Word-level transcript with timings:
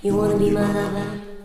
You 0.00 0.14
wanna 0.16 0.38
be 0.38 0.50
my 0.50 0.60
lover? 0.60 1.37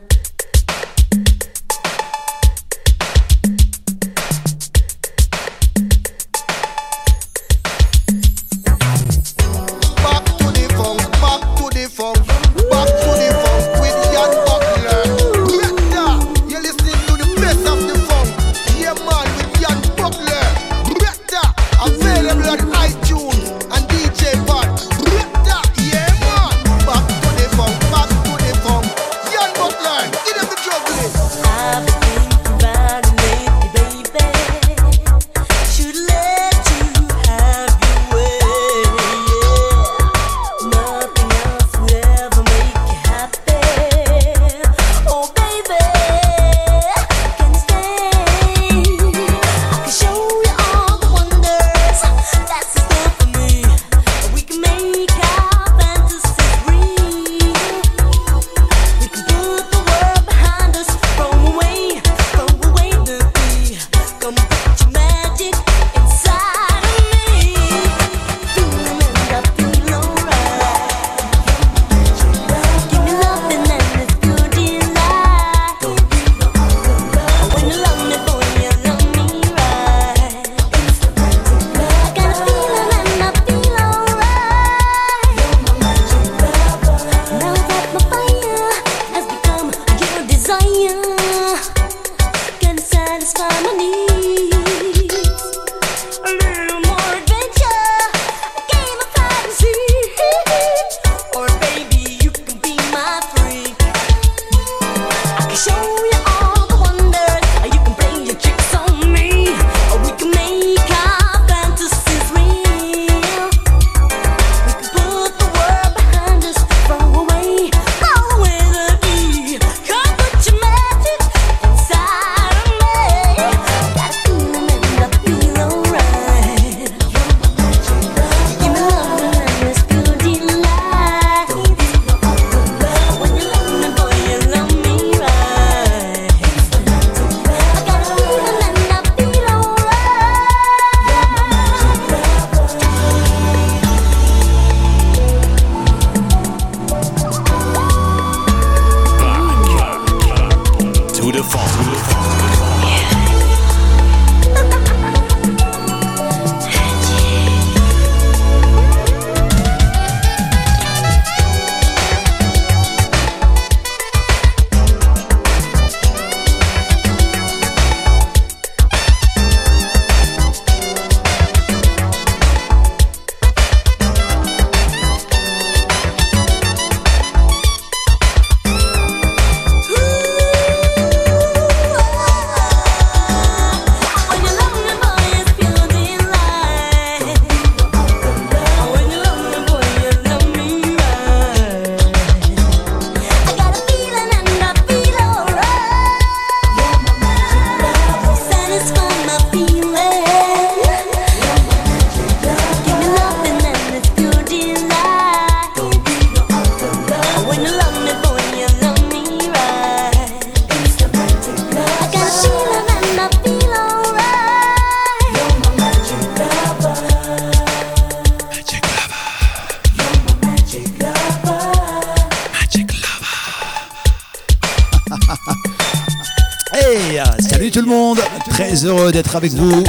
D'être 228.93 229.35
avec 229.35 229.53
vous 229.53 229.83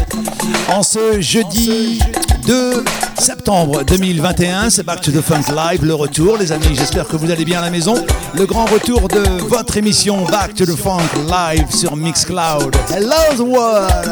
en 0.68 0.82
ce 0.82 1.20
jeudi 1.20 2.00
2 2.46 2.84
septembre 3.18 3.84
2021. 3.84 4.70
C'est 4.70 4.82
Back 4.82 5.02
to 5.02 5.10
the 5.10 5.20
Funk 5.20 5.52
Live, 5.54 5.84
le 5.84 5.94
retour, 5.94 6.38
les 6.38 6.52
amis. 6.52 6.74
J'espère 6.74 7.06
que 7.06 7.16
vous 7.16 7.30
allez 7.30 7.44
bien 7.44 7.58
à 7.58 7.62
la 7.62 7.70
maison. 7.70 7.94
Le 8.34 8.46
grand 8.46 8.64
retour 8.64 9.08
de 9.08 9.22
votre 9.46 9.76
émission 9.76 10.24
Back 10.24 10.54
to 10.54 10.64
the 10.64 10.76
Funk 10.76 11.02
Live 11.28 11.70
sur 11.70 11.96
Mixcloud. 11.96 12.74
Hello 12.90 13.36
the 13.36 13.40
world! 13.40 14.10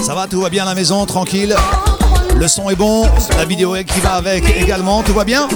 Ça 0.00 0.14
va, 0.14 0.26
tout 0.26 0.40
va 0.40 0.50
bien 0.50 0.64
à 0.64 0.66
la 0.66 0.74
maison, 0.74 1.06
tranquille. 1.06 1.54
Le 2.36 2.48
son 2.48 2.68
est 2.68 2.76
bon, 2.76 3.08
la 3.36 3.44
vidéo 3.44 3.76
qui 3.86 4.00
va 4.00 4.14
avec 4.14 4.44
également, 4.60 5.02
tout 5.02 5.14
va 5.14 5.24
bien 5.24 5.48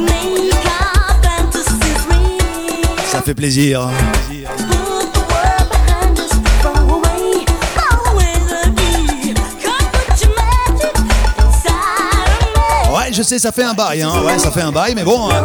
Ça 3.11 3.21
fait 3.21 3.35
plaisir. 3.35 3.91
Je 13.23 13.25
sais, 13.27 13.39
ça 13.39 13.53
fait 13.53 13.65
un 13.65 13.75
bail, 13.75 14.01
hein. 14.01 14.13
Ouais, 14.25 14.39
ça 14.39 14.51
fait 14.51 14.63
un 14.63 14.73
bail, 14.73 14.95
mais 14.95 15.03
bon. 15.03 15.29
Hein. 15.29 15.43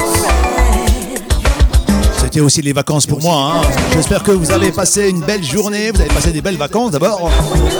C'était 2.18 2.40
aussi 2.40 2.62
les 2.62 2.72
vacances 2.72 3.06
pour 3.06 3.22
moi. 3.22 3.36
Hein. 3.36 3.68
J'espère 3.94 4.24
que 4.24 4.32
vous 4.32 4.50
avez 4.50 4.72
passé 4.72 5.10
une 5.10 5.20
belle 5.20 5.44
journée, 5.44 5.92
vous 5.92 6.00
avez 6.00 6.10
passé 6.10 6.32
des 6.32 6.42
belles 6.42 6.56
vacances 6.56 6.92
d'abord. 6.92 7.30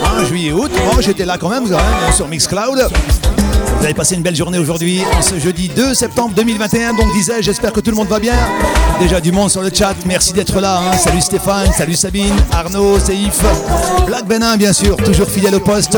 Hein, 0.04 0.24
juillet, 0.26 0.52
août. 0.52 0.70
Moi, 0.92 1.00
j'étais 1.00 1.24
là 1.24 1.38
quand 1.38 1.48
même, 1.48 1.64
sur 2.14 2.28
Mixcloud. 2.28 2.90
Vous 3.78 3.84
avez 3.84 3.94
passé 3.94 4.16
une 4.16 4.22
belle 4.22 4.36
journée 4.36 4.58
aujourd'hui, 4.58 5.00
ce 5.22 5.38
jeudi 5.38 5.70
2 5.74 5.94
septembre 5.94 6.34
2021. 6.36 6.92
Donc, 6.92 7.10
disais, 7.14 7.40
j'espère 7.40 7.72
que 7.72 7.80
tout 7.80 7.90
le 7.90 7.96
monde 7.96 8.08
va 8.08 8.18
bien. 8.18 8.36
Déjà 9.00 9.18
du 9.18 9.32
monde 9.32 9.50
sur 9.50 9.62
le 9.62 9.70
chat. 9.72 9.94
Merci 10.04 10.34
d'être 10.34 10.60
là. 10.60 10.78
Salut 10.98 11.22
Stéphane, 11.22 11.72
salut 11.72 11.96
Sabine, 11.96 12.36
Arnaud, 12.52 12.98
Seif, 12.98 13.40
Black 14.06 14.26
Benin, 14.26 14.58
bien 14.58 14.74
sûr, 14.74 14.96
toujours 14.96 15.28
fidèle 15.28 15.54
au 15.54 15.60
poste. 15.60 15.96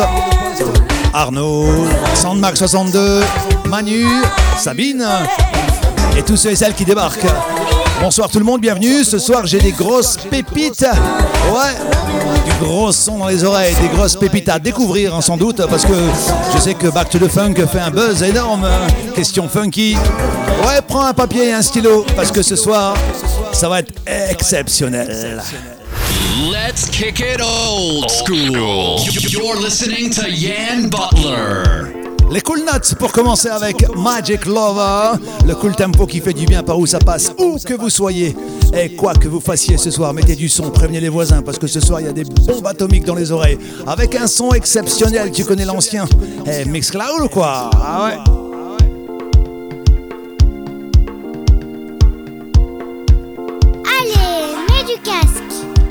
Arnaud, 1.12 1.66
Sandmark 2.14 2.56
62, 2.56 3.22
Manu, 3.68 4.06
Sabine 4.56 5.06
et 6.16 6.22
tous 6.22 6.36
ceux 6.36 6.50
et 6.50 6.56
celles 6.56 6.72
qui 6.74 6.86
débarquent. 6.86 7.26
Bonsoir 8.00 8.30
tout 8.30 8.38
le 8.38 8.44
monde, 8.44 8.62
bienvenue. 8.62 9.04
Ce 9.04 9.18
soir, 9.18 9.44
j'ai 9.46 9.58
des 9.58 9.72
grosses 9.72 10.16
pépites. 10.16 10.86
Ouais, 11.52 11.74
du 12.46 12.64
gros 12.64 12.92
son 12.92 13.18
dans 13.18 13.28
les 13.28 13.44
oreilles, 13.44 13.74
des 13.82 13.88
grosses 13.88 14.16
pépites 14.16 14.48
à 14.48 14.58
découvrir 14.58 15.14
hein, 15.14 15.20
sans 15.20 15.36
doute, 15.36 15.60
parce 15.66 15.84
que 15.84 15.92
je 16.54 16.58
sais 16.58 16.74
que 16.74 16.86
Back 16.86 17.10
to 17.10 17.18
the 17.18 17.28
Funk 17.28 17.54
fait 17.70 17.80
un 17.80 17.90
buzz 17.90 18.22
énorme. 18.22 18.66
Question 19.14 19.48
funky. 19.48 19.96
Ouais, 20.66 20.80
prends 20.86 21.04
un 21.04 21.14
papier 21.14 21.48
et 21.48 21.52
un 21.52 21.62
stylo, 21.62 22.06
parce 22.16 22.32
que 22.32 22.42
ce 22.42 22.56
soir, 22.56 22.94
ça 23.52 23.68
va 23.68 23.80
être 23.80 23.92
exceptionnel. 24.30 25.42
Let's 26.50 26.88
kick 26.88 27.20
it 27.20 27.42
old 27.42 28.08
school. 28.10 28.98
You're 29.30 29.60
listening 29.60 30.10
to 30.14 30.28
Yan 30.28 30.88
Butler. 30.88 31.97
Les 32.30 32.42
cool 32.42 32.60
notes 32.60 32.94
pour 32.98 33.12
commencer 33.12 33.48
avec 33.48 33.88
Magic 33.96 34.44
Lover, 34.44 35.18
le 35.46 35.54
cool 35.54 35.74
tempo 35.74 36.06
qui 36.06 36.20
fait 36.20 36.34
du 36.34 36.44
bien 36.44 36.62
par 36.62 36.78
où 36.78 36.86
ça 36.86 36.98
passe, 36.98 37.32
où 37.38 37.56
que 37.58 37.74
vous 37.74 37.88
soyez. 37.88 38.36
Et 38.74 38.94
quoi 38.94 39.14
que 39.14 39.28
vous 39.28 39.40
fassiez 39.40 39.78
ce 39.78 39.90
soir, 39.90 40.12
mettez 40.12 40.36
du 40.36 40.48
son, 40.48 40.70
prévenez 40.70 41.00
les 41.00 41.08
voisins 41.08 41.40
parce 41.40 41.58
que 41.58 41.66
ce 41.66 41.80
soir 41.80 42.00
il 42.00 42.06
y 42.06 42.08
a 42.08 42.12
des 42.12 42.24
bombes 42.24 42.66
atomiques 42.66 43.04
dans 43.04 43.14
les 43.14 43.32
oreilles. 43.32 43.58
Avec 43.86 44.14
un 44.14 44.26
son 44.26 44.52
exceptionnel, 44.52 45.32
tu 45.32 45.44
connais 45.44 45.64
l'ancien. 45.64 46.06
Eh, 46.46 46.66
Mixcloud 46.66 47.22
ou 47.22 47.28
quoi? 47.28 47.70
Ah 47.74 48.04
ouais 48.04 48.47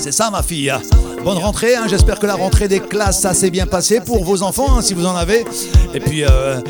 C'est 0.07 0.13
ça 0.13 0.29
ma 0.31 0.41
fille. 0.41 0.73
Bonne 1.21 1.37
rentrée, 1.37 1.75
hein. 1.75 1.83
j'espère 1.89 2.17
que 2.17 2.25
la 2.25 2.35
rentrée 2.35 2.69
des 2.69 2.79
classes 2.79 3.19
ça 3.19 3.33
s'est 3.33 3.49
bien 3.49 3.67
passé 3.67 3.99
pour 3.99 4.23
vos 4.23 4.41
enfants, 4.41 4.77
hein, 4.77 4.81
si 4.81 4.93
vous 4.93 5.05
en 5.05 5.17
avez. 5.17 5.43
Et 5.93 5.99
puis 5.99 6.23
euh, 6.23 6.61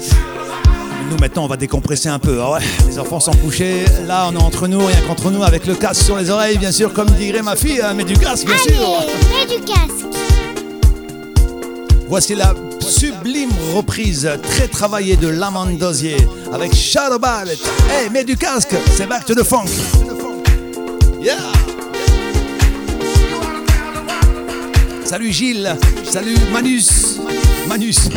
nous 1.12 1.18
maintenant 1.19 1.44
on 1.44 1.48
va 1.48 1.56
décompresser 1.56 2.10
un 2.10 2.18
peu. 2.18 2.39
Ah 2.42 2.54
ouais, 2.54 2.62
les 2.88 2.98
enfants 2.98 3.19
sont 3.19 3.36
couchés, 3.36 3.86
là 4.07 4.28
on 4.28 4.34
est 4.34 4.42
entre 4.42 4.68
nous, 4.68 4.84
rien 4.84 5.01
qu'entre 5.06 5.30
nous, 5.30 5.44
avec 5.44 5.68
le 5.68 5.75
casque 5.75 6.01
sur 6.01 6.18
les 6.18 6.31
oreilles, 6.31 6.57
bien 6.57 6.72
sûr, 6.72 6.92
comme 6.94 7.12
dirait 7.12 7.44
ma 7.44 7.56
fille, 7.56 7.80
hein, 7.80 7.94
mais 7.95 8.06
du 8.06 8.18
casque 8.18 8.48
bien 8.48 8.57
sûr. 8.57 8.74
Mets 9.30 9.56
du 9.56 9.63
casque. 9.63 10.07
Voici 12.07 12.34
la 12.34 12.56
sublime 12.80 13.51
reprise 13.75 14.28
très 14.50 14.68
travaillée 14.68 15.16
de 15.16 15.28
Lamont 15.28 15.66
Dozier 15.78 16.18
avec 16.51 16.74
Shadow 16.74 17.19
Ballet. 17.19 17.60
Hey, 17.92 18.10
mets 18.10 18.24
du 18.24 18.36
casque, 18.36 18.74
c'est 18.95 19.06
back 19.06 19.25
to 19.25 19.36
the 19.36 19.44
funk. 19.44 19.68
Yeah! 21.22 21.67
Salut 25.07 25.31
Gilles, 25.31 25.74
salut 26.04 26.36
Manus, 26.51 27.18
Manus. 27.65 28.09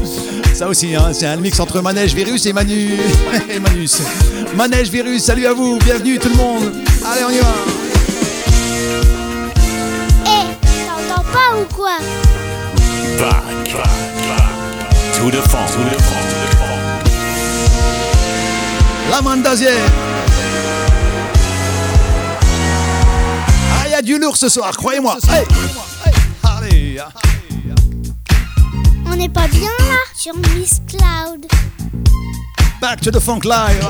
Ça 0.54 0.66
aussi, 0.66 0.94
hein, 0.94 1.10
c'est 1.12 1.26
un 1.26 1.36
mix 1.36 1.60
entre 1.60 1.82
Manège 1.82 2.14
Virus 2.14 2.46
et 2.46 2.54
Manu 2.54 2.92
et 3.50 3.60
Manus. 3.60 4.00
Manège 4.56 4.88
Virus, 4.88 5.24
salut 5.24 5.44
à 5.46 5.52
vous, 5.52 5.78
bienvenue 5.84 6.18
tout 6.18 6.30
le 6.30 6.36
monde. 6.36 6.72
Allez, 7.04 7.24
on 7.26 7.30
y 7.30 7.38
va. 7.38 7.54
Eh, 10.24 10.86
t'entends 10.86 11.22
pas 11.24 11.60
ou 11.60 11.74
quoi? 11.74 11.98
Back, 13.18 13.68
to 15.18 15.30
the 15.30 15.42
funk. 15.50 15.66
To 15.66 15.84
the 15.84 16.02
funk. 16.02 16.28
Lamont 19.10 19.42
Dozier. 19.42 19.68
Ah, 23.74 23.84
il 23.86 23.90
y 23.90 23.94
a 23.94 24.00
du 24.00 24.18
lourd 24.18 24.38
ce 24.38 24.48
soir, 24.48 24.74
croyez-moi. 24.74 25.18
Hey, 25.30 25.44
On 29.06 29.16
n'est 29.16 29.28
pas 29.28 29.46
bien 29.48 29.70
là 29.78 29.96
sur 30.14 30.34
Miss 30.36 30.80
Cloud. 30.88 31.46
Back 32.80 33.00
to 33.00 33.10
the 33.10 33.20
funk 33.20 33.44
live. 33.44 33.88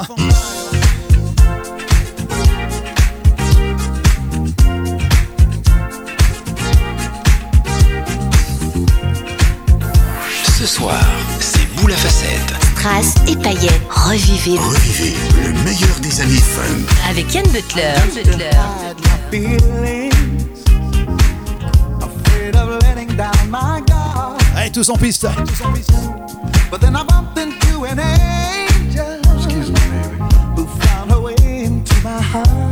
Ce 10.59 10.67
soir, 10.67 11.01
c'est 11.41 11.67
boule 11.77 11.93
à 11.93 11.97
facettes. 11.97 12.55
Strass 12.77 13.15
et 13.27 13.37
paillettes. 13.37 13.83
Revivez 13.89 14.59
Revivez 14.59 15.15
le 15.45 15.53
meilleur 15.65 15.99
des 16.01 16.21
années 16.21 16.41
funk. 16.41 16.85
avec 17.09 17.33
Yann 17.35 17.47
Butler. 17.49 17.95
feelings, 19.31 19.61
afraid 19.61 20.58
Allez, 24.69 24.73
tous 24.73 24.91
en 24.91 24.97
piste. 24.97 25.27
But 26.71 26.81
then 26.81 26.95
I 26.95 27.03
bumped 27.03 27.39
into 27.39 27.87
an 27.87 27.99
angel 27.99 29.19
who 30.57 30.67
found 30.67 31.11
her 31.11 31.21
way 31.21 31.35
into 31.41 31.95
my 32.03 32.21
heart. 32.21 32.68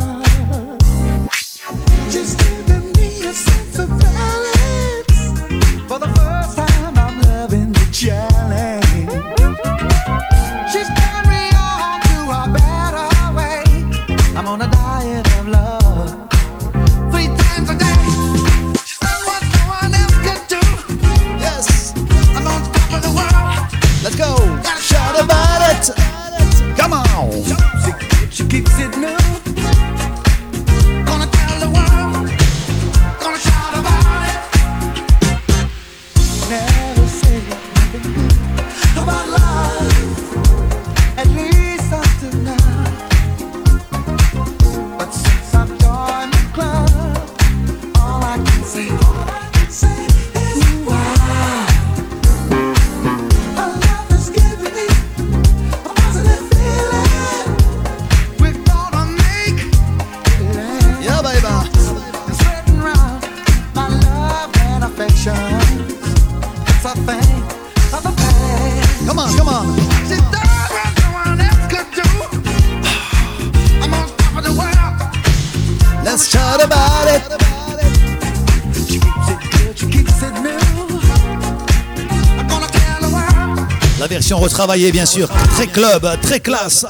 Retravaillée, 84.57 84.91
bien 84.91 85.05
sûr. 85.05 85.29
Très 85.55 85.67
club, 85.67 86.09
très 86.23 86.41
classe. 86.41 86.87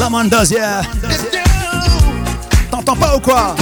La 0.00 0.10
you. 0.10 0.82
T'entends 2.72 2.96
pas 2.96 3.16
ou 3.16 3.20
quoi? 3.20 3.54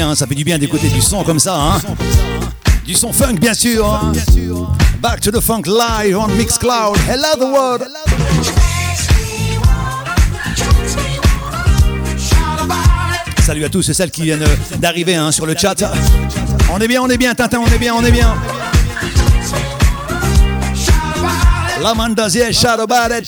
Hein, 0.00 0.14
ça 0.14 0.26
fait 0.26 0.34
du 0.34 0.44
bien 0.44 0.58
d'écouter 0.58 0.88
du 0.88 1.00
son 1.00 1.22
comme 1.24 1.38
ça. 1.38 1.56
Hein. 1.56 1.80
Du 2.84 2.94
son 2.94 3.12
funk, 3.12 3.34
bien 3.34 3.54
sûr. 3.54 3.84
hein. 3.86 4.12
Back 5.00 5.20
to 5.20 5.30
the 5.30 5.40
funk 5.40 5.62
live 5.66 6.16
on 6.16 6.28
Mixcloud. 6.28 6.96
Hello 7.08 7.28
the 7.38 7.52
world. 7.52 7.82
Salut 13.44 13.64
à 13.64 13.68
tous 13.68 13.88
et 13.88 13.94
celles 13.94 14.10
qui 14.10 14.22
viennent 14.22 14.44
d'arriver 14.78 15.14
hein, 15.14 15.30
sur 15.30 15.46
le 15.46 15.54
chat. 15.56 15.74
On 16.72 16.78
est 16.80 16.88
bien, 16.88 17.00
on 17.02 17.08
est 17.08 17.18
bien, 17.18 17.34
Tintin, 17.34 17.60
on 17.60 17.66
est 17.72 17.78
bien, 17.78 17.94
on 17.94 18.04
est 18.04 18.10
bien. 18.10 18.34
La 21.82 21.94
Mandazier 21.94 22.52
Shadow 22.52 22.86
Ballet. 22.86 23.22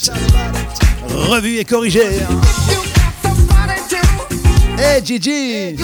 Revue 1.08 1.58
et 1.58 1.64
corrigée. 1.64 2.20
Hey 4.78 5.04
Gigi 5.04 5.76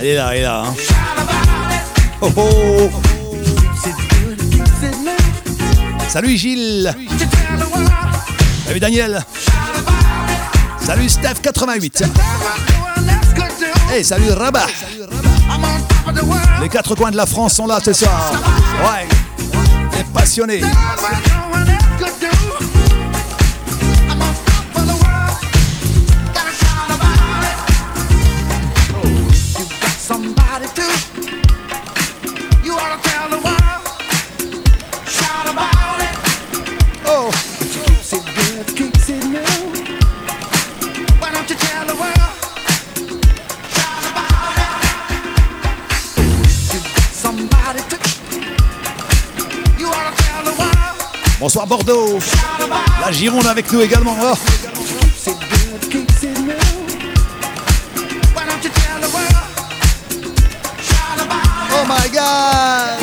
Elle 0.00 0.06
est 0.06 0.14
là, 0.14 0.28
elle 0.32 0.38
est 0.38 0.42
là. 0.42 0.64
hein. 0.66 0.74
Oh 2.20 2.30
oh. 2.36 2.90
Salut 6.08 6.36
Gilles. 6.36 6.94
Salut 8.66 8.80
Daniel. 8.80 9.22
Salut 10.84 11.06
Steph88 11.06 12.04
Hey 13.92 14.04
salut 14.04 14.30
Rabat. 14.30 14.66
Les 16.60 16.68
quatre 16.68 16.94
coins 16.94 17.10
de 17.10 17.16
la 17.16 17.26
France 17.26 17.54
sont 17.54 17.66
là 17.66 17.78
ce 17.84 17.92
soir. 17.92 18.32
Ouais. 18.82 19.06
Les 19.96 20.04
passionnés 20.04 20.62
Bordeaux 51.66 52.18
La 53.04 53.12
Gironde 53.12 53.46
avec 53.46 53.70
nous 53.72 53.80
également 53.82 54.16
Oh. 54.20 54.34
It. 55.26 55.36
Oh 61.72 61.84
my 61.88 62.08
god 62.10 62.98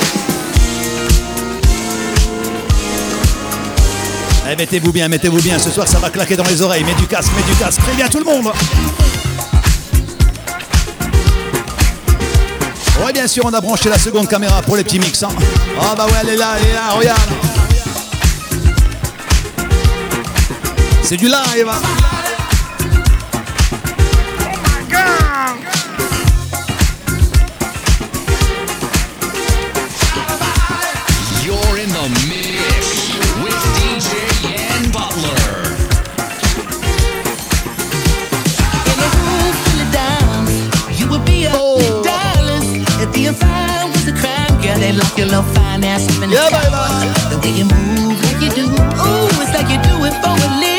Eh, 4.50 4.56
mettez-vous 4.58 4.92
bien, 4.92 5.08
mettez-vous 5.08 5.42
bien, 5.42 5.58
ce 5.58 5.70
soir 5.72 5.88
ça 5.88 6.00
va 6.00 6.10
claquer 6.10 6.36
dans 6.36 6.44
les 6.44 6.62
oreilles, 6.62 6.84
mets 6.84 6.94
du 6.96 7.08
casque, 7.08 7.32
mets 7.36 7.44
du 7.44 7.58
casque, 7.58 7.80
préviens 7.82 8.10
tout 8.10 8.20
le 8.20 8.26
monde 8.26 8.52
Ouais 13.06 13.14
bien 13.14 13.28
sûr 13.28 13.46
on 13.46 13.54
a 13.54 13.62
branché 13.62 13.90
la 13.90 13.98
seconde 13.98 14.28
caméra 14.28 14.62
pour 14.62 14.76
les 14.76 14.84
petits 14.84 15.00
mix 15.00 15.24
hein. 15.24 15.30
Ah 15.82 15.96
bah 15.96 16.06
ouais 16.06 16.14
elle 16.22 16.30
est 16.30 16.38
là, 16.38 16.56
elle 16.60 16.70
est 16.70 16.74
là, 16.74 16.92
regarde 16.98 17.30
C'est 21.04 21.18
du 21.18 21.28
live 21.28 21.68
hein. 21.68 21.82
You're 31.46 31.76
in 31.84 31.90
the 31.98 32.06
mix 32.30 33.14
with 33.44 33.60
DJ 33.78 34.10
Yan 34.48 34.84
Butler. 34.92 35.76
In 38.92 38.98
a 39.06 39.10
room 39.20 39.54
full 39.64 39.82
of 39.86 39.90
dimes, 39.92 40.56
you 41.00 41.06
would 41.12 41.26
be 41.26 41.46
up 41.48 41.54
to 41.54 42.02
dollars. 42.10 42.66
If 43.04 43.14
being 43.14 43.34
fine 43.36 43.92
was 43.92 44.08
a 44.08 44.14
crime, 44.14 44.54
girl, 44.62 44.78
they 44.80 44.94
lock 44.94 45.18
your 45.18 45.28
little 45.28 45.44
fine 45.54 45.84
ass 45.84 46.08
up 46.08 46.24
in 46.24 46.30
the 46.30 46.36
Yeah, 46.36 46.48
sky. 46.48 46.64
baby. 46.64 47.30
The 47.32 47.38
way 47.44 47.54
you 47.60 47.66
move, 47.66 48.18
like 48.26 48.42
you 48.42 48.52
do, 48.60 48.66
ooh, 48.72 49.42
it's 49.44 49.54
like 49.54 49.70
you 49.70 49.80
do 49.90 49.96
it 50.08 50.14
for 50.24 50.32
a 50.32 50.50
living. 50.60 50.73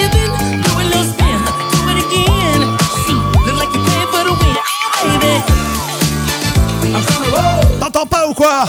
Quoi. 8.44 8.66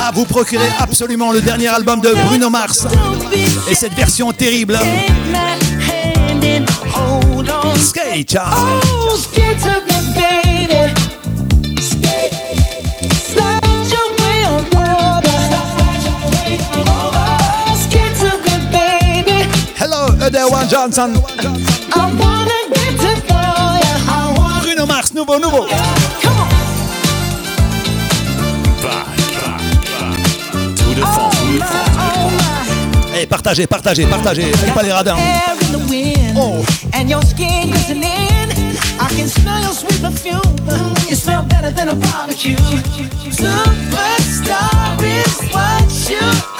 Ah 0.00 0.10
vous 0.14 0.24
procurez 0.24 0.70
absolument 0.78 1.32
le 1.32 1.40
dernier 1.40 1.68
album 1.68 2.00
de 2.00 2.14
Bruno 2.26 2.50
Mars 2.50 2.86
et 3.68 3.74
cette 3.74 3.94
version 3.94 4.32
terrible. 4.32 4.78
Skate 7.76 8.36
hein. 8.36 8.50
Oh, 8.86 9.16
skate 9.16 9.48
nouveau, 25.18 25.38
nouveau 25.40 25.66
Come 26.22 26.38
on. 26.38 26.48
Oh. 31.00 31.30
Eh, 33.14 33.26
partagez, 33.26 33.66
partagez, 33.66 34.06
partagez, 34.06 34.52
faites 34.52 34.74
pas 34.74 34.82
les 34.82 34.92
radins 34.92 35.16
Air 35.16 35.56
in 35.62 35.72
the 35.72 35.90
wind. 35.90 36.36
Oh. 36.36 36.62
And 36.94 37.08
your 37.08 37.22
skin 37.24 37.70
glistening. 37.70 38.48
I 39.00 39.08
can 39.16 39.28
smell 39.28 39.60
your 39.60 39.72
sweet 39.72 40.00
perfume. 40.00 40.40
You 41.08 41.16
smell 41.16 41.42
better 41.44 41.72
than 41.72 41.88
a 41.88 41.94
barbecue. 41.94 42.56
Superstar 43.30 45.02
is 45.02 45.40
what 45.52 46.10
you 46.10 46.57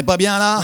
est 0.00 0.02
pas 0.02 0.16
bien 0.16 0.38
là. 0.38 0.60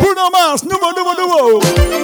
Bruno 0.00 0.30
Mars, 0.30 0.64
nouveau, 0.64 0.92
nouveau, 0.96 1.60
nouveau 1.60 2.03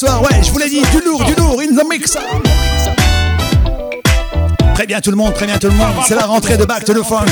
soir, 0.00 0.22
ouais, 0.22 0.42
je 0.42 0.50
vous 0.50 0.58
l'ai 0.58 0.70
dit, 0.70 0.80
du 0.92 1.00
lourd, 1.04 1.22
du 1.24 1.34
lourd, 1.34 1.60
in 1.60 1.76
the 1.76 1.86
mix. 1.86 2.16
Très 4.74 4.86
bien 4.86 4.98
tout 5.00 5.10
le 5.10 5.16
monde, 5.16 5.34
très 5.34 5.44
bien 5.44 5.58
tout 5.58 5.66
le 5.66 5.74
monde, 5.74 5.92
c'est 6.06 6.14
la 6.14 6.24
rentrée 6.24 6.56
de 6.56 6.64
Back 6.64 6.86
to 6.86 6.94
the 6.94 7.04
Funk. 7.04 7.26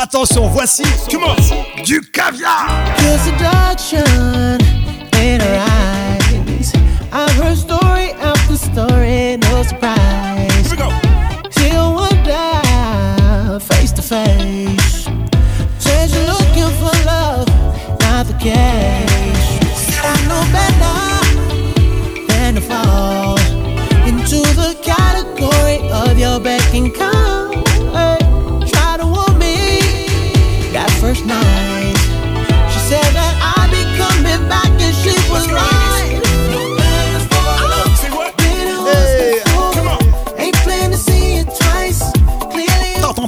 Attention, 0.00 0.46
voici 0.46 0.84
du 1.84 2.00
caviar 2.00 2.68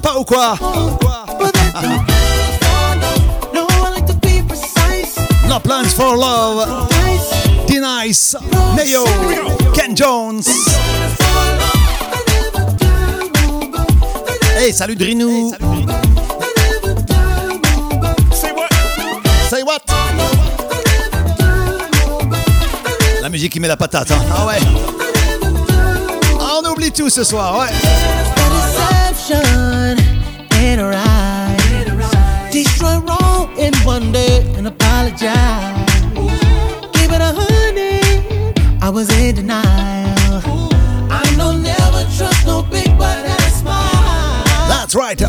pas 0.04 0.18
ou 0.18 0.24
quoi? 0.24 0.58
No 5.48 5.60
plans 5.60 5.94
for 5.94 6.14
love. 6.14 6.88
D-Nice, 7.66 8.36
Neo, 8.76 9.04
Ken 9.72 9.96
Jones. 9.96 10.46
Hey, 14.58 14.72
salut 14.72 14.96
Say 19.54 19.62
what? 19.62 19.82
La 23.22 23.28
musique 23.28 23.52
qui 23.52 23.60
met 23.60 23.68
la 23.68 23.76
patate, 23.76 24.10
hein. 24.10 24.18
Ah 24.34 24.46
ouais. 24.46 24.58
Ah, 26.40 26.58
on 26.60 26.72
oublie 26.72 26.90
tout 26.90 27.08
ce 27.08 27.22
soir, 27.22 27.60
ouais. 27.60 27.68
Deception 28.50 29.96
ain't 30.58 30.80
alright. 30.80 31.06
Destroy 32.50 32.98
wrong 33.06 33.48
in 33.56 33.72
one 33.86 34.10
day 34.10 34.42
and 34.58 34.66
apologize. 34.66 35.30
Give 36.94 37.12
it 37.12 37.20
a 37.20 37.32
hundred. 37.32 38.58
I 38.82 38.90
was 38.90 39.08
in 39.10 39.36
denial. 39.36 40.42
I 41.12 41.22
know 41.36 41.52
never 41.52 42.04
trust 42.18 42.44
no 42.44 42.62
big 42.62 42.88
and 42.88 43.52
smile. 43.52 44.68
That's 44.68 44.96
right. 44.96 45.22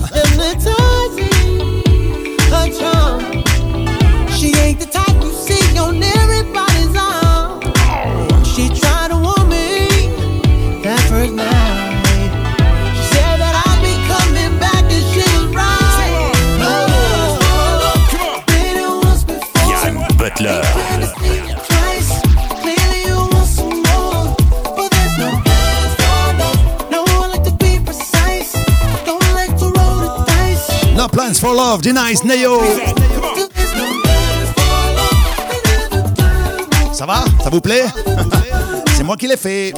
Plans 31.15 31.39
for 31.39 31.53
love, 31.55 31.81
D-Nice, 31.81 32.23
Neo. 32.23 33.34
Ça 36.95 37.05
va? 37.05 37.23
Ça 37.43 37.49
vous 37.49 37.61
plaît? 37.61 37.85
C'est 38.95 39.03
moi 39.03 39.17
qui 39.17 39.27
l'ai 39.27 39.37
fait. 39.37 39.73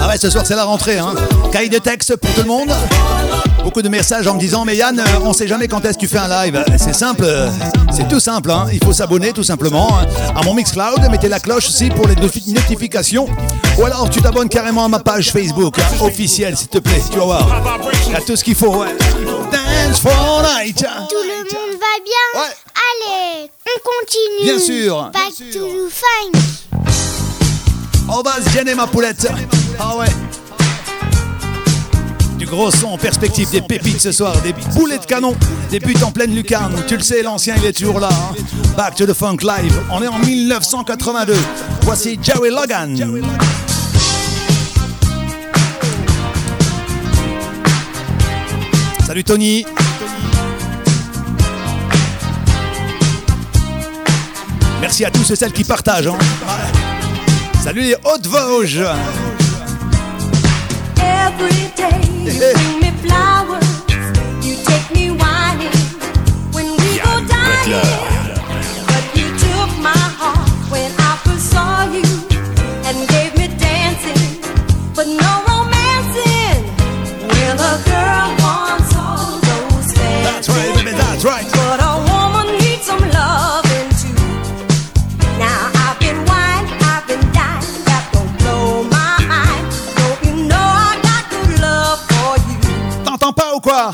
Ah 0.00 0.08
ouais, 0.08 0.18
ce 0.18 0.30
soir 0.30 0.44
c'est 0.46 0.56
la 0.56 0.64
rentrée. 0.64 0.98
Hein. 0.98 1.14
Cahier 1.52 1.68
de 1.68 1.78
texte 1.78 2.16
pour 2.16 2.30
tout 2.34 2.42
le 2.42 2.48
monde. 2.48 2.70
Beaucoup 3.62 3.82
de 3.82 3.88
messages 3.88 4.26
en 4.26 4.34
me 4.34 4.40
disant 4.40 4.64
Mais 4.64 4.74
Yann, 4.76 4.98
euh, 4.98 5.04
on 5.24 5.32
sait 5.32 5.46
jamais 5.46 5.68
quand 5.68 5.84
est-ce 5.84 5.94
que 5.94 6.00
tu 6.00 6.08
fais 6.08 6.18
un 6.18 6.28
live. 6.44 6.64
C'est 6.78 6.94
simple, 6.94 7.22
euh, 7.24 7.48
c'est 7.92 8.08
tout 8.08 8.18
simple. 8.18 8.50
hein. 8.50 8.66
Il 8.72 8.82
faut 8.84 8.92
s'abonner 8.92 9.32
tout 9.32 9.44
simplement 9.44 9.88
hein, 10.00 10.06
à 10.34 10.42
mon 10.44 10.54
Mixcloud. 10.54 11.00
Mettez 11.10 11.28
la 11.28 11.38
cloche 11.38 11.68
aussi 11.68 11.88
pour 11.88 12.08
les 12.08 12.16
notifi- 12.16 12.52
notifications. 12.52 13.26
Ou 13.78 13.84
alors 13.86 14.08
tu 14.10 14.20
t'abonnes 14.20 14.48
carrément 14.48 14.84
à 14.84 14.88
ma 14.88 14.98
page 15.00 15.30
Facebook 15.32 15.78
hein, 15.78 16.04
officielle, 16.04 16.56
s'il 16.56 16.68
te 16.68 16.78
plaît. 16.78 17.02
Tu 17.10 17.18
vas 17.18 17.24
voir. 17.24 17.48
Il 18.06 18.12
y 18.12 18.16
a 18.16 18.20
tout 18.20 18.36
ce 18.36 18.44
qu'il 18.44 18.54
faut. 18.54 18.76
ouais. 18.76 18.94
Dance 19.50 19.98
for 20.00 20.42
night. 20.58 20.78
Tout 20.78 21.16
le 21.24 21.38
monde 21.38 21.78
va 21.80 21.94
bien 22.04 22.42
Ouais. 22.42 22.54
Allez, 23.08 23.50
on 23.66 23.80
continue. 23.84 24.44
Bien 24.44 24.58
sûr. 24.58 25.10
Back 25.12 25.32
Bien 25.38 25.46
to 25.46 25.52
sûr. 25.52 25.66
the 25.68 25.90
funk. 25.90 26.38
On 28.08 28.20
va 28.22 28.42
se 28.44 28.50
gêner 28.50 28.74
ma 28.74 28.86
poulette. 28.86 29.26
Ah 29.80 29.96
ouais. 29.96 30.06
Du 32.36 32.46
gros 32.46 32.70
son 32.72 32.88
en 32.88 32.98
perspective, 32.98 33.48
des 33.50 33.62
pépites 33.62 34.00
ce 34.00 34.10
soir, 34.12 34.34
des 34.42 34.52
boulets 34.74 34.98
de 34.98 35.06
canon, 35.06 35.34
des 35.70 35.78
buts 35.78 35.94
en 36.04 36.10
pleine 36.10 36.34
lucarne. 36.34 36.74
Tu 36.88 36.96
le 36.96 37.02
sais, 37.02 37.22
l'ancien 37.22 37.54
il 37.56 37.64
est 37.64 37.72
toujours 37.72 38.00
là. 38.00 38.08
hein. 38.10 38.34
Back 38.76 38.96
to 38.96 39.06
the 39.06 39.14
Funk 39.14 39.38
Live. 39.42 39.80
On 39.90 40.02
est 40.02 40.08
en 40.08 40.18
1982. 40.18 41.34
Voici 41.82 42.18
Jerry 42.22 42.50
Logan. 42.50 43.22
Salut 49.12 49.24
Tony. 49.24 49.66
Merci 54.80 55.04
à 55.04 55.10
tous 55.10 55.30
et 55.30 55.36
celles 55.36 55.52
qui 55.52 55.64
partagent. 55.64 56.06
hein. 56.06 56.16
Salut 57.62 57.82
les 57.82 57.96
Hautes-Vosges. 58.04 58.86
Hey. 62.26 62.81
Quoi 93.62 93.92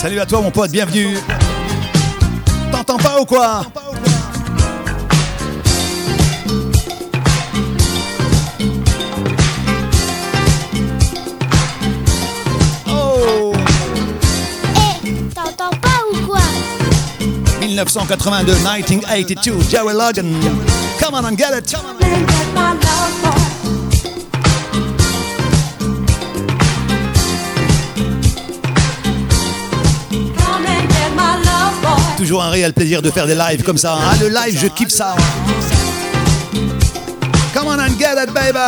Salut 0.00 0.18
à 0.18 0.24
toi 0.24 0.40
mon 0.40 0.50
pote, 0.50 0.70
bienvenue. 0.70 1.18
T'entends 2.72 2.96
pas 2.96 3.20
ou 3.20 3.26
quoi 3.26 3.66
Oh 12.88 13.52
Eh, 14.74 15.10
t'entends 15.34 15.68
pas 15.68 16.00
ou 16.10 16.26
quoi 16.26 16.38
1982, 17.60 18.54
1982, 18.54 19.60
Jerry 19.68 19.92
Logan. 19.92 20.34
Come 20.98 21.12
on 21.12 21.26
and 21.26 21.36
get 21.36 21.52
it. 21.52 21.74
And 21.74 22.26
get 22.26 22.54
my 22.54 22.72
love 22.72 23.49
Toujours 32.20 32.42
un 32.42 32.50
réel 32.50 32.74
plaisir 32.74 33.00
de 33.00 33.10
faire 33.10 33.26
des 33.26 33.34
lives 33.34 33.62
comme 33.62 33.78
ça. 33.78 33.96
Ah, 33.98 34.14
le 34.20 34.28
live, 34.28 34.58
je 34.60 34.66
kiffe 34.66 34.90
ça. 34.90 35.16
Come 37.54 37.66
on 37.66 37.78
and 37.78 37.98
get 37.98 38.22
it, 38.22 38.30
baby. 38.34 38.58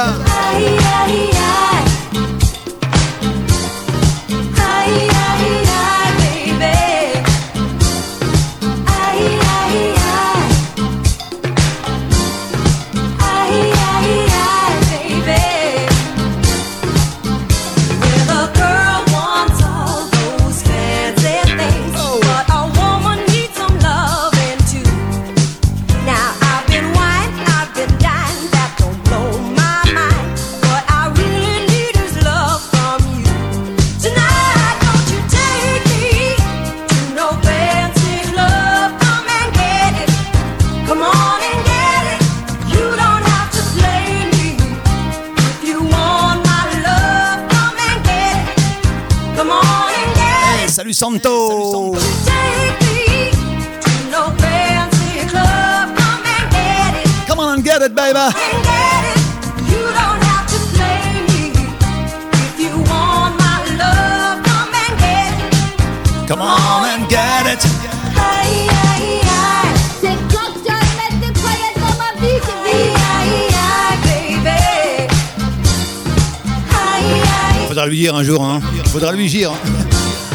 Faudra 77.83 77.91
lui 77.91 77.99
dire 77.99 78.15
un 78.15 78.23
jour, 78.23 78.45
hein. 78.45 78.61
Faudra 78.93 79.11
lui 79.11 79.29
dire. 79.29 79.51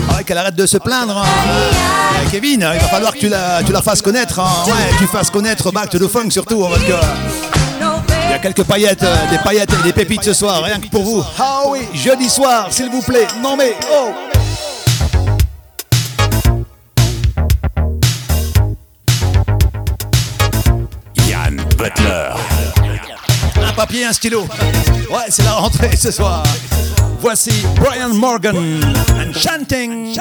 Ah 0.09 0.17
ouais, 0.17 0.23
qu'elle 0.25 0.37
arrête 0.37 0.55
de 0.55 0.65
se 0.65 0.75
plaindre. 0.77 1.17
hein. 1.17 1.25
Kevin, 2.29 2.59
il 2.73 2.79
va 2.81 2.87
falloir 2.89 3.13
que 3.13 3.19
tu 3.19 3.29
la, 3.29 3.63
tu 3.65 3.71
la 3.71 3.81
fasses 3.81 4.01
connaître. 4.01 4.41
hein. 4.41 4.65
Ouais, 4.65 4.73
tu 4.97 5.05
fasses 5.07 5.29
connaître 5.29 5.71
Back 5.71 5.89
to 5.91 5.97
the 5.97 6.09
Funk 6.09 6.29
surtout, 6.29 6.65
hein, 6.65 6.69
parce 6.71 6.83
que 6.83 6.91
no 7.81 8.01
il 8.25 8.31
y 8.31 8.33
a 8.33 8.39
quelques 8.39 8.63
paillettes, 8.63 9.03
euh, 9.03 9.29
des 9.31 9.37
paillettes 9.37 9.71
et 9.79 9.83
des 9.83 9.93
pépites 9.93 10.25
ce 10.25 10.33
soir, 10.33 10.61
rien 10.61 10.77
que 10.81 10.87
pour 10.89 11.03
vous. 11.03 11.23
Ah 11.39 11.61
oui, 11.69 11.87
jeudi 11.93 12.29
soir, 12.29 12.67
s'il 12.69 12.89
vous 12.89 13.01
plaît. 13.01 13.27
Non 13.41 13.55
mais, 13.55 13.77
oh 13.93 14.11
Yann 21.29 21.55
Butler. 21.77 22.31
Un 23.65 23.73
papier, 23.73 24.05
un 24.05 24.13
stylo. 24.13 24.41
Ouais, 25.09 25.25
c'est 25.29 25.43
la 25.43 25.53
rentrée 25.53 25.95
ce 25.95 26.11
soir. 26.11 26.43
Voici 27.19 27.65
Brian 27.75 28.15
Morgan 28.15 28.55
and 28.55 29.33
chanting. 29.33 30.13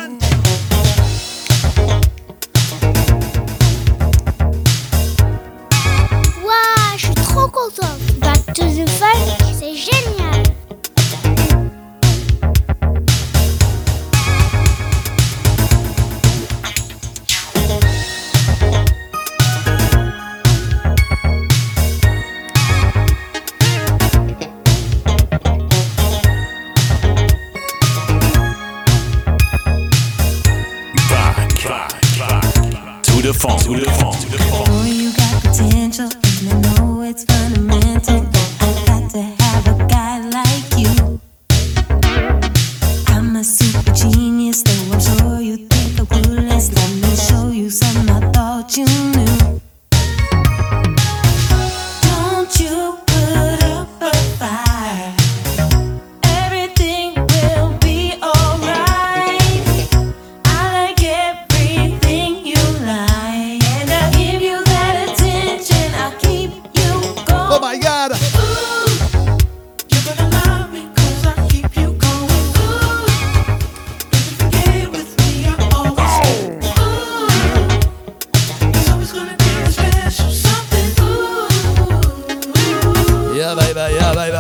Yeah, 83.57 83.73
baby, 83.73 83.95
yeah, 83.95 84.13
baby. 84.13 84.37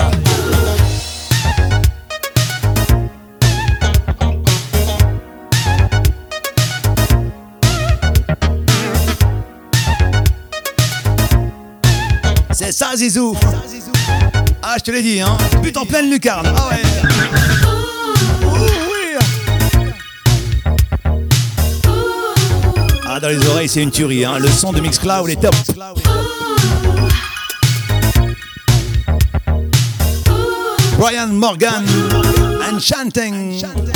C'est 12.52 12.72
ça, 12.72 12.94
Zizou. 12.96 13.37
Ah, 14.62 14.74
je 14.79 14.83
te 14.83 14.90
l'ai 14.90 15.02
dit, 15.02 15.20
hein. 15.20 15.37
But 15.62 15.76
en 15.79 15.87
pleine 15.87 16.11
lucarne. 16.11 16.52
Ah 16.55 16.68
ouais. 16.68 16.83
Ah, 23.09 23.20
dans 23.20 23.29
les 23.29 23.46
oreilles, 23.46 23.68
c'est 23.68 23.83
une 23.83 23.90
tuerie. 23.90 24.24
Hein. 24.26 24.38
Le 24.38 24.48
son 24.48 24.72
de 24.72 24.81
Mixcloud 24.81 25.31
est 25.31 25.40
top. 25.40 25.55
Brian 30.96 31.38
Morgan 31.38 31.85
and 32.62 32.80
chanting. 32.80 33.61
Don't 33.61 33.95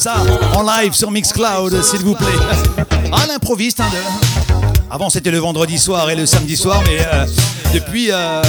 ça, 0.00 0.14
en 0.54 0.62
live 0.62 0.92
sur 0.94 1.10
Mixcloud, 1.10 1.82
s'il 1.82 2.00
vous 2.00 2.14
plaît. 2.14 2.26
À 3.12 3.26
l'improviste, 3.26 3.80
hein, 3.80 3.84
Avant, 4.90 5.10
c'était 5.10 5.30
le 5.30 5.38
vendredi 5.38 5.78
soir 5.78 6.10
et 6.10 6.14
le 6.16 6.26
samedi 6.26 6.56
soir, 6.56 6.82
mais 6.86 6.98
euh, 7.00 7.26
depuis, 7.74 8.10
euh, 8.10 8.42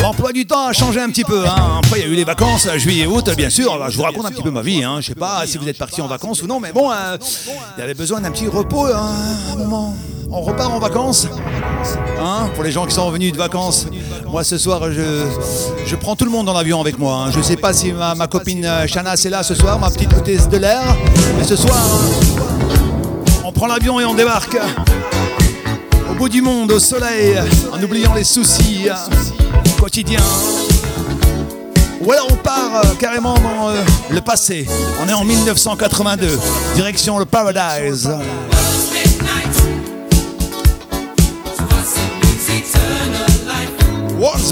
l'emploi 0.00 0.32
du 0.32 0.46
temps 0.46 0.66
a 0.66 0.72
changé 0.72 1.00
un 1.00 1.08
petit 1.08 1.24
peu. 1.24 1.46
hein. 1.46 1.80
Après, 1.84 2.00
il 2.00 2.02
y 2.02 2.08
a 2.08 2.08
eu 2.08 2.14
les 2.14 2.24
vacances, 2.24 2.68
juillet, 2.76 3.06
août, 3.06 3.28
bien 3.36 3.50
sûr. 3.50 3.78
Je 3.90 3.96
vous 3.96 4.02
raconte 4.02 4.26
un 4.26 4.30
petit 4.30 4.42
peu 4.42 4.50
ma 4.50 4.62
vie. 4.62 4.82
Hein. 4.84 4.98
Je 5.00 5.06
sais 5.08 5.14
pas 5.14 5.46
si 5.46 5.58
vous 5.58 5.68
êtes 5.68 5.78
parti 5.78 6.00
en 6.00 6.06
vacances 6.06 6.42
ou 6.42 6.46
non, 6.46 6.60
mais 6.60 6.72
bon, 6.72 6.90
euh, 6.90 7.16
il 7.76 7.80
y 7.80 7.82
avait 7.82 7.94
besoin 7.94 8.20
d'un 8.20 8.30
petit 8.30 8.46
repos. 8.48 8.86
On 10.30 10.40
repart 10.40 10.70
en 10.72 10.78
vacances. 10.80 11.28
Pour 12.54 12.64
les 12.64 12.72
gens 12.72 12.84
qui 12.86 12.94
sont 12.94 13.06
revenus 13.06 13.32
de 13.32 13.38
vacances. 13.38 13.86
Ce 14.44 14.58
soir, 14.58 14.92
je, 14.92 15.96
prends 15.96 16.14
tout 16.14 16.24
le 16.26 16.30
monde 16.30 16.46
dans 16.46 16.52
l'avion 16.52 16.80
avec 16.80 16.98
moi. 16.98 17.24
hein. 17.26 17.30
Je 17.34 17.40
sais 17.40 17.56
pas 17.56 17.72
si 17.72 17.92
ma, 17.92 18.14
copine 18.26 18.64
euh, 18.64 18.86
Shana 18.86 19.14
est 19.14 19.30
là 19.30 19.42
ce 19.42 19.54
soir, 19.54 19.78
ma 19.78 19.90
petite 19.90 20.12
hôtesse 20.12 20.48
de 20.48 20.58
l'air. 20.58 20.82
Mais 21.38 21.44
ce 21.44 21.56
soir, 21.56 21.82
on 23.44 23.50
prend 23.50 23.66
l'avion 23.66 23.98
et 23.98 24.04
on 24.04 24.14
débarque. 24.14 24.56
Au 26.10 26.14
bout 26.14 26.28
du 26.28 26.42
monde, 26.42 26.70
au 26.70 26.78
soleil, 26.78 27.38
en 27.72 27.82
oubliant 27.82 28.14
les 28.14 28.24
soucis 28.24 28.88
hein, 28.90 28.96
quotidiens. 29.80 30.20
Ou 32.02 32.12
alors 32.12 32.28
on 32.30 32.36
part 32.36 32.82
euh, 32.84 32.94
carrément 33.00 33.34
dans 33.34 33.70
euh, 33.70 33.82
le 34.10 34.20
passé. 34.20 34.66
On 35.02 35.08
est 35.08 35.14
en 35.14 35.24
1982, 35.24 36.38
direction 36.74 37.18
le 37.18 37.24
Paradise. 37.24 38.10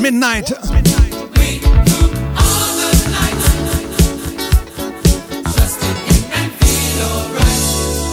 midnight. 0.05 0.55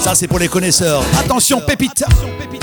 Ça, 0.02 0.16
c'est 0.16 0.28
pour 0.28 0.40
les 0.40 0.48
connaisseurs. 0.48 1.04
Attention, 1.20 1.60
pépite. 1.60 2.04
Attention, 2.04 2.30
pépite. 2.40 2.61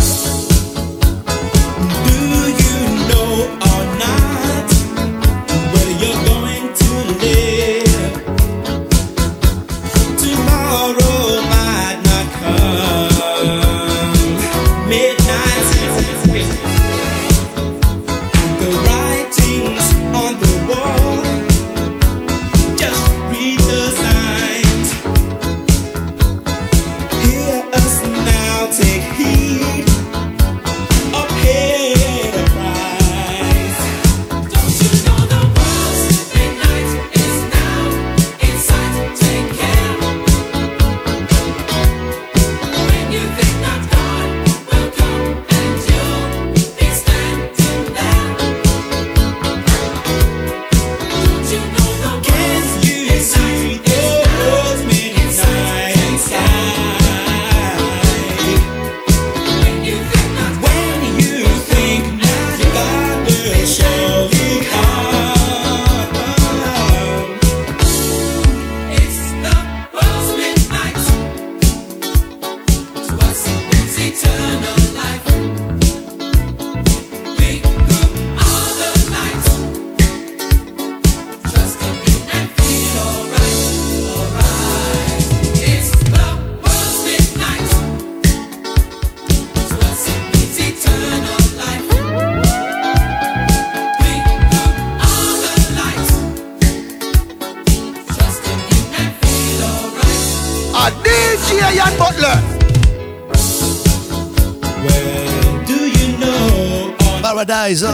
Eyes 107.69 107.85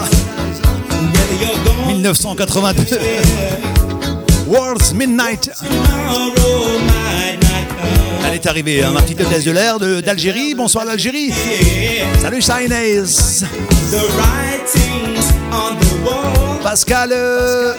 1982 1.88 3.00
World's 4.46 4.92
Midnight. 4.92 5.50
Elle 8.24 8.34
est 8.34 8.46
arrivée, 8.46 8.84
hein, 8.84 8.92
ma 8.92 9.02
petite 9.02 9.20
hôtesse 9.20 9.44
de 9.44 9.50
l'air 9.50 9.80
d'Algérie. 9.80 10.54
Bonsoir 10.54 10.84
l'Algérie. 10.84 11.32
Salut 12.22 12.40
Chinese 12.40 13.44
Pascal. 16.62 17.10
Euh, 17.12 17.74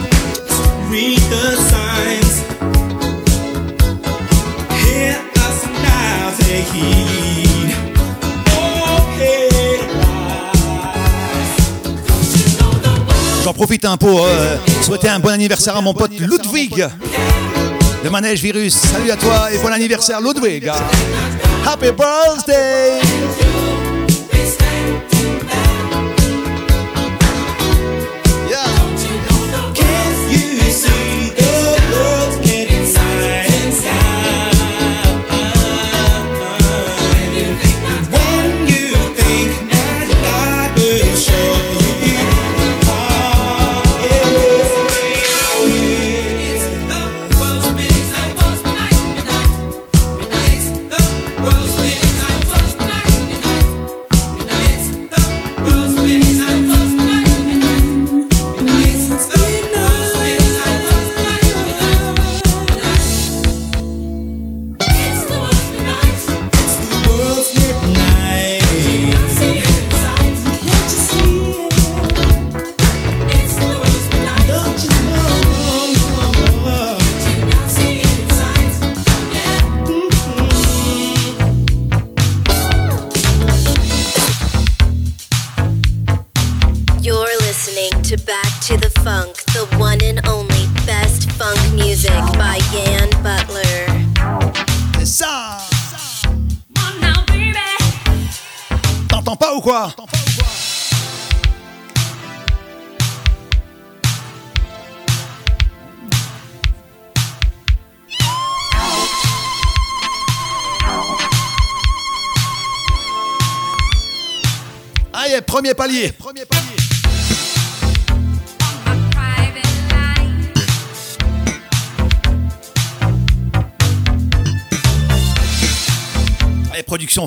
profite 13.55 13.85
un 13.85 13.97
peu. 13.97 14.07
Euh, 14.07 14.57
souhaiter 14.83 15.09
un 15.09 15.19
bon 15.19 15.29
anniversaire 15.29 15.75
à 15.75 15.81
mon 15.81 15.93
pote 15.93 16.11
Ludwig. 16.19 16.85
Le 18.03 18.09
manège 18.09 18.41
virus. 18.41 18.75
Salut 18.75 19.09
à 19.09 19.15
toi 19.15 19.51
et 19.51 19.57
bon 19.57 19.71
anniversaire 19.71 20.21
Ludwig. 20.21 20.69
Happy 21.65 21.91
birthday. 21.91 22.99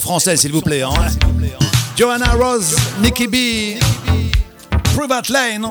français, 0.09 0.39
s'il 0.39 0.53
vous 0.53 0.63
plaît. 0.63 0.81
Hein. 0.81 0.95
Johanna 1.95 2.33
Rose, 2.33 2.75
Nikki 3.03 3.27
B, 3.27 3.79
Private 4.97 5.29
Lane. 5.29 5.71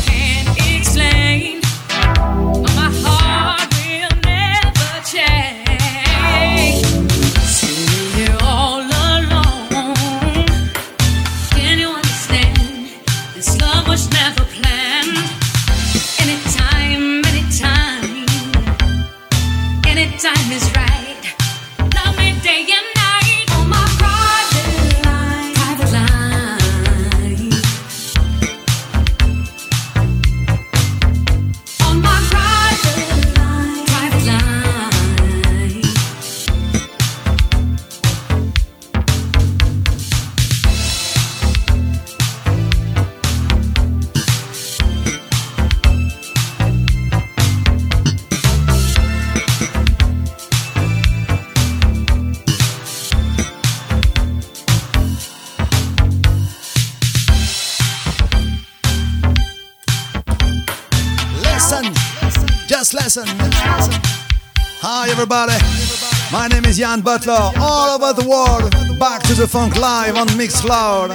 is 66.71 67.01
Butler. 67.03 67.51
All 67.59 67.89
over 67.95 68.13
the 68.13 68.25
world, 68.27 68.73
back 68.99 69.21
to 69.23 69.33
the 69.33 69.45
funk 69.47 69.75
live 69.77 70.15
on 70.15 70.27
Mixcloud. 70.37 71.09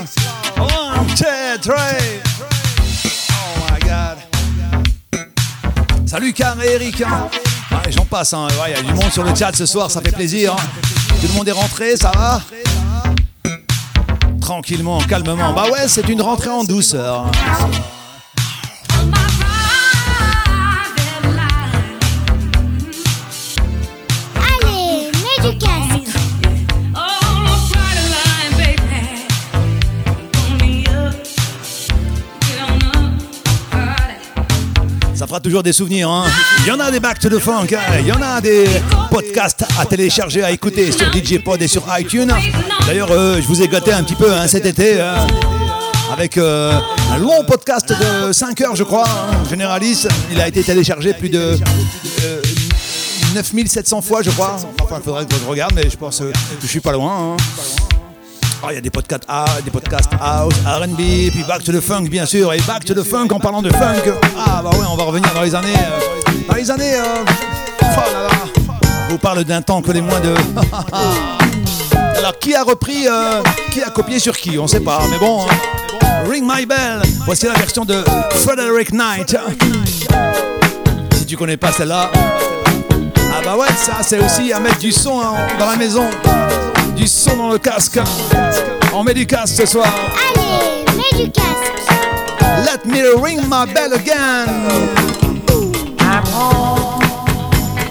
One, 0.59 1.07
two, 1.16 1.59
three. 1.62 2.21
Oh 3.31 3.71
my 3.71 3.79
God. 3.81 4.19
Salut 6.07 6.33
Cam 6.35 6.61
et 6.61 6.73
Eric. 6.73 7.01
hein. 7.03 7.29
J'en 7.90 8.05
passe. 8.05 8.35
hein. 8.35 8.49
Ouais, 8.61 8.71
Il 8.73 8.77
y 8.77 8.79
a 8.79 8.83
du 8.83 8.92
monde 8.95 9.11
sur 9.12 9.25
le 9.25 9.35
chat 9.35 9.55
ce 9.57 9.64
soir, 9.66 9.90
ça 9.90 10.01
fait 10.03 10.12
plaisir. 10.12 10.53
hein. 10.53 10.62
Tout 11.21 11.29
le 11.29 11.35
monde 11.35 11.49
est 11.49 11.53
rentré, 11.53 11.97
ça 11.97 12.11
va? 12.14 12.42
Tranquillement, 14.40 15.01
calmement. 15.09 15.53
Bah 15.55 15.64
ouais, 15.73 15.88
c'est 15.88 16.09
une 16.09 16.21
rentrée 16.23 16.51
en 16.51 16.64
douceur. 16.64 17.31
Toujours 35.47 35.63
des 35.63 35.73
souvenirs. 35.73 36.11
hein. 36.11 36.25
Il 36.63 36.67
y 36.67 36.73
en 36.73 36.81
a 36.81 36.91
des 36.91 36.99
to 36.99 37.29
the 37.29 37.39
funk. 37.39 37.69
hein. 37.73 37.99
Il 38.01 38.07
y 38.09 38.11
en 38.11 38.21
a 38.21 38.41
des 38.41 38.65
podcasts 39.13 39.65
à 39.79 39.87
télécharger, 39.87 40.43
à 40.43 40.51
écouter 40.51 40.91
sur 40.91 41.07
DJ 41.13 41.39
Pod 41.39 41.63
et 41.63 41.69
sur 41.69 41.85
iTunes. 41.97 42.33
D'ailleurs, 42.85 43.13
euh, 43.13 43.37
je 43.41 43.47
vous 43.47 43.63
ai 43.63 43.69
gâté 43.69 43.93
un 43.93 44.03
petit 44.03 44.17
peu 44.17 44.29
hein, 44.33 44.49
cet 44.49 44.67
été. 44.67 45.01
avec 46.13 46.37
euh, 46.37 46.73
un 47.13 47.19
long 47.19 47.45
podcast 47.47 47.89
de 47.91 48.33
5 48.33 48.61
heures, 48.63 48.75
je 48.75 48.83
crois, 48.83 49.07
généraliste. 49.49 50.09
Il 50.33 50.41
a 50.41 50.49
été 50.49 50.65
téléchargé 50.65 51.15
plus 51.15 51.29
de 51.29 51.57
euh, 52.25 52.43
9700 53.37 54.03
fois, 54.03 54.23
je 54.23 54.31
crois. 54.31 54.57
Enfin, 54.83 54.97
il 54.99 55.05
faudrait 55.05 55.27
que 55.27 55.37
je 55.41 55.49
regarde, 55.49 55.75
mais 55.77 55.89
je 55.89 55.97
pense 55.97 56.19
que 56.19 56.33
je 56.61 56.67
suis 56.67 56.81
pas 56.81 56.91
loin. 56.91 57.37
Ah, 58.62 58.69
il 58.73 58.75
y 58.75 58.79
a 58.79 58.81
des 58.81 58.90
podcasts, 58.90 59.25
ah, 59.29 59.45
des 59.64 59.71
podcasts 59.71 60.11
house, 60.21 60.55
R&B, 60.64 60.97
puis 61.31 61.45
Back 61.47 61.62
to 61.62 61.73
the 61.73 61.81
Funk, 61.81 62.05
bien 62.09 62.27
sûr. 62.27 62.53
Et 62.53 62.61
Back 62.62 62.85
to 62.85 62.95
the 62.95 63.03
Funk, 63.05 63.29
en 63.33 63.38
parlant 63.38 63.62
de 63.62 63.71
funk. 63.71 64.03
Ah, 64.37 64.61
bah 64.62 64.71
ouais, 64.71 64.85
on 64.90 64.97
va 64.97 65.05
revenir 65.05 65.33
dans 65.35 65.42
les 65.42 65.55
années. 65.55 65.69
euh, 65.77 66.33
dans 66.49 66.55
les 66.55 66.71
années. 66.71 66.95
euh. 66.95 67.25
Je 69.09 69.12
vous 69.12 69.19
parle 69.19 69.45
d'un 69.45 69.62
temps 69.62 69.83
que 69.83 69.92
les 69.92 70.01
moins 70.01 70.19
de. 70.21 70.35
Alors, 72.19 72.38
qui 72.40 72.55
a 72.55 72.64
repris, 72.64 73.07
euh, 73.07 73.40
qui 73.73 73.83
a 73.83 73.90
copié 73.90 74.19
sur 74.19 74.37
qui? 74.37 74.59
On 74.59 74.66
sait 74.66 74.81
pas, 74.81 75.01
mais 75.11 75.19
bon. 75.19 75.42
hein. 75.47 76.27
Ring 76.29 76.45
My 76.45 76.66
Bell. 76.66 77.03
Voici 77.25 77.47
la 77.47 77.53
version 77.55 77.85
de 77.85 78.03
Frederick 78.45 78.92
Knight. 78.92 79.37
Si 81.14 81.25
tu 81.27 81.37
connais 81.37 81.57
pas 81.57 81.71
celle-là. 81.73 82.11
Ah 82.11 83.42
bah 83.45 83.57
ouais, 83.57 83.69
ça 83.77 83.99
c'est 84.03 84.19
aussi 84.25 84.53
à 84.53 84.59
mettre 84.59 84.79
du 84.79 84.90
son 84.90 85.21
hein, 85.21 85.35
dans 85.59 85.66
la 85.71 85.77
maison. 85.77 86.05
Du 86.97 87.07
son 87.07 87.37
dans 87.37 87.51
le 87.51 87.59
casque. 87.59 87.99
On 88.95 89.05
met 89.05 89.15
du 89.15 89.27
casque 89.27 89.55
ce 89.57 89.67
soir. 89.67 89.87
Allez, 89.87 90.85
mets 90.97 91.25
du 91.25 91.31
casque. 91.31 91.47
Let 92.65 92.87
me 92.87 93.23
ring 93.23 93.41
my 93.49 93.67
bell 93.73 93.93
again. 93.93 94.49
I'm 96.01 96.25
home 96.33 97.01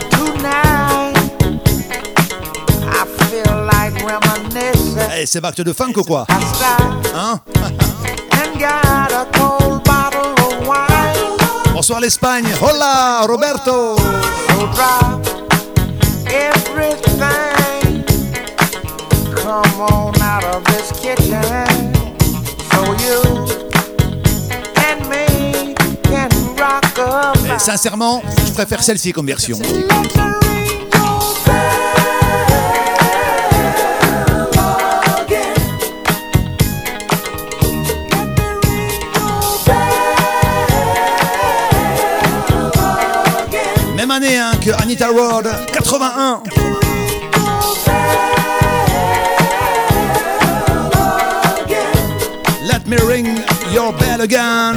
tonight. 0.09 1.15
I 2.81 3.05
feel 3.29 3.67
like 3.71 3.93
reminiscing. 4.03 4.97
Eh, 5.15 5.25
c'est 5.25 5.39
back 5.39 5.55
the 5.55 5.73
funk 5.73 5.97
ou 5.97 6.03
quoi? 6.03 6.25
Hein? 7.13 7.39
And 8.31 8.59
got 8.59 9.11
a 9.11 9.25
cold 9.37 9.83
bottle 9.83 10.33
of 10.39 10.67
wine. 10.67 11.73
Bonsoir 11.73 11.99
l'Espagne. 11.99 12.47
Hola 12.59 13.25
Roberto. 13.27 13.95
So 13.97 14.67
drop 14.73 15.21
everything. 16.27 17.84
Come 19.45 19.79
on 19.79 20.21
out 20.23 20.43
of 20.43 20.63
this 20.63 20.91
kitchen. 20.99 21.39
So 22.71 22.81
you 23.05 23.21
and 24.87 25.07
me 25.07 25.75
can 26.01 26.29
rock 26.55 26.97
a 26.97 27.33
Eh, 27.53 27.59
sincèrement, 27.59 28.23
je 28.47 28.53
préfère 28.53 28.81
celle-ci 28.81 29.11
comme 29.13 29.27
version. 29.27 29.59
Même 43.95 44.09
année 44.09 44.39
hein, 44.39 44.53
que 44.59 44.71
Anita 44.81 45.11
Ward, 45.11 45.47
81. 45.71 46.41
Let 52.87 53.01
me 53.01 53.07
ring 53.07 53.25
your 53.71 53.93
bell 53.93 54.21
again. 54.21 54.75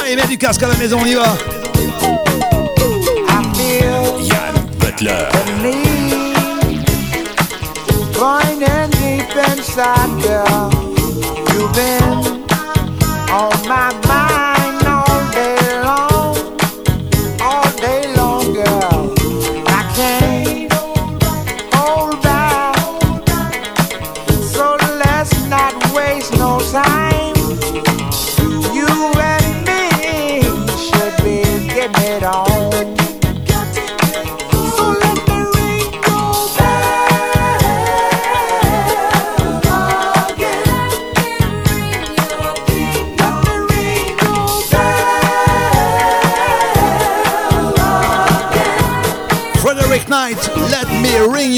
Allez, 0.00 0.16
mets 0.16 0.26
du 0.26 0.38
casque 0.38 0.62
à 0.62 0.68
la 0.68 0.74
maison, 0.76 1.00
on 1.02 1.04
y 1.04 1.16
va. 1.16 1.36
Yann 4.22 4.52
Butler. 4.78 5.28
Going 8.14 8.62
in 8.62 8.90
deep 8.90 9.36
inside, 9.36 10.22
girl. 10.22 10.70
You've 11.52 11.74
been 11.74 12.02
on 13.30 13.52
my 13.68 13.92
mind 14.08 14.29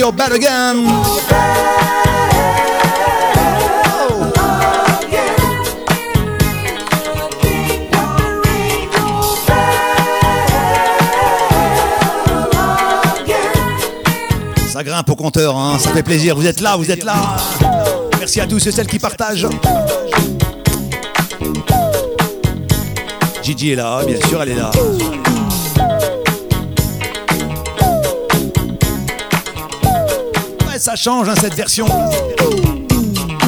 Again. 0.04 0.82
Ça 14.66 14.82
grimpe 14.82 15.08
au 15.08 15.14
compteur, 15.14 15.56
hein, 15.56 15.78
ça 15.78 15.90
fait 15.92 16.02
plaisir. 16.02 16.34
Vous 16.34 16.46
êtes 16.48 16.60
là, 16.60 16.76
vous 16.76 16.90
êtes 16.90 17.04
là. 17.04 17.36
Merci 18.18 18.40
à 18.40 18.46
tous 18.48 18.66
et 18.66 18.72
celles 18.72 18.88
qui 18.88 18.98
partagent. 18.98 19.46
Gigi 23.44 23.72
est 23.72 23.76
là, 23.76 24.02
bien 24.04 24.18
sûr, 24.28 24.42
elle 24.42 24.48
est 24.48 24.56
là. 24.56 24.72
Ça 30.92 30.96
change 30.96 31.28
hein, 31.30 31.34
cette 31.40 31.54
version. 31.54 31.86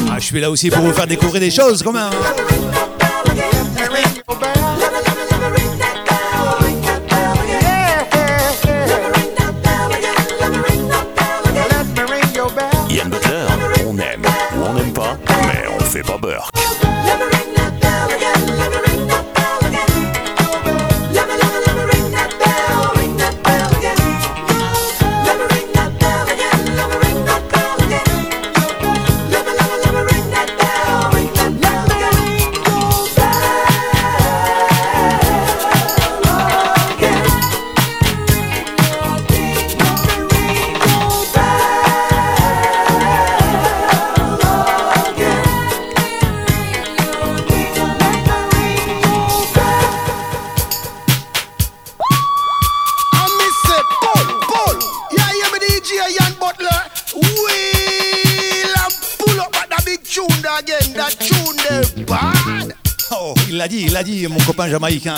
Ah, 0.09 0.17
je 0.17 0.25
suis 0.25 0.39
là 0.39 0.49
aussi 0.49 0.71
pour 0.71 0.81
vous 0.81 0.93
faire 0.93 1.05
découvrir 1.05 1.39
des 1.39 1.51
choses 1.51 1.83
quand 1.83 1.91
même. 1.91 2.09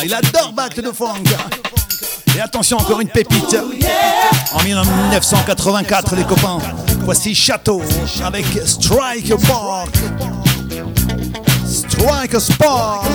Il 0.03 0.13
adore 0.13 0.53
Back 0.53 0.75
the 0.75 0.93
Funk. 0.93 1.23
Et 2.35 2.41
attention, 2.41 2.77
encore 2.77 3.01
une 3.01 3.07
pépite. 3.07 3.57
En 4.53 4.63
1984, 4.63 6.15
les 6.15 6.23
copains. 6.23 6.59
Voici 6.99 7.33
Château 7.33 7.81
avec 8.23 8.45
Strike 8.65 9.33
Park. 9.47 9.95
Strike 11.65 12.39
Sport. 12.39 13.05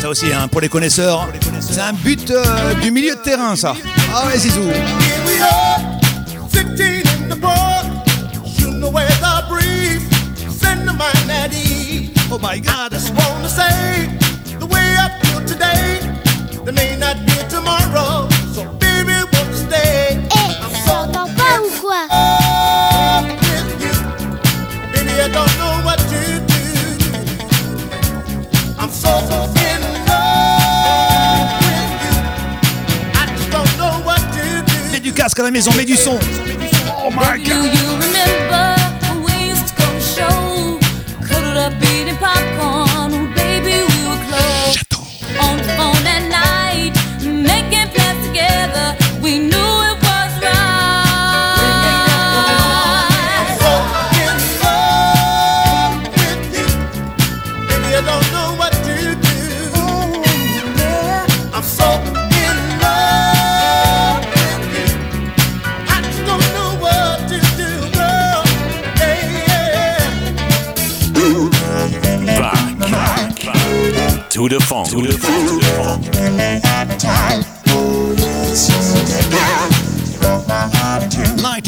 Ça 0.00 0.08
aussi, 0.08 0.26
hein, 0.32 0.46
pour 0.46 0.60
les 0.60 0.68
connaisseurs, 0.68 1.26
c'est 1.60 1.80
un 1.80 1.92
but 1.92 2.30
euh, 2.30 2.74
du 2.74 2.92
milieu 2.92 3.16
de 3.16 3.20
terrain, 3.20 3.56
ça. 3.56 3.74
Ah 4.14 4.26
ouais, 4.26 4.38
Zizou. 4.38 4.62
My 12.46 12.60
God. 12.60 12.92
I 12.92 12.96
just 12.96 13.12
wanna 13.12 13.48
say, 13.48 14.06
the 14.62 14.66
way 14.66 14.86
I 15.04 15.08
feel 15.20 15.40
today, 15.52 15.98
may 16.72 16.96
not 16.96 17.16
be 17.26 17.36
tomorrow. 17.54 18.28
So 18.54 18.62
baby, 18.82 19.16
won't 19.32 19.50
you 19.50 19.60
stay? 19.66 20.18
Eh, 20.30 20.50
pas 20.86 21.58
ou 21.58 21.70
quoi? 21.82 22.02
With 23.42 23.70
you. 23.84 23.96
Baby, 24.92 25.14
I 25.26 25.28
don't 25.36 25.54
know 25.60 25.74
what 25.86 25.98
to 26.12 26.20
do. 26.52 26.64
I'm 28.78 28.92
so 29.02 29.10
in 29.70 29.80
love 30.10 31.50
with 31.64 32.04
you. 32.04 32.14
I 33.20 33.24
just 33.34 33.50
don't 33.50 33.72
know 33.80 33.94
what 34.08 34.22
to 34.36 34.44
do. 34.70 34.78
Mets 34.92 35.02
du 35.02 35.12
casque 35.12 35.40
à 35.40 35.42
la 35.42 35.50
maison, 35.50 35.72
mets 35.76 35.84
du 35.84 35.96
son. 35.96 36.18
Oh 37.04 37.10
my 37.10 37.42
Do 37.42 37.95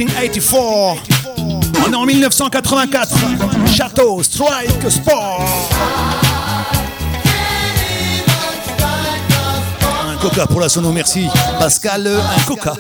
1984. 0.05 1.03
On 1.84 1.92
est 1.92 1.96
en 1.96 2.07
1984. 2.07 3.16
Château, 3.66 4.22
Strike, 4.22 4.88
Sport. 4.88 5.44
Un 10.09 10.16
coca 10.18 10.46
pour 10.46 10.61
la 10.61 10.68
sono, 10.68 10.92
merci. 10.92 11.26
Pascal, 11.59 12.07
un 12.07 12.42
coca. 12.46 12.74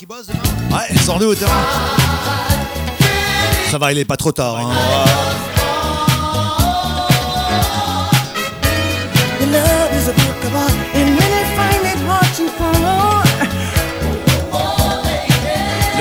Demain 0.00 0.22
Ouais, 0.70 0.96
sans 0.98 1.18
doute. 1.18 1.38
hein. 1.42 3.04
Ça 3.70 3.78
va, 3.78 3.92
il 3.92 3.98
est 3.98 4.04
pas 4.04 4.16
trop 4.16 4.32
tard. 4.32 4.56
hein. 4.58 5.57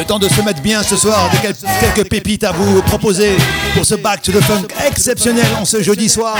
Temps 0.07 0.19
de 0.19 0.29
se 0.29 0.41
mettre 0.41 0.61
bien 0.61 0.83
ce 0.83 0.95
soir, 0.95 1.29
de 1.31 1.37
quel- 1.41 1.55
quelques 1.93 2.09
pépites 2.09 2.43
à 2.45 2.51
vous 2.53 2.81
proposer 2.83 3.31
pour 3.75 3.85
ce 3.85 3.95
Back 3.95 4.21
to 4.21 4.31
the 4.31 4.41
Funk 4.41 4.67
exceptionnel 4.87 5.45
en 5.59 5.65
ce 5.65 5.81
jeudi 5.83 6.07
soir. 6.07 6.37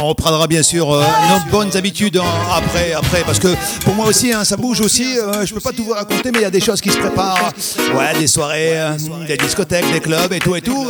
On 0.00 0.06
reprendra 0.08 0.46
bien 0.46 0.62
sûr 0.62 0.92
euh, 0.92 1.02
nos 1.30 1.50
bonnes 1.50 1.76
habitudes 1.76 2.20
après, 2.56 2.92
après, 2.92 3.22
parce 3.26 3.38
que 3.40 3.48
pour 3.84 3.94
moi 3.94 4.06
aussi, 4.06 4.32
hein, 4.32 4.44
ça 4.44 4.56
bouge 4.56 4.80
aussi. 4.80 5.18
euh, 5.18 5.44
je 5.44 5.52
peux 5.52 5.60
pas 5.60 5.72
tout 5.72 5.84
vous 5.84 5.92
raconter, 5.94 6.30
mais 6.30 6.38
il 6.38 6.42
y 6.42 6.46
a 6.46 6.50
des 6.50 6.60
choses 6.60 6.80
qui 6.80 6.90
se 6.90 6.98
préparent. 6.98 7.52
Ouais, 7.96 8.18
des 8.18 8.26
soirées, 8.28 8.78
euh, 8.78 8.92
des 9.26 9.36
discothèques, 9.36 9.90
des 9.92 10.00
clubs 10.00 10.32
et 10.32 10.38
tout 10.38 10.54
et 10.54 10.60
tout. 10.62 10.86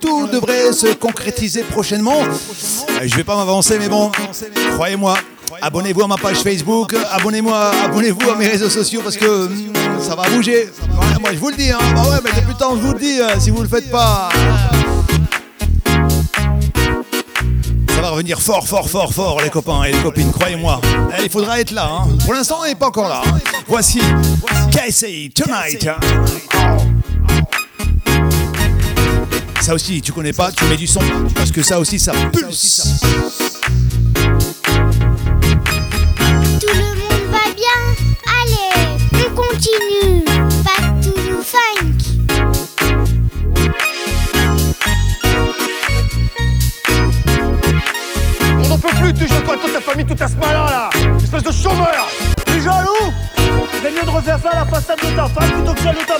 Tout 0.00 0.28
devrait 0.28 0.72
se 0.72 0.94
concrétiser 0.94 1.62
prochainement. 1.62 2.22
Je 3.04 3.14
vais 3.16 3.24
pas 3.24 3.36
m'avancer, 3.36 3.76
mais 3.80 3.88
bon, 3.88 4.10
croyez-moi. 4.74 5.16
Abonnez-vous 5.62 6.02
à 6.02 6.06
ma 6.06 6.16
page 6.18 6.36
Facebook, 6.36 6.94
abonnez-moi, 7.10 7.70
abonnez-vous 7.86 8.30
à 8.30 8.36
mes 8.36 8.46
réseaux 8.46 8.68
sociaux 8.68 9.00
parce 9.02 9.16
que 9.16 9.24
hum, 9.46 9.72
ça 10.00 10.14
va 10.14 10.28
bouger. 10.28 10.68
Moi 11.20 11.32
je 11.32 11.38
vous 11.38 11.50
le 11.50 11.56
dis, 11.56 11.70
hein. 11.70 11.78
Bah 11.94 12.02
ouais, 12.10 12.16
mais 12.24 12.30
depuis 12.30 12.48
le 12.52 12.54
temps 12.54 12.74
je 12.76 12.80
vous 12.80 12.92
le 12.92 12.98
dis, 12.98 13.20
euh, 13.20 13.38
si 13.38 13.50
vous 13.50 13.62
le 13.62 13.68
faites 13.68 13.90
pas. 13.90 14.28
Ça 17.94 18.00
va 18.02 18.10
revenir 18.10 18.40
fort, 18.40 18.66
fort, 18.66 18.88
fort, 18.88 19.12
fort, 19.12 19.40
les 19.42 19.50
copains 19.50 19.82
et 19.84 19.92
les 19.92 19.98
copines, 19.98 20.30
croyez-moi. 20.30 20.80
Eh, 21.18 21.24
Il 21.24 21.30
faudra 21.30 21.60
être 21.60 21.72
là. 21.72 21.88
hein. 21.90 22.08
Pour 22.24 22.32
l'instant, 22.34 22.58
on 22.62 22.64
n'est 22.66 22.74
pas 22.76 22.86
encore 22.88 23.08
là. 23.08 23.22
hein. 23.26 23.38
Voici 23.66 24.00
Casey 24.70 25.30
Tonight. 25.34 25.88
Ça 29.60 29.74
aussi, 29.74 30.00
tu 30.00 30.12
connais 30.12 30.32
pas, 30.32 30.50
tu 30.52 30.64
mets 30.66 30.76
du 30.76 30.86
son. 30.86 31.00
Parce 31.34 31.50
que 31.50 31.62
ça 31.62 31.78
aussi, 31.80 31.98
ça 31.98 32.12
pulse. 32.32 33.00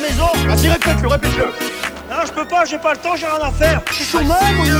Ta 0.09 0.15
maison 0.15 0.27
Vas-y, 0.47 0.69
répète-le, 0.69 1.09
répète-le. 1.09 1.45
Non, 1.45 2.17
je 2.27 2.33
peux 2.33 2.45
pas, 2.47 2.65
j'ai 2.65 2.79
pas 2.79 2.93
le 2.93 2.99
temps, 2.99 3.17
j'ai 3.17 3.27
rien 3.27 3.41
à 3.43 3.51
faire. 3.53 3.81
Je 3.91 3.95
suis 3.95 4.05
chômeur, 4.05 4.43
Mounier 4.57 4.73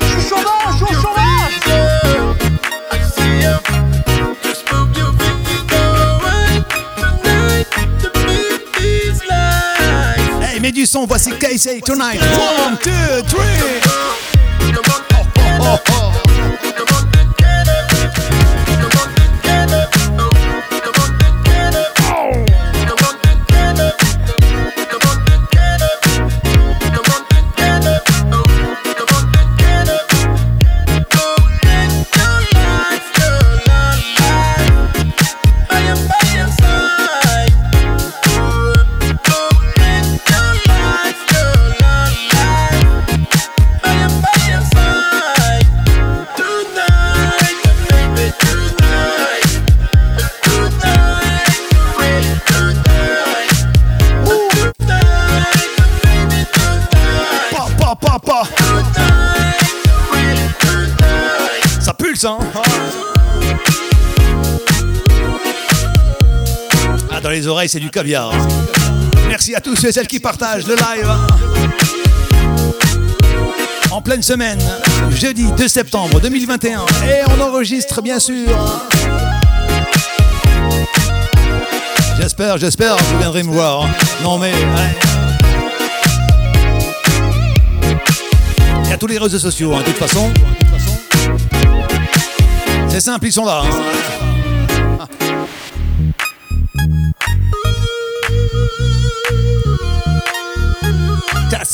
Je 0.00 0.06
suis 0.06 0.28
chômeur, 0.28 0.72
je 0.72 0.76
suis 0.76 0.96
au 0.96 1.00
chômage. 1.00 1.52
Hey, 10.42 10.60
mets 10.60 10.72
du 10.72 10.86
son, 10.86 11.06
voici 11.06 11.32
Casey 11.38 11.80
Tonight. 11.80 12.20
One, 12.20 12.78
two, 12.78 13.22
three. 13.28 13.78
C'est 67.66 67.80
du 67.80 67.90
caviar. 67.90 68.30
Merci 69.26 69.54
à 69.54 69.60
tous 69.60 69.74
ceux 69.74 69.88
et 69.88 69.92
celles 69.92 70.06
qui 70.06 70.20
partagent 70.20 70.66
le 70.66 70.74
live. 70.74 71.10
En 73.90 74.02
pleine 74.02 74.22
semaine, 74.22 74.58
jeudi 75.10 75.46
2 75.56 75.66
septembre 75.66 76.20
2021. 76.20 76.80
Et 77.06 77.22
on 77.26 77.40
enregistre, 77.40 78.02
bien 78.02 78.18
sûr. 78.18 78.48
J'espère, 82.20 82.58
j'espère 82.58 82.96
que 82.96 83.02
vous 83.04 83.18
viendrez 83.18 83.42
me 83.42 83.52
voir. 83.52 83.88
Non, 84.22 84.36
mais. 84.38 84.52
Il 88.84 88.90
y 88.90 88.92
a 88.92 88.96
tous 88.98 89.06
les 89.06 89.18
réseaux 89.18 89.38
sociaux, 89.38 89.74
hein, 89.74 89.78
de 89.80 89.84
toute 89.84 89.96
façon. 89.96 90.30
C'est 92.88 93.00
simple, 93.00 93.26
ils 93.26 93.32
sont 93.32 93.46
là. 93.46 93.62
hein. 95.00 95.06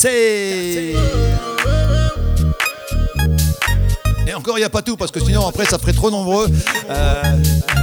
Et 0.07 0.95
encore, 4.35 4.57
il 4.57 4.61
n'y 4.61 4.65
a 4.65 4.69
pas 4.69 4.81
tout, 4.81 4.97
parce 4.97 5.11
que 5.11 5.19
sinon, 5.19 5.47
après, 5.47 5.65
ça 5.65 5.77
ferait 5.77 5.93
trop 5.93 6.11
nombreux. 6.11 6.47
Euh, 6.89 7.23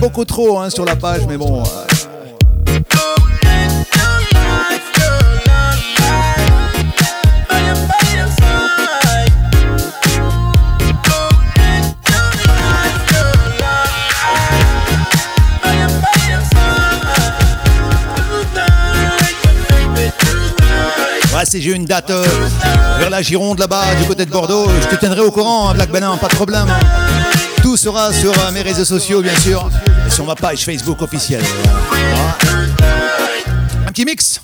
beaucoup 0.01 0.25
trop 0.25 0.59
hein, 0.61 0.71
sur 0.71 0.85
la 0.85 0.97
page, 0.97 1.23
mais 1.27 1.37
bon. 1.37 1.63
euh, 1.63 1.92
Si 21.53 21.61
j'ai 21.61 21.73
une 21.73 21.85
date 21.85 22.09
euh, 22.09 22.25
vers 22.99 23.11
la 23.11 23.21
Gironde 23.21 23.59
là-bas, 23.59 23.95
du 23.97 24.07
côté 24.07 24.25
de 24.25 24.31
Bordeaux, 24.31 24.67
je 24.81 24.89
te 24.89 24.99
tiendrai 24.99 25.21
au 25.21 25.31
courant, 25.31 25.69
hein, 25.69 25.75
Black 25.75 25.91
Benin, 25.91 26.17
pas 26.17 26.29
de 26.29 26.35
problème. 26.35 26.67
Tout 27.61 27.77
sera 27.77 28.11
sur 28.11 28.31
euh, 28.31 28.53
mes 28.53 28.63
réseaux 28.63 28.87
sociaux, 28.87 29.21
bien 29.21 29.39
sûr, 29.39 29.69
et 30.07 30.11
sur 30.11 30.25
ma 30.25 30.35
page 30.35 30.65
Facebook 30.65 31.03
officielle. 31.03 31.45
Un 33.87 33.93
petit 33.93 34.07
mix 34.07 34.41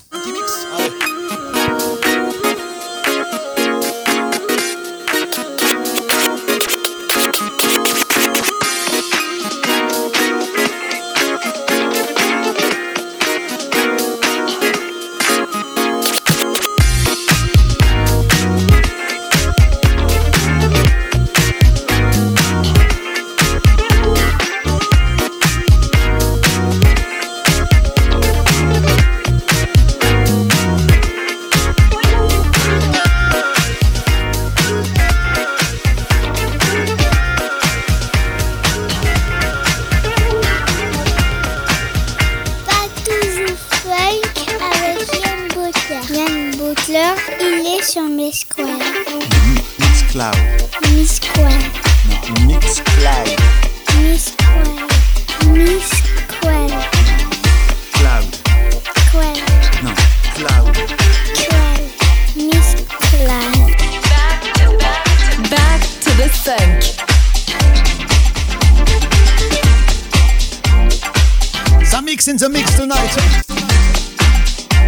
the 72.38 72.48
mix 72.48 72.74
tonight. 72.76 73.16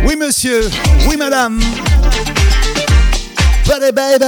Oui, 0.04 0.14
monsieur. 0.14 0.62
Oui, 1.08 1.16
madame. 1.16 1.58
Buddy 3.66 3.90
baby. 3.90 4.24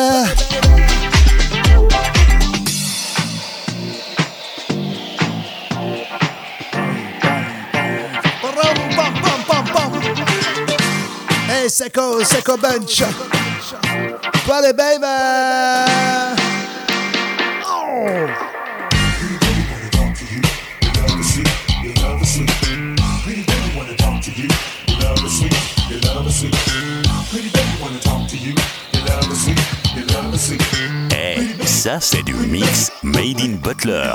Hey, 11.47 11.69
Seco, 11.69 12.23
Seco 12.25 12.57
Bunch. 12.57 13.03
Buddy 14.47 14.73
baby. 14.73 15.92
Ça 31.83 31.99
c'est 31.99 32.23
du 32.23 32.33
mix 32.33 32.93
Made 33.03 33.41
in 33.41 33.57
Butler. 33.61 34.13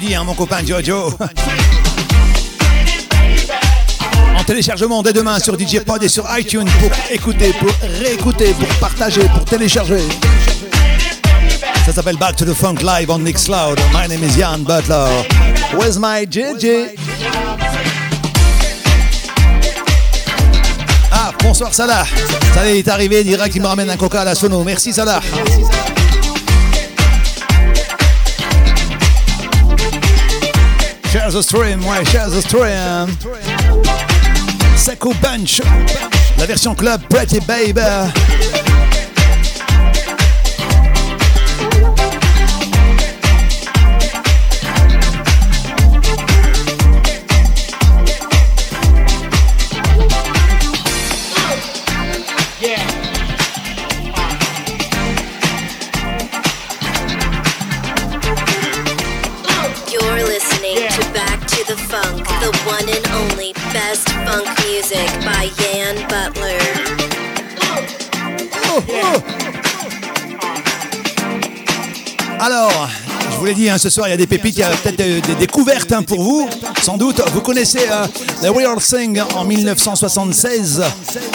Tout 0.00 0.06
hein, 0.14 0.24
mon 0.24 0.34
copain 0.34 0.58
Jojo. 0.66 1.12
En 4.36 4.44
téléchargement 4.44 5.02
dès 5.02 5.12
demain 5.12 5.38
sur 5.38 5.58
DJ 5.58 5.80
Pod 5.80 6.02
et 6.02 6.08
sur 6.08 6.24
iTunes 6.36 6.68
pour 6.80 6.90
écouter, 7.10 7.52
pour 7.58 7.70
réécouter, 8.00 8.52
pour 8.52 8.68
partager, 8.78 9.22
pour 9.34 9.44
télécharger. 9.44 10.02
Ça 11.86 11.92
s'appelle 11.92 12.16
Back 12.16 12.36
to 12.36 12.44
the 12.44 12.52
Funk 12.52 12.82
Live 12.82 13.10
on 13.10 13.18
Mixcloud. 13.18 13.78
My 13.92 14.08
name 14.08 14.22
is 14.22 14.36
Jan 14.38 14.64
Butler. 14.64 15.08
Where's 15.74 15.98
my 15.98 16.26
JJ? 16.26 16.96
Ah, 21.10 21.32
bonsoir 21.42 21.72
Salah. 21.72 22.04
Salah 22.54 22.70
est 22.70 22.88
arrivé 22.88 23.24
direct, 23.24 23.54
il 23.54 23.62
me 23.62 23.66
ramène 23.66 23.88
un 23.88 23.96
coca 23.96 24.20
à 24.20 24.24
la 24.24 24.34
sono. 24.34 24.62
Merci 24.62 24.92
Salah. 24.92 25.20
Share 31.16 31.30
the 31.30 31.42
stream, 31.42 31.80
ouais, 31.86 32.04
share 32.04 32.28
the 32.28 32.42
stream. 32.42 33.08
Seco 34.76 35.14
Bunch, 35.22 35.62
la 36.36 36.44
version 36.44 36.74
club 36.74 37.00
Pretty 37.08 37.40
Baby. 37.40 38.65
Alors, 72.46 72.88
je 73.32 73.36
vous 73.38 73.44
l'ai 73.44 73.54
dit, 73.54 73.68
ce 73.76 73.90
soir, 73.90 74.06
il 74.06 74.12
y 74.12 74.14
a 74.14 74.16
des 74.16 74.28
pépites, 74.28 74.54
il 74.56 74.60
y 74.60 74.62
a 74.62 74.70
peut-être 74.70 74.96
des, 74.96 75.34
découvertes 75.34 75.92
pour 76.06 76.22
vous, 76.22 76.48
sans 76.80 76.96
doute. 76.96 77.20
Vous 77.32 77.40
connaissez 77.40 77.80
The 78.40 78.54
Weird 78.54 78.80
Thing 78.80 79.20
en 79.34 79.44
1976, 79.44 80.80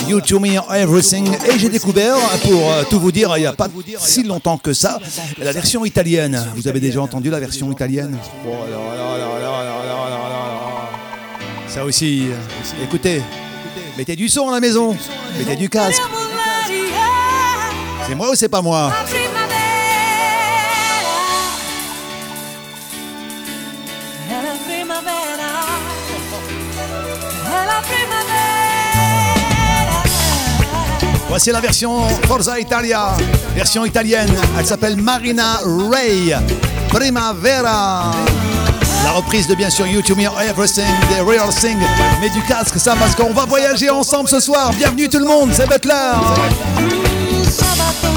You 0.07 0.21
To 0.21 0.39
Me 0.39 0.55
Everything, 0.73 1.27
et 1.33 1.59
j'ai 1.59 1.67
découvert, 1.67 2.15
pour 2.43 2.61
tout 2.89 2.97
vous 2.97 3.11
dire, 3.11 3.33
il 3.35 3.41
n'y 3.41 3.45
a 3.45 3.51
pas 3.51 3.67
si 3.99 4.23
longtemps 4.23 4.57
que 4.57 4.71
ça, 4.71 4.99
la 5.37 5.51
version 5.51 5.83
italienne. 5.83 6.41
Vous 6.55 6.69
avez 6.69 6.79
déjà 6.79 7.01
entendu 7.01 7.29
la 7.29 7.41
version 7.41 7.69
italienne 7.69 8.17
Ça 11.67 11.83
aussi, 11.83 12.27
écoutez, 12.81 13.21
mettez 13.97 14.15
du 14.15 14.29
son 14.29 14.47
à 14.47 14.53
la 14.53 14.61
maison, 14.61 14.95
mettez 15.37 15.57
du 15.57 15.67
casque. 15.67 16.01
C'est 18.07 18.15
moi 18.15 18.31
ou 18.31 18.35
c'est 18.35 18.47
pas 18.47 18.61
moi 18.61 18.93
Voici 31.31 31.49
la 31.49 31.61
version 31.61 32.09
Forza 32.27 32.59
Italia, 32.59 33.15
version 33.55 33.85
italienne. 33.85 34.35
Elle 34.59 34.65
s'appelle 34.65 34.97
Marina 34.97 35.61
Ray, 35.89 36.35
Primavera. 36.89 38.11
La 39.05 39.11
reprise 39.11 39.47
de 39.47 39.55
bien 39.55 39.69
sûr 39.69 39.87
YouTube 39.87 40.17
Me 40.17 40.25
Everything, 40.25 40.83
The 41.09 41.25
Real 41.25 41.47
Thing. 41.55 41.77
Mets 42.19 42.31
du 42.31 42.41
casque, 42.41 42.77
ça, 42.77 42.97
parce 42.99 43.15
qu'on 43.15 43.31
va 43.31 43.45
voyager 43.45 43.89
ensemble 43.89 44.27
ce 44.27 44.41
soir. 44.41 44.73
Bienvenue 44.73 45.07
tout 45.07 45.19
le 45.19 45.25
monde, 45.25 45.51
c'est 45.53 45.69
Butler. 45.69 45.93
Sabato 47.49 48.11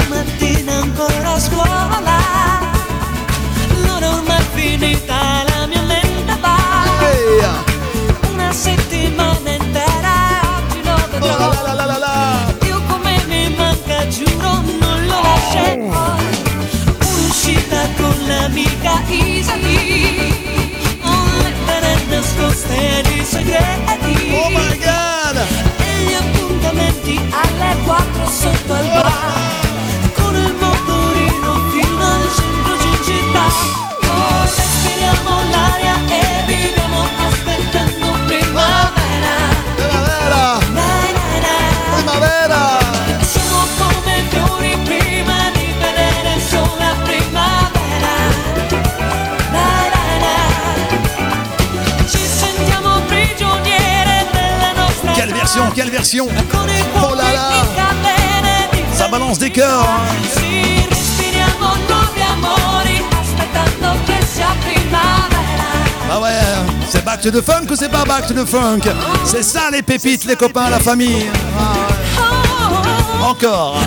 l'amica 18.45 19.01
Isali, 19.07 20.31
un 21.01 21.37
lettere 21.41 22.05
nascoste 22.09 23.01
di 23.07 23.23
segreti. 23.23 24.33
Oh 24.33 24.49
my 24.49 24.77
god! 24.77 25.37
E 25.77 26.03
gli 26.05 26.13
appuntamenti 26.13 27.19
alle 27.31 27.75
4 27.83 28.29
sotto 28.29 28.73
al 28.73 28.87
bar. 28.87 29.33
Con 30.13 30.35
il 30.35 30.55
motorino 30.59 31.69
fino 31.71 32.05
al 32.05 32.29
centro 32.37 32.75
di 32.83 32.93
città. 33.03 33.47
Oh, 34.13 34.43
respiriamo 34.43 35.31
l'aria 35.49 35.95
e 36.07 36.34
quelle 55.73 55.89
version 55.89 56.27
Oh 56.97 57.15
là 57.15 57.31
là 57.33 57.49
Ça 58.93 59.07
balance 59.07 59.39
des 59.39 59.49
cœurs. 59.49 59.87
Ah 66.11 66.21
ouais, 66.21 66.29
c'est 66.87 67.03
back 67.03 67.21
to 67.21 67.31
the 67.31 67.41
funk 67.41 67.67
ou 67.71 67.75
c'est 67.75 67.89
pas 67.89 68.05
back 68.05 68.27
to 68.27 68.33
the 68.33 68.45
funk 68.45 68.81
C'est 69.25 69.43
ça 69.43 69.69
les 69.71 69.81
pépites, 69.81 70.25
les 70.25 70.35
copains, 70.35 70.69
la 70.69 70.79
famille. 70.79 71.29
Encore. 73.21 73.79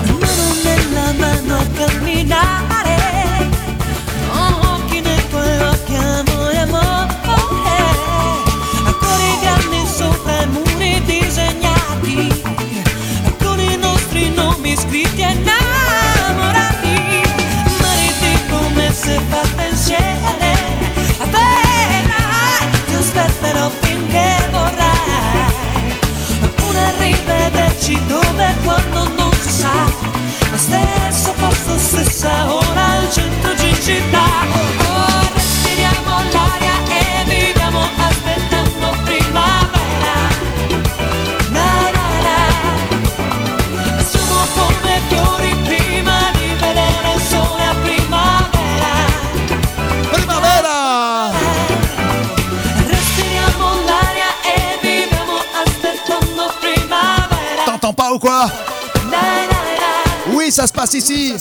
Mano 1.19 1.57
nella 2.03 2.68
rivederci 28.39 28.45
dove 28.45 28.47
e 28.47 28.55
quando 28.63 29.13
non 29.15 29.33
si 29.33 29.49
sa. 29.49 30.07
Stesso 30.55 31.33
posto, 31.33 31.77
stessa 31.77 32.53
ora 32.53 32.85
al 32.85 33.11
centro 33.11 33.53
di 33.53 33.73
città 33.81 34.28
ou 58.13 58.19
quoi? 58.19 58.47
Oui, 60.31 60.51
ça 60.51 60.67
se 60.67 60.73
passe 60.73 60.93
ici. 60.93 61.35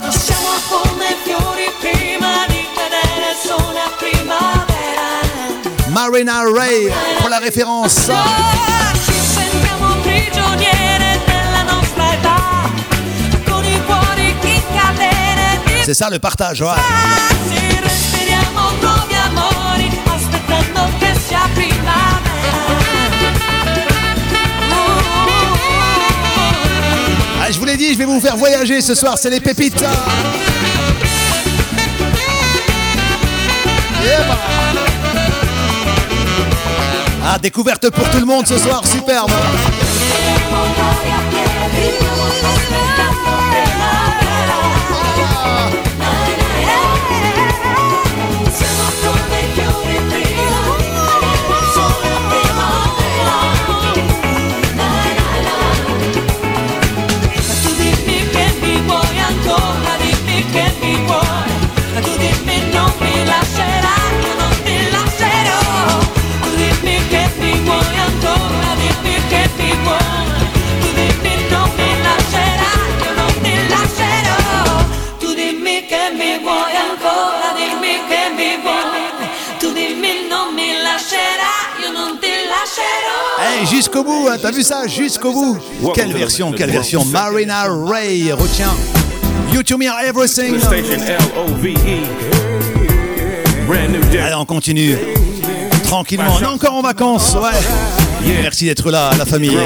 Marina 5.91 6.43
Ray 6.55 6.91
pour 7.19 7.29
la 7.29 7.39
référence. 7.39 8.11
C'est 15.85 15.95
ça 15.95 16.11
le 16.11 16.19
partage, 16.19 16.63
je 27.81 27.99
vais 27.99 28.05
vous 28.05 28.21
faire 28.21 28.37
voyager 28.37 28.81
ce 28.81 28.95
soir, 28.95 29.17
c'est 29.17 29.31
les 29.31 29.41
pépites. 29.41 29.85
Ah, 37.25 37.39
découverte 37.39 37.91
pour 37.91 38.09
tout 38.11 38.19
le 38.19 38.25
monde 38.25 38.47
ce 38.47 38.59
soir, 38.59 38.83
superbe. 38.87 39.31
Jusqu'au 83.79 84.03
bout, 84.03 84.27
hein, 84.29 84.37
t'as 84.43 84.51
vu 84.51 84.63
ça? 84.63 84.89
Jusqu'au 84.89 85.33
bout. 85.33 85.57
Quelle 85.95 86.13
version, 86.13 86.51
quelle 86.51 86.71
version 86.71 87.05
Marina 87.05 87.67
Ray, 87.69 88.33
retiens. 88.33 88.75
You 89.53 89.63
to 89.63 89.79
me 89.79 89.87
everything. 89.87 90.59
Brand 93.69 93.93
new 93.93 94.01
day. 94.11 94.19
Allez, 94.19 94.35
on 94.35 94.45
continue. 94.45 94.97
Tranquillement, 95.85 96.35
on 96.39 96.43
est 96.43 96.47
encore 96.47 96.75
en 96.75 96.83
vacances, 96.83 97.35
ouais. 97.35 98.33
Merci 98.43 98.65
d'être 98.65 98.91
là, 98.91 99.13
la 99.17 99.25
famille. 99.25 99.57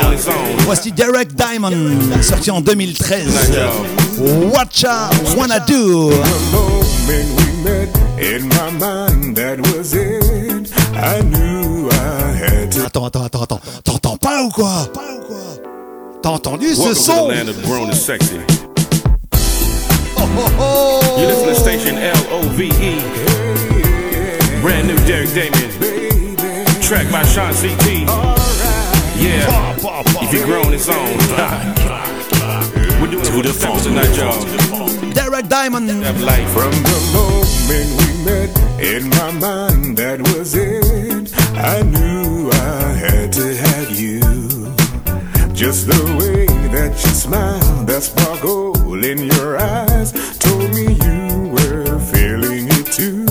Voici 0.66 0.92
Derek 0.92 1.34
Diamond, 1.34 1.72
sorti 2.20 2.50
en 2.50 2.60
2013. 2.60 3.28
What 4.18 4.66
ya 4.82 5.08
wanna 5.36 5.58
do? 5.60 6.10
moment 6.52 7.26
we 7.38 7.46
met, 7.64 7.88
in 8.20 8.46
my 8.48 8.70
mind 8.78 9.36
that 9.36 9.58
was 9.74 9.94
it. 9.94 10.70
I 10.94 11.22
knew 11.22 11.88
I 11.90 12.36
had 12.36 12.70
to. 12.72 12.86
Attends, 12.86 13.06
attends, 13.06 13.24
attends, 13.24 13.42
attends. 13.44 13.60
T'entends 14.42 14.86
pas 14.92 15.14
ou 15.14 15.20
quoi 15.20 15.36
T'as 16.20 16.30
entendu 16.30 16.74
ce 16.74 16.80
Welcome 16.80 16.88
to 16.88 16.94
the 16.94 17.00
son 17.04 17.28
land 17.28 17.48
of 17.48 17.62
grown 17.62 17.88
and 17.90 17.94
sexy. 17.94 18.40
Oh, 20.16 20.26
oh, 20.58 21.00
You 21.20 21.26
listen 21.28 21.46
to 21.46 21.54
station 21.54 21.96
L-O-V-E. 21.96 22.98
Brand 24.60 24.88
new 24.88 24.96
Derek 25.06 25.32
Damien. 25.32 25.70
Track 26.80 27.08
by 27.12 27.22
Sean 27.26 27.52
C.T. 27.52 28.04
Yeah. 29.22 29.76
If 30.22 30.32
you're 30.32 30.44
grown, 30.44 30.74
it's 30.74 30.88
on. 30.88 30.96
We're 33.00 33.06
doing 33.12 33.24
it 33.24 33.30
for 33.30 33.42
the 33.42 33.52
steppers 33.52 33.84
tonight, 33.84 34.12
y'all. 34.16 34.44
Derek 35.12 35.46
Diamond. 35.46 35.88
From 35.88 36.72
the 36.82 36.98
moment 37.14 37.90
we 38.00 38.08
met, 38.24 38.50
in 38.82 39.08
my 39.10 39.30
mind 39.38 39.96
that 39.98 40.20
was 40.34 40.56
it. 40.56 41.32
I 41.54 41.82
knew 41.82 42.50
I 42.50 42.92
had 42.92 43.32
to 43.34 43.54
have 43.56 43.90
you. 44.00 44.21
Just 45.62 45.86
the 45.86 46.02
way 46.18 46.44
that 46.72 46.90
you 46.90 47.10
smile, 47.14 47.84
that 47.84 48.02
sparkle 48.02 49.04
in 49.04 49.18
your 49.18 49.58
eyes, 49.60 50.10
told 50.40 50.74
me 50.74 50.90
you 50.90 51.50
were 51.54 52.00
feeling 52.10 52.66
it 52.66 52.86
too. 52.90 53.24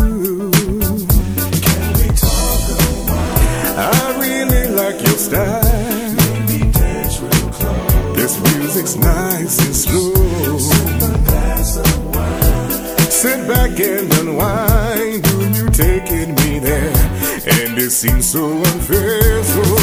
Can 1.60 1.92
we 2.00 2.08
talk 2.16 2.62
a 2.72 2.80
while? 3.12 3.76
I 3.84 4.16
really 4.18 4.70
like 4.72 5.06
your 5.06 5.18
style. 5.20 6.16
Maybe 6.16 6.72
dance 6.72 7.20
real 7.20 7.52
close. 7.52 8.16
This 8.16 8.40
music's 8.56 8.96
nice 8.96 9.60
and 9.66 9.76
slow. 9.76 10.58
Sit 13.10 13.46
back 13.46 13.78
and 13.78 14.08
unwind. 14.20 15.24
Do 15.24 15.50
you 15.52 15.70
taking 15.70 16.34
me 16.36 16.60
there? 16.60 16.96
And 17.60 17.78
it 17.78 17.92
seems 17.92 18.26
so 18.32 18.56
unfair. 18.56 19.44
So 19.44 19.81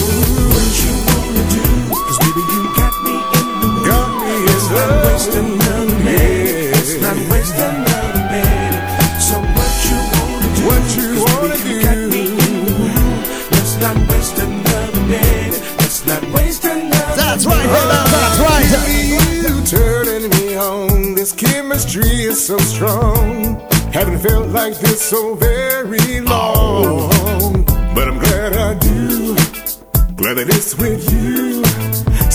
Waste 5.18 5.34
another 5.34 5.98
minute. 6.04 6.70
Let's 6.74 7.00
not 7.02 7.16
waste 7.28 7.56
another 7.56 8.22
minute. 8.30 9.20
So 9.20 9.34
what 9.56 9.72
you 9.88 9.98
wanna 10.14 10.50
do? 10.54 10.62
What 10.70 10.84
you 10.94 11.08
wanna 11.26 11.56
you 11.66 11.82
got 11.82 11.98
me 12.08 12.22
in 12.30 12.36
the 12.38 12.78
mood. 12.78 13.50
Let's 13.50 13.74
not 13.80 13.96
waste 14.10 14.38
another 14.38 15.00
minute. 15.10 15.60
Let's 15.80 16.06
not 16.06 16.22
waste 16.30 16.64
another 16.66 17.16
That's 17.16 17.46
right, 17.46 17.66
baby, 17.66 17.88
that's 18.14 18.38
right. 18.46 18.66
You 19.42 19.64
turning 19.66 20.30
me 20.30 20.56
on. 20.56 21.16
This 21.16 21.32
chemistry 21.32 22.22
is 22.22 22.46
so 22.46 22.56
strong. 22.58 23.56
Haven't 23.92 24.20
felt 24.20 24.50
like 24.50 24.78
this 24.78 25.02
so 25.02 25.34
very 25.34 26.20
long. 26.20 27.64
But 27.92 28.06
I'm 28.06 28.20
glad 28.20 28.52
I 28.52 28.74
do. 28.78 29.34
Glad 30.14 30.34
that 30.36 30.46
it's 30.48 30.76
with 30.78 31.12
you. 31.12 31.67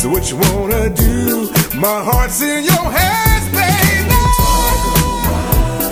So 0.03 0.09
what 0.09 0.29
you 0.29 0.35
wanna 0.35 0.89
do? 0.89 1.49
My 1.79 2.03
heart's 2.03 2.41
in 2.41 2.65
your 2.65 2.87
hands, 2.91 3.45
baby. 3.55 4.19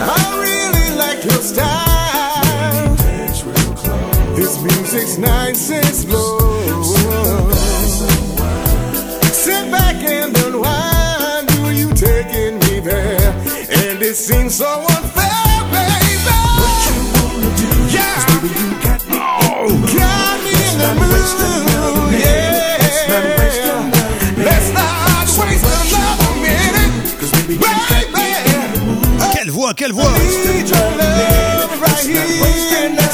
I 0.03 0.21
really 0.43 0.97
like 0.97 1.23
your 1.23 1.41
style. 1.41 2.93
This 4.35 4.61
music's 4.61 5.17
nice 5.17 5.71
and 5.71 5.95
slow. 5.95 6.39
Sit 9.31 9.71
back 9.71 9.95
and 10.03 10.35
unwind. 10.39 11.47
Do 11.47 11.71
you 11.71 11.93
taking 11.93 12.59
me 12.67 12.81
there? 12.81 13.31
And 13.79 14.01
it 14.01 14.15
seems 14.15 14.55
so 14.55 14.81
unfair, 14.81 15.55
baby. 15.71 16.35
What 16.59 16.75
you 16.89 16.99
wanna 17.15 17.55
do? 17.55 17.69
Yeah. 17.95 18.25
baby, 18.27 18.49
you 18.59 18.71
got 18.83 19.07
me. 19.07 19.15
Oh, 19.21 19.71
got 19.95 20.43
me 20.43 20.51
in 20.51 20.77
the 20.79 20.95
mood. 20.99 21.70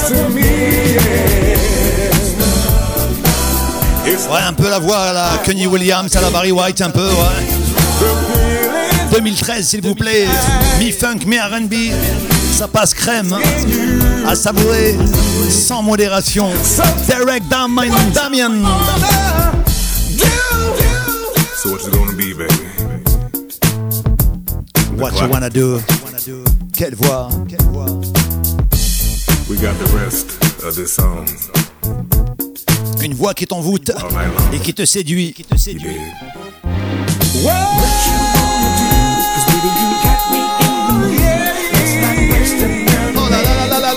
To 0.08 0.30
me. 0.30 0.42
Ouais, 4.30 4.42
un 4.46 4.54
peu 4.54 4.70
la 4.70 4.80
voix 4.80 4.98
à 4.98 5.14
la 5.14 5.30
Kenny 5.46 5.68
Williams, 5.68 6.14
à 6.16 6.22
la 6.22 6.30
Barry 6.30 6.52
White, 6.52 6.82
un 6.82 6.90
peu, 6.90 7.08
ouais. 7.08 7.46
2013, 9.14 9.66
s'il 9.68 9.82
vous 9.82 9.96
plaît. 9.96 10.28
Mi-funk, 10.80 11.20
mi-RB. 11.26 11.74
Ça 12.58 12.68
passe 12.68 12.94
crème. 12.94 13.32
hein. 13.34 13.40
À 14.28 14.36
savourer 14.36 14.98
sans 15.50 15.82
modération. 15.82 16.50
Derek 17.08 17.48
Damien. 17.48 17.88
Damien. 18.14 18.52
So 21.56 21.70
what 21.70 21.80
you 21.86 21.92
gonna 21.92 22.12
be, 22.12 22.34
baby? 22.34 22.54
What 24.98 25.12
you 25.22 25.30
wanna 25.30 25.50
do? 25.50 25.80
Quelle 26.78 26.94
voix. 26.94 27.30
Quelle 27.50 27.66
voix. 27.72 27.88
We 29.50 29.58
got 29.58 29.74
the 29.80 29.92
rest 29.98 30.38
of 30.64 30.76
this 30.76 30.94
song. 30.94 31.26
Une 33.02 33.16
voix 33.16 33.34
qui 33.34 33.48
t'envoûte 33.48 33.92
et 34.54 34.60
qui 34.60 34.76
te 34.76 34.86
séduit. 34.86 35.34
Oh 43.16 43.28
la 43.28 43.42
la 43.42 43.56
la 43.56 43.80
la 43.80 43.80
la 43.80 43.94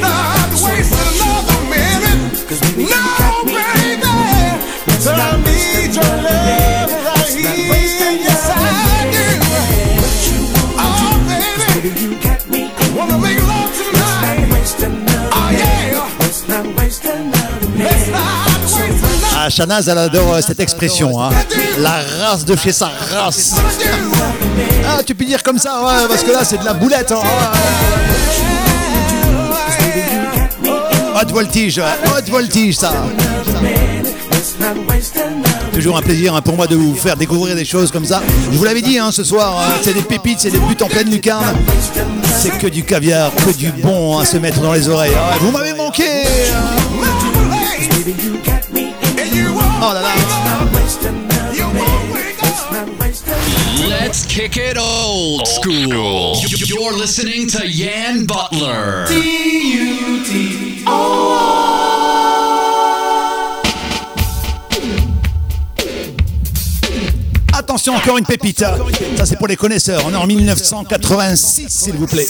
la. 0.00 0.35
Ah, 19.38 19.50
Shanaz, 19.50 19.88
elle 19.88 19.98
adore 19.98 20.34
euh, 20.34 20.40
cette 20.40 20.60
expression. 20.60 21.22
hein. 21.22 21.30
La 21.78 22.00
race 22.22 22.44
de 22.44 22.56
chez 22.56 22.72
sa 22.72 22.90
race. 23.14 23.54
Ah, 24.88 25.02
tu 25.04 25.14
peux 25.14 25.24
dire 25.24 25.42
comme 25.42 25.58
ça, 25.58 25.82
ouais, 25.82 26.08
parce 26.08 26.22
que 26.22 26.32
là, 26.32 26.44
c'est 26.44 26.58
de 26.58 26.64
la 26.64 26.72
boulette. 26.74 27.12
hein. 27.12 27.22
Haute 31.20 31.30
voltige, 31.32 31.80
haute 32.16 32.28
voltige, 32.28 32.76
ça. 32.76 32.92
Toujours 35.76 35.98
un 35.98 36.00
plaisir 36.00 36.34
hein, 36.34 36.40
pour 36.40 36.56
moi 36.56 36.66
de 36.66 36.74
vous 36.74 36.94
faire 36.94 37.18
découvrir 37.18 37.54
des 37.54 37.66
choses 37.66 37.90
comme 37.90 38.06
ça. 38.06 38.22
Je 38.50 38.56
vous 38.56 38.64
l'avais 38.64 38.80
dit 38.80 38.98
hein, 38.98 39.12
ce 39.12 39.22
soir, 39.22 39.60
hein, 39.60 39.74
c'est 39.82 39.92
des 39.92 40.00
pépites, 40.00 40.40
c'est 40.40 40.50
des 40.50 40.58
buts 40.58 40.74
en 40.80 40.86
pleine 40.86 41.10
lucarne. 41.10 41.54
C'est 42.34 42.56
que 42.56 42.66
du 42.66 42.82
caviar, 42.82 43.30
que 43.34 43.52
du 43.52 43.70
bon 43.72 44.16
à 44.18 44.24
se 44.24 44.38
mettre 44.38 44.62
dans 44.62 44.72
les 44.72 44.88
oreilles. 44.88 45.12
Ah, 45.14 45.36
vous 45.38 45.50
m'avez 45.50 45.74
manqué. 45.74 46.04
Oh 49.82 49.92
là 49.92 50.00
là. 50.00 50.14
Let's 53.86 54.24
kick 54.24 54.56
it 54.56 54.78
old 54.78 55.46
school. 55.46 56.36
You're 56.66 56.94
listening 56.94 57.48
to 57.48 57.68
Yan 57.68 58.24
Butler. 58.24 59.04
Encore 67.88 68.18
une 68.18 68.26
pépite. 68.26 68.64
Ça, 69.16 69.26
c'est 69.26 69.36
pour 69.36 69.46
les 69.46 69.56
connaisseurs. 69.56 70.02
On 70.06 70.12
est 70.12 70.16
en 70.16 70.26
1986, 70.26 71.66
s'il 71.68 71.94
vous 71.96 72.06
plaît. 72.06 72.26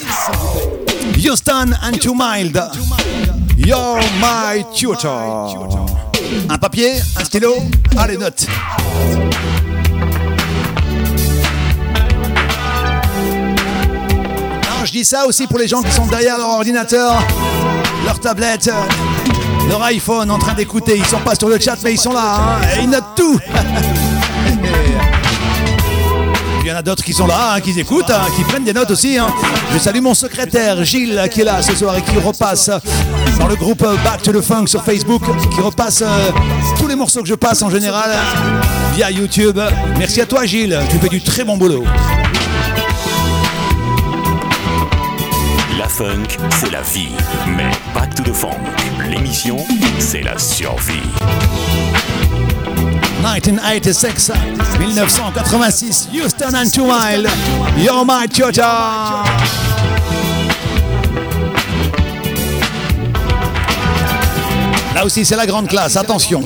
Houston 1.18 1.72
and 1.82 1.96
Too 2.00 2.14
Mild. 2.14 2.62
You're 3.56 3.98
my 4.20 4.64
tutor. 4.74 5.86
Un 6.48 6.58
papier, 6.58 6.92
un 7.18 7.24
stylo, 7.24 7.54
allez, 7.96 8.16
note. 8.18 8.46
Non, 14.68 14.84
je 14.84 14.92
dis 14.92 15.04
ça 15.04 15.26
aussi 15.26 15.46
pour 15.46 15.58
les 15.58 15.68
gens 15.68 15.82
qui 15.82 15.90
sont 15.92 16.06
derrière 16.06 16.38
leur 16.38 16.48
ordinateur, 16.50 17.22
leur 18.04 18.20
tablette, 18.20 18.70
leur 19.68 19.82
iPhone 19.84 20.30
en 20.30 20.38
train 20.38 20.54
d'écouter. 20.54 20.96
Ils 20.96 21.04
sont 21.06 21.20
pas 21.20 21.34
sur 21.34 21.48
le 21.48 21.58
chat, 21.58 21.76
mais 21.82 21.92
ils 21.94 21.98
sont 21.98 22.12
là. 22.12 22.36
hein, 22.38 22.66
et 22.76 22.82
ils 22.82 22.90
notent 22.90 23.14
tout. 23.16 23.38
Il 26.66 26.70
y 26.70 26.72
en 26.72 26.78
a 26.78 26.82
d'autres 26.82 27.04
qui 27.04 27.12
sont 27.12 27.28
là, 27.28 27.52
hein, 27.54 27.60
qui 27.60 27.78
écoutent, 27.78 28.10
hein, 28.10 28.22
qui 28.34 28.42
prennent 28.42 28.64
des 28.64 28.72
notes 28.72 28.90
aussi. 28.90 29.16
hein. 29.16 29.28
Je 29.72 29.78
salue 29.78 30.00
mon 30.00 30.14
secrétaire 30.14 30.84
Gilles 30.84 31.28
qui 31.30 31.42
est 31.42 31.44
là 31.44 31.62
ce 31.62 31.76
soir 31.76 31.96
et 31.96 32.02
qui 32.02 32.18
repasse 32.18 32.72
dans 33.38 33.46
le 33.46 33.54
groupe 33.54 33.86
Back 34.02 34.22
to 34.24 34.32
the 34.32 34.40
Funk 34.40 34.66
sur 34.66 34.82
Facebook, 34.82 35.22
qui 35.54 35.60
repasse 35.60 36.02
euh, 36.02 36.32
tous 36.76 36.88
les 36.88 36.96
morceaux 36.96 37.22
que 37.22 37.28
je 37.28 37.36
passe 37.36 37.62
en 37.62 37.70
général 37.70 38.10
via 38.96 39.12
YouTube. 39.12 39.60
Merci 39.96 40.20
à 40.22 40.26
toi 40.26 40.44
Gilles, 40.44 40.76
tu 40.90 40.98
fais 40.98 41.08
du 41.08 41.22
très 41.22 41.44
bon 41.44 41.56
boulot. 41.56 41.84
funk, 45.88 46.36
c'est 46.50 46.72
la 46.72 46.82
vie. 46.82 47.10
Mais 47.46 47.70
Back 47.94 48.12
to 48.16 48.24
the 48.24 48.34
Funk, 48.34 48.58
l'émission, 49.08 49.58
c'est 50.00 50.22
la 50.22 50.36
survie. 50.36 50.94
1986, 53.26 54.30
1986, 54.78 56.08
Houston 56.12 56.54
and 56.54 56.70
Two 56.72 56.86
Mile, 56.86 57.26
You're 57.76 58.04
My 58.06 58.28
Chota. 58.28 59.24
Là 64.94 65.04
aussi, 65.04 65.24
c'est 65.24 65.34
la 65.34 65.44
grande 65.44 65.66
classe, 65.66 65.96
attention. 65.96 66.44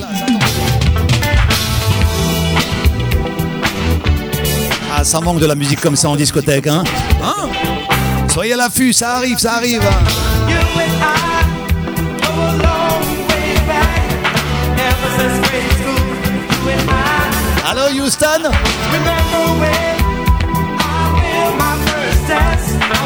Ah, 4.93 5.05
ça 5.05 5.21
manque 5.21 5.39
de 5.39 5.47
la 5.47 5.55
musique 5.55 5.81
comme 5.81 5.97
ça 5.97 6.09
en 6.09 6.17
discothèque, 6.17 6.67
hein, 6.67 6.83
Hein? 7.23 7.49
Soyez 8.33 8.55
à 8.55 8.57
l'affût, 8.57 8.95
ça 8.95 9.17
arrive, 9.17 9.39
ça 9.39 9.57
arrive. 9.57 9.83
Hello 17.73 17.87
Houston. 17.87 18.43
I 18.43 18.51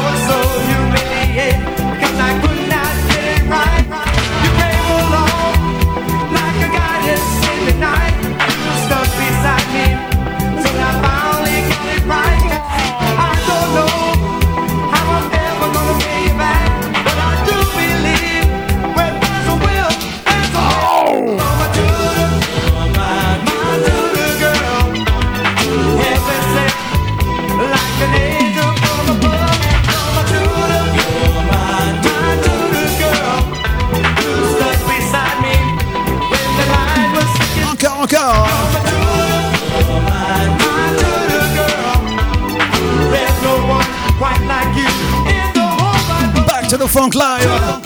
was 0.01 0.19
so 0.25 0.37
humiliated, 0.65 1.53
cause 2.01 2.17
I 2.17 2.33
couldn't 2.41 2.54
Funk 46.95 47.13
Live 47.13 47.84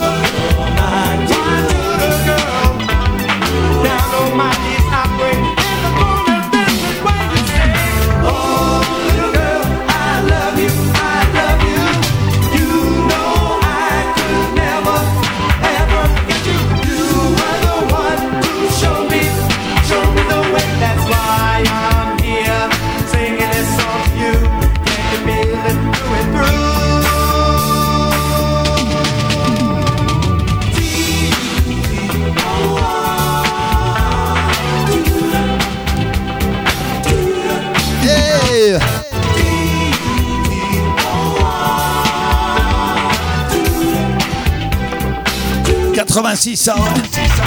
86 46.21 46.57
ça 46.57 46.75
Yesterday, 46.75 47.38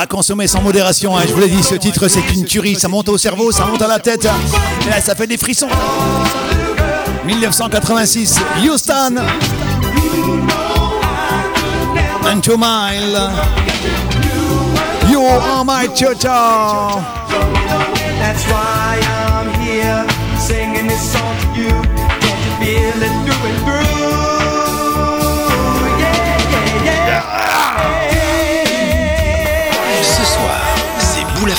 À 0.00 0.06
consommer 0.06 0.46
sans 0.46 0.62
modération, 0.62 1.14
hein, 1.14 1.24
je 1.28 1.34
vous 1.34 1.40
l'ai 1.40 1.50
dit, 1.50 1.62
ce 1.62 1.74
titre 1.74 2.08
c'est 2.08 2.26
une 2.32 2.46
tuerie, 2.46 2.74
ça 2.74 2.88
monte 2.88 3.10
au 3.10 3.18
cerveau, 3.18 3.52
ça 3.52 3.66
monte 3.66 3.82
à 3.82 3.86
la 3.86 3.98
tête, 3.98 4.24
là, 4.24 4.98
ça 4.98 5.14
fait 5.14 5.26
des 5.26 5.36
frissons. 5.36 5.68
1986, 7.26 8.40
Houston, 8.64 9.16
and 12.24 12.40
mile, 12.58 13.30
you 15.10 15.20
are 15.20 15.66
my 15.66 15.86
cha 15.94 16.14
That's 18.18 18.46
why 18.46 18.98
I'm 19.02 19.52
here 19.60 20.06
singing 20.38 20.86
this 20.86 21.12
song 21.12 21.36
to 21.54 21.60
you. 21.60 21.82
Feel? 22.58 23.89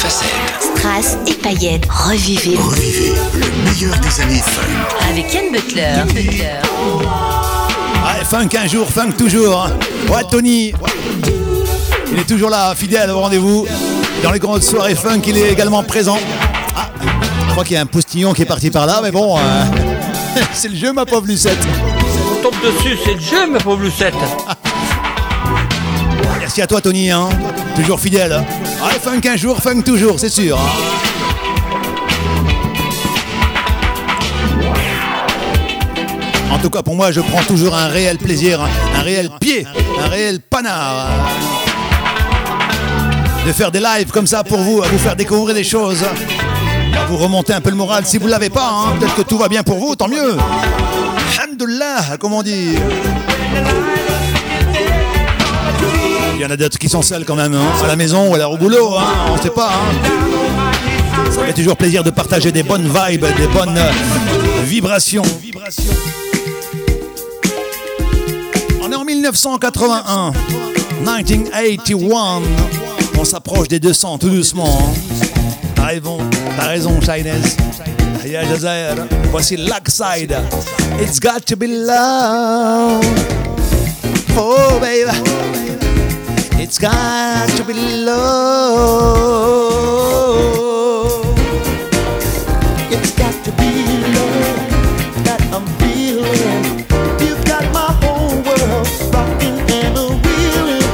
Facettes. 0.01 0.29
Strass 0.75 1.17
et 1.27 1.33
paillettes, 1.33 1.85
revivez. 1.89 2.55
Revivez 2.57 3.13
le 3.33 3.69
meilleur 3.71 3.95
des 3.99 4.21
années 4.21 4.41
funk. 4.41 5.09
Avec 5.09 5.33
Yann 5.33 5.51
Butler. 5.51 6.03
Ouais, 8.03 8.25
funk 8.25 8.49
un 8.57 8.67
jour, 8.67 8.87
funk 8.89 9.11
toujours. 9.17 9.61
hein. 9.67 9.73
Ouais, 10.11 10.23
Tony, 10.29 10.73
il 12.11 12.19
est 12.19 12.27
toujours 12.27 12.49
là, 12.49 12.73
fidèle 12.75 13.11
au 13.11 13.19
rendez-vous. 13.19 13.67
Dans 14.23 14.31
les 14.31 14.39
grandes 14.39 14.63
soirées 14.63 14.95
funk, 14.95 15.21
il 15.27 15.37
est 15.37 15.51
également 15.51 15.83
présent. 15.83 16.17
Ah, 16.75 16.89
je 17.47 17.51
crois 17.51 17.63
qu'il 17.63 17.75
y 17.75 17.77
a 17.77 17.81
un 17.81 17.85
postillon 17.85 18.33
qui 18.33 18.41
est 18.41 18.45
parti 18.45 18.71
par 18.71 18.85
là, 18.87 19.01
mais 19.03 19.11
bon, 19.11 19.37
euh, 19.37 19.41
c'est 20.53 20.69
le 20.69 20.75
jeu, 20.75 20.93
ma 20.93 21.05
pauvre 21.05 21.27
Lucette. 21.27 21.57
On 22.31 22.41
tombe 22.41 22.55
dessus, 22.63 22.97
c'est 23.05 23.13
le 23.13 23.19
jeu, 23.19 23.47
ma 23.51 23.59
pauvre 23.59 23.83
Lucette. 23.83 24.15
Merci 26.39 26.61
à 26.61 26.67
toi, 26.67 26.81
Tony, 26.81 27.11
hein. 27.11 27.29
toujours 27.75 27.99
fidèle. 27.99 28.43
Ouais, 28.83 28.99
funk 28.99 29.21
un 29.27 29.37
jour, 29.37 29.57
funk 29.61 29.81
toujours, 29.83 30.19
c'est 30.19 30.29
sûr. 30.29 30.57
hein. 30.59 30.69
En 36.51 36.57
tout 36.59 36.69
cas, 36.69 36.81
pour 36.81 36.95
moi, 36.95 37.11
je 37.11 37.21
prends 37.21 37.43
toujours 37.43 37.75
un 37.75 37.87
réel 37.87 38.17
plaisir, 38.17 38.59
un 38.95 39.01
réel 39.01 39.29
pied, 39.39 39.65
un 40.03 40.07
réel 40.07 40.39
panard. 40.41 41.07
De 43.45 43.51
faire 43.51 43.71
des 43.71 43.79
lives 43.79 44.11
comme 44.11 44.27
ça 44.27 44.43
pour 44.43 44.59
vous, 44.59 44.83
à 44.83 44.87
vous 44.87 44.99
faire 44.99 45.15
découvrir 45.15 45.55
des 45.55 45.63
choses. 45.63 46.03
Va 46.93 47.05
vous 47.07 47.17
remonter 47.17 47.53
un 47.53 47.61
peu 47.61 47.69
le 47.71 47.75
moral. 47.75 48.05
Si 48.05 48.17
vous 48.17 48.27
l'avez 48.27 48.49
pas, 48.49 48.69
hein, 48.69 48.95
peut-être 48.99 49.15
que 49.15 49.21
tout 49.23 49.37
va 49.37 49.47
bien 49.47 49.63
pour 49.63 49.79
vous, 49.79 49.95
tant 49.95 50.07
mieux. 50.07 50.35
Alhamdulillah, 51.39 52.17
comme 52.19 52.33
on. 52.33 52.43
Il 56.41 56.45
y 56.45 56.47
en 56.47 56.49
a 56.49 56.57
d'autres 56.57 56.79
qui 56.79 56.89
sont 56.89 57.03
seuls 57.03 57.23
quand 57.23 57.35
même, 57.35 57.53
hein, 57.53 57.71
à 57.83 57.87
la 57.87 57.95
maison 57.95 58.31
ou 58.31 58.33
alors 58.33 58.53
au 58.53 58.57
boulot, 58.57 58.95
hein, 58.97 59.27
on 59.29 59.35
ne 59.37 59.41
sait 59.43 59.51
pas. 59.51 59.69
hein. 59.75 61.29
Ça 61.29 61.43
fait 61.45 61.53
toujours 61.53 61.77
plaisir 61.77 62.03
de 62.03 62.09
partager 62.09 62.51
des 62.51 62.63
bonnes 62.63 62.87
vibes, 62.91 63.23
des 63.37 63.45
bonnes 63.45 63.77
euh, 63.77 63.91
vibrations. 64.63 65.21
On 68.81 68.91
est 68.91 68.95
en 68.95 69.05
1981, 69.05 70.31
1981. 71.01 72.41
On 73.19 73.23
s'approche 73.23 73.67
des 73.67 73.79
200 73.79 74.17
tout 74.17 74.29
doucement. 74.29 74.91
hein. 75.77 75.99
T'as 76.57 76.65
raison, 76.65 76.99
Shyness. 77.01 77.55
Ya 78.25 78.43
Jazair. 78.45 78.95
Voici 79.29 79.57
Lackside. 79.57 80.35
It's 80.99 81.19
got 81.19 81.45
to 81.45 81.55
be 81.55 81.67
love. 81.67 83.05
Oh, 84.35 84.79
baby. 84.81 85.11
It's 86.71 86.79
got 86.79 87.49
to 87.57 87.65
be 87.65 87.73
love. 87.97 88.15
It's 92.89 93.11
got 93.11 93.33
to 93.43 93.51
be 93.59 93.71
love 94.15 95.25
that 95.25 95.41
I'm 95.51 95.67
feeling. 95.83 96.87
You've 97.19 97.43
got 97.43 97.65
my 97.73 97.91
whole 97.99 98.39
world 98.47 98.87
rocking 99.11 99.59
and 99.83 99.97
a 99.97 100.15
reeling. 100.23 100.87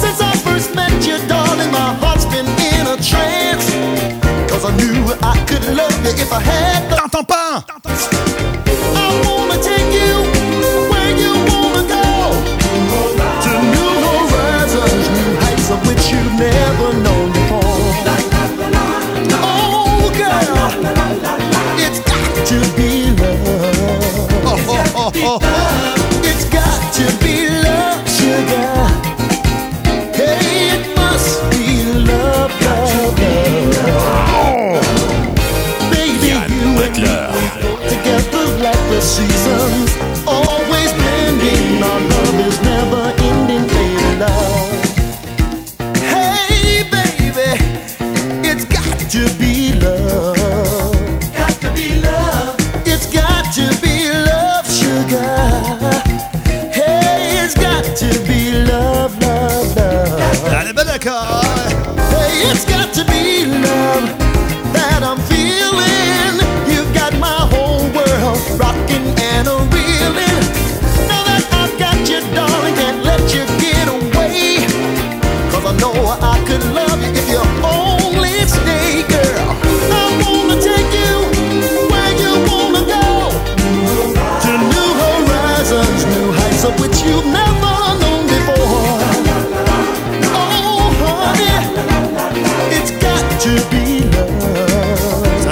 Since 0.00 0.22
I 0.22 0.32
first 0.46 0.74
met 0.74 1.06
you, 1.06 1.18
darling, 1.28 1.70
my 1.70 1.92
heart's 2.00 2.24
been 2.24 2.46
in 2.72 2.86
a 2.86 2.96
trance. 2.96 3.68
Cause 4.50 4.64
I 4.64 4.74
knew 4.78 5.12
I 5.22 5.36
could 5.46 5.66
love 5.76 5.92
you 6.06 6.22
if 6.24 6.32
I 6.32 6.40
had 6.40 6.88
the. 6.88 6.96
T'entends 6.96 7.24
pas? 7.24 8.61
It's 24.94 26.44
got 26.50 26.92
to 26.92 27.21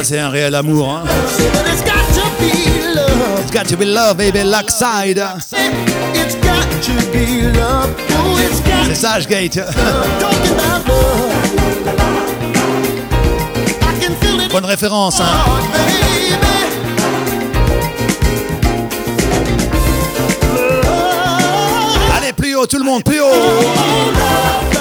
Ça, 0.01 0.05
c'est 0.05 0.19
un 0.19 0.31
réel 0.31 0.55
amour. 0.55 0.89
Hein. 0.89 1.05
It's 1.67 1.83
got 1.83 1.93
to 2.15 2.23
be 2.39 2.95
love. 2.95 3.41
It's 3.43 3.51
got 3.51 3.67
to 3.67 3.77
be 3.77 3.85
love, 3.85 4.17
baby, 4.17 4.43
Lackside. 4.45 5.19
It's 6.15 6.37
got 6.37 6.65
to 6.85 6.93
be 7.13 7.43
love. 7.53 7.95
Oh, 8.13 8.39
it's 8.39 8.61
got 8.63 8.87
C'est 8.87 8.95
sage, 8.95 9.27
Gate. 9.27 9.61
Bonne 14.51 14.65
référence. 14.65 15.21
Hein. 15.21 15.27
Allez, 22.17 22.33
plus 22.33 22.55
haut, 22.55 22.67
tout 22.67 22.79
le 22.79 22.85
monde, 22.85 23.05
plus 23.05 23.21
haut. 23.21 24.80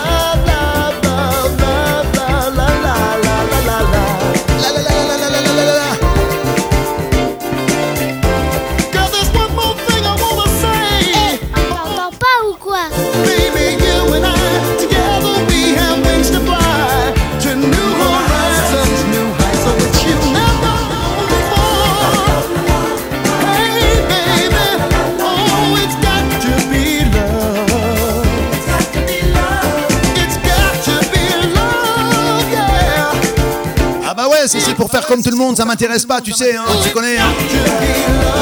Pour 34.79 34.89
faire 34.89 35.05
comme 35.05 35.21
tout 35.21 35.29
le 35.29 35.35
monde, 35.35 35.57
ça 35.57 35.65
m'intéresse 35.65 36.05
pas, 36.05 36.21
tu 36.21 36.31
sais, 36.31 36.55
hein, 36.55 36.63
tu 36.81 36.89
connais. 36.91 37.17
Hein. 37.17 37.33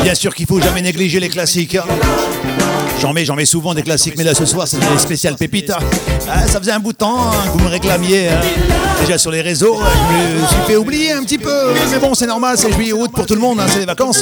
Bien 0.04 0.14
sûr 0.14 0.36
qu'il 0.36 0.46
faut 0.46 0.62
jamais 0.62 0.82
négliger 0.84 1.20
les 1.20 1.30
classiques. 1.30 1.74
hein. 1.76 1.84
J'en 3.02 3.12
mets, 3.12 3.26
j'en 3.26 3.36
mets 3.36 3.46
souvent 3.46 3.74
des 3.74 3.82
classiques, 3.82 4.14
mais 4.18 4.24
là 4.24 4.34
ce 4.36 4.46
soir 4.46 4.68
c'est 4.68 4.78
des 4.80 4.98
spéciales 5.00 5.36
pépites. 5.36 5.72
hein. 5.72 5.80
Ah, 6.30 6.48
ça 6.48 6.60
faisait 6.60 6.72
un 6.72 6.80
bout 6.80 6.92
de 6.94 6.98
temps 6.98 7.18
hein, 7.32 7.32
que 7.46 7.58
vous 7.58 7.64
me 7.64 7.70
réclamiez 7.70 8.30
hein. 8.30 8.40
déjà 9.02 9.18
sur 9.18 9.32
les 9.32 9.42
réseaux. 9.42 9.78
Je 9.80 10.42
me 10.42 10.48
suis 10.48 10.58
fait 10.68 10.76
oublier 10.76 11.12
un 11.12 11.24
petit 11.24 11.38
peu, 11.40 11.74
mais 11.92 11.98
bon, 12.00 12.14
c'est 12.14 12.28
normal, 12.28 12.56
c'est 12.58 12.72
juillet 12.72 12.94
août 12.94 13.10
pour 13.14 13.26
tout 13.26 13.36
le 13.36 13.42
monde, 13.42 13.60
hein, 13.60 13.66
c'est 13.68 13.80
les 13.80 13.86
vacances. 13.86 14.22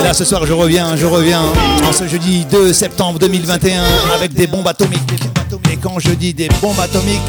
Et 0.00 0.04
là 0.04 0.12
ce 0.12 0.24
soir 0.26 0.44
je 0.46 0.52
reviens, 0.52 0.96
je 0.96 1.06
reviens 1.06 1.42
en 1.86 1.92
ce 1.92 2.06
jeudi 2.06 2.44
2 2.50 2.72
septembre 2.74 3.18
2021 3.18 3.82
avec 4.14 4.34
des 4.34 4.46
bombes 4.46 4.68
atomiques. 4.68 5.00
Et 5.72 5.76
quand 5.76 5.98
je 5.98 6.10
dis 6.10 6.34
des 6.34 6.48
bombes 6.60 6.78
atomiques, 6.80 7.20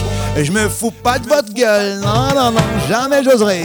je 0.41 0.51
me 0.51 0.67
fous 0.69 0.91
pas 0.91 1.19
de 1.19 1.27
votre 1.27 1.53
gueule. 1.53 1.99
Non, 1.99 2.33
non, 2.35 2.51
non, 2.51 2.61
jamais 2.89 3.23
j'oserais. 3.23 3.63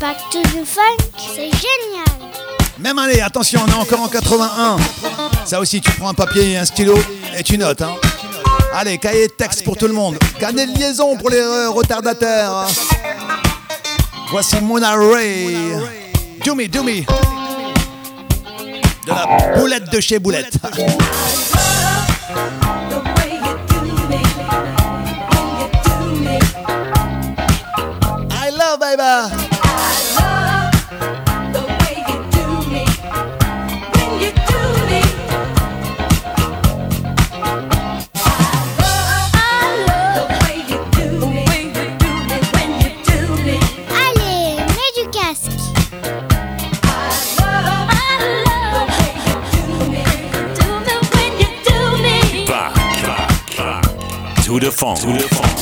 Back 0.00 0.16
to 0.30 0.40
the 0.42 0.64
funk, 0.64 0.96
c'est 1.34 1.50
génial. 1.50 2.04
Même 2.78 2.98
année, 3.00 3.20
attention, 3.20 3.60
on 3.66 3.68
est 3.68 3.74
encore 3.74 4.00
en 4.02 4.06
81. 4.08 4.76
Ça 5.44 5.58
aussi, 5.58 5.80
tu 5.80 5.90
prends 5.92 6.10
un 6.10 6.14
papier 6.14 6.52
et 6.52 6.56
un 6.56 6.64
stylo 6.64 6.96
et 7.36 7.42
tu 7.42 7.58
notes. 7.58 7.82
Hein. 7.82 7.96
Allez, 8.72 8.98
cahier 8.98 9.26
de 9.26 9.32
texte 9.32 9.64
pour 9.64 9.76
tout 9.76 9.88
le 9.88 9.92
monde. 9.94 10.16
Canet 10.38 10.72
de 10.72 10.78
liaison 10.78 11.16
pour 11.16 11.30
les 11.30 11.40
euh, 11.40 11.70
retardataires. 11.70 12.68
Voici 14.30 14.60
Mona 14.60 14.94
Ray. 14.94 15.56
Do 16.44 16.54
me, 16.54 16.68
do 16.68 16.84
me. 16.84 17.00
De 19.04 19.08
la 19.08 19.58
boulette 19.58 19.90
de 19.90 19.98
chez 19.98 20.20
Boulette. 20.20 20.54
I 28.30 28.50
love, 28.50 28.78
baby. 28.78 29.47
To 54.60 54.72
the. 54.72 55.57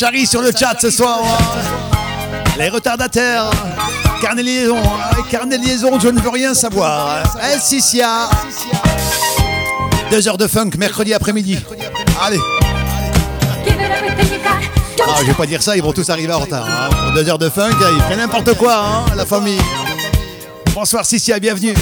Charrie 0.00 0.26
sur 0.26 0.40
le 0.40 0.50
chat 0.58 0.74
ce 0.80 0.90
soir. 0.90 1.20
Les 2.56 2.70
retardataires. 2.70 3.50
Carnet 4.22 4.42
liaison. 4.42 4.78
hein. 4.78 5.22
Carnet 5.30 5.58
liaison, 5.58 6.00
je 6.00 6.08
ne 6.08 6.18
veux 6.18 6.30
rien 6.30 6.54
savoir. 6.54 7.22
Eh, 7.42 7.58
Sissia. 7.58 8.30
Deux 10.10 10.26
heures 10.26 10.38
de 10.38 10.46
funk 10.46 10.70
mercredi 10.78 11.12
après-midi. 11.12 11.58
Allez. 12.22 12.40
Ah, 15.06 15.16
je 15.20 15.26
vais 15.26 15.34
pas 15.34 15.44
dire 15.46 15.62
ça, 15.62 15.76
ils 15.76 15.82
vont 15.82 15.92
tous 15.92 16.08
arriver 16.08 16.32
en 16.32 16.38
retard. 16.40 16.66
hein. 16.66 17.12
Deux 17.14 17.28
heures 17.28 17.38
de 17.38 17.50
funk, 17.50 17.68
ils 17.78 18.02
font 18.10 18.16
n'importe 18.16 18.54
quoi, 18.56 18.76
hein, 18.78 19.04
la 19.16 19.26
famille. 19.26 19.60
Bonsoir 20.74 21.04
Sissia, 21.04 21.38
bienvenue. 21.38 21.74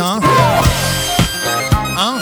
Hein 0.00 0.20
Hein 1.96 2.18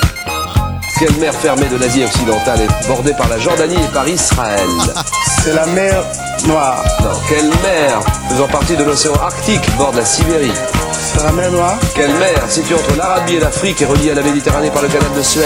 Quelle 0.99 1.15
mer 1.17 1.35
fermée 1.35 1.67
de 1.67 1.77
l'Asie 1.77 2.05
occidentale 2.05 2.61
est 2.63 2.87
bordée 2.89 3.13
par 3.15 3.29
la 3.29 3.39
Jordanie 3.39 3.77
et 3.77 3.93
par 3.93 4.09
Israël 4.09 4.67
C'est 5.43 5.55
la 5.55 5.67
mer 5.67 6.03
Noire. 6.47 6.85
Non, 7.03 7.11
quelle 7.29 7.49
mer 7.49 8.01
faisant 8.29 8.47
partie 8.49 8.77
de 8.77 8.85
l'océan 8.85 9.15
Arctique 9.15 9.77
borde 9.77 9.97
la 9.97 10.05
Sibérie 10.05 10.53
C'est 10.93 11.23
la 11.23 11.33
mer 11.33 11.51
Noire. 11.51 11.77
Quelle 11.95 12.13
mer 12.15 12.43
située 12.49 12.75
entre 12.75 12.97
l'Arabie 12.97 13.37
et 13.37 13.41
l'Afrique 13.41 13.83
et 13.83 13.85
reliée 13.85 14.11
à 14.13 14.15
la 14.15 14.23
Méditerranée 14.23 14.71
par 14.71 14.83
le 14.83 14.89
canal 14.89 15.13
de 15.17 15.23
Suez 15.23 15.43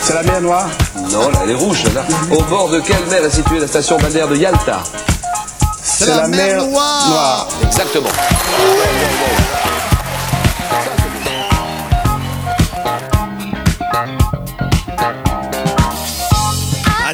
C'est 0.00 0.14
la 0.14 0.22
mer 0.22 0.40
Noire 0.40 0.68
Non, 1.10 1.30
là, 1.30 1.40
elle 1.44 1.50
est 1.50 1.54
rouge, 1.54 1.84
là. 1.94 2.02
Au 2.30 2.42
bord 2.42 2.68
de 2.68 2.80
quelle 2.80 3.04
mer 3.06 3.24
est 3.24 3.30
située 3.30 3.58
la 3.58 3.66
station 3.68 3.96
balnéaire 3.98 4.28
de 4.28 4.36
Yalta 4.36 4.80
C'est 5.82 6.06
la 6.08 6.28
mer 6.28 6.66
Noire. 6.66 7.48
Exactement. 7.64 8.10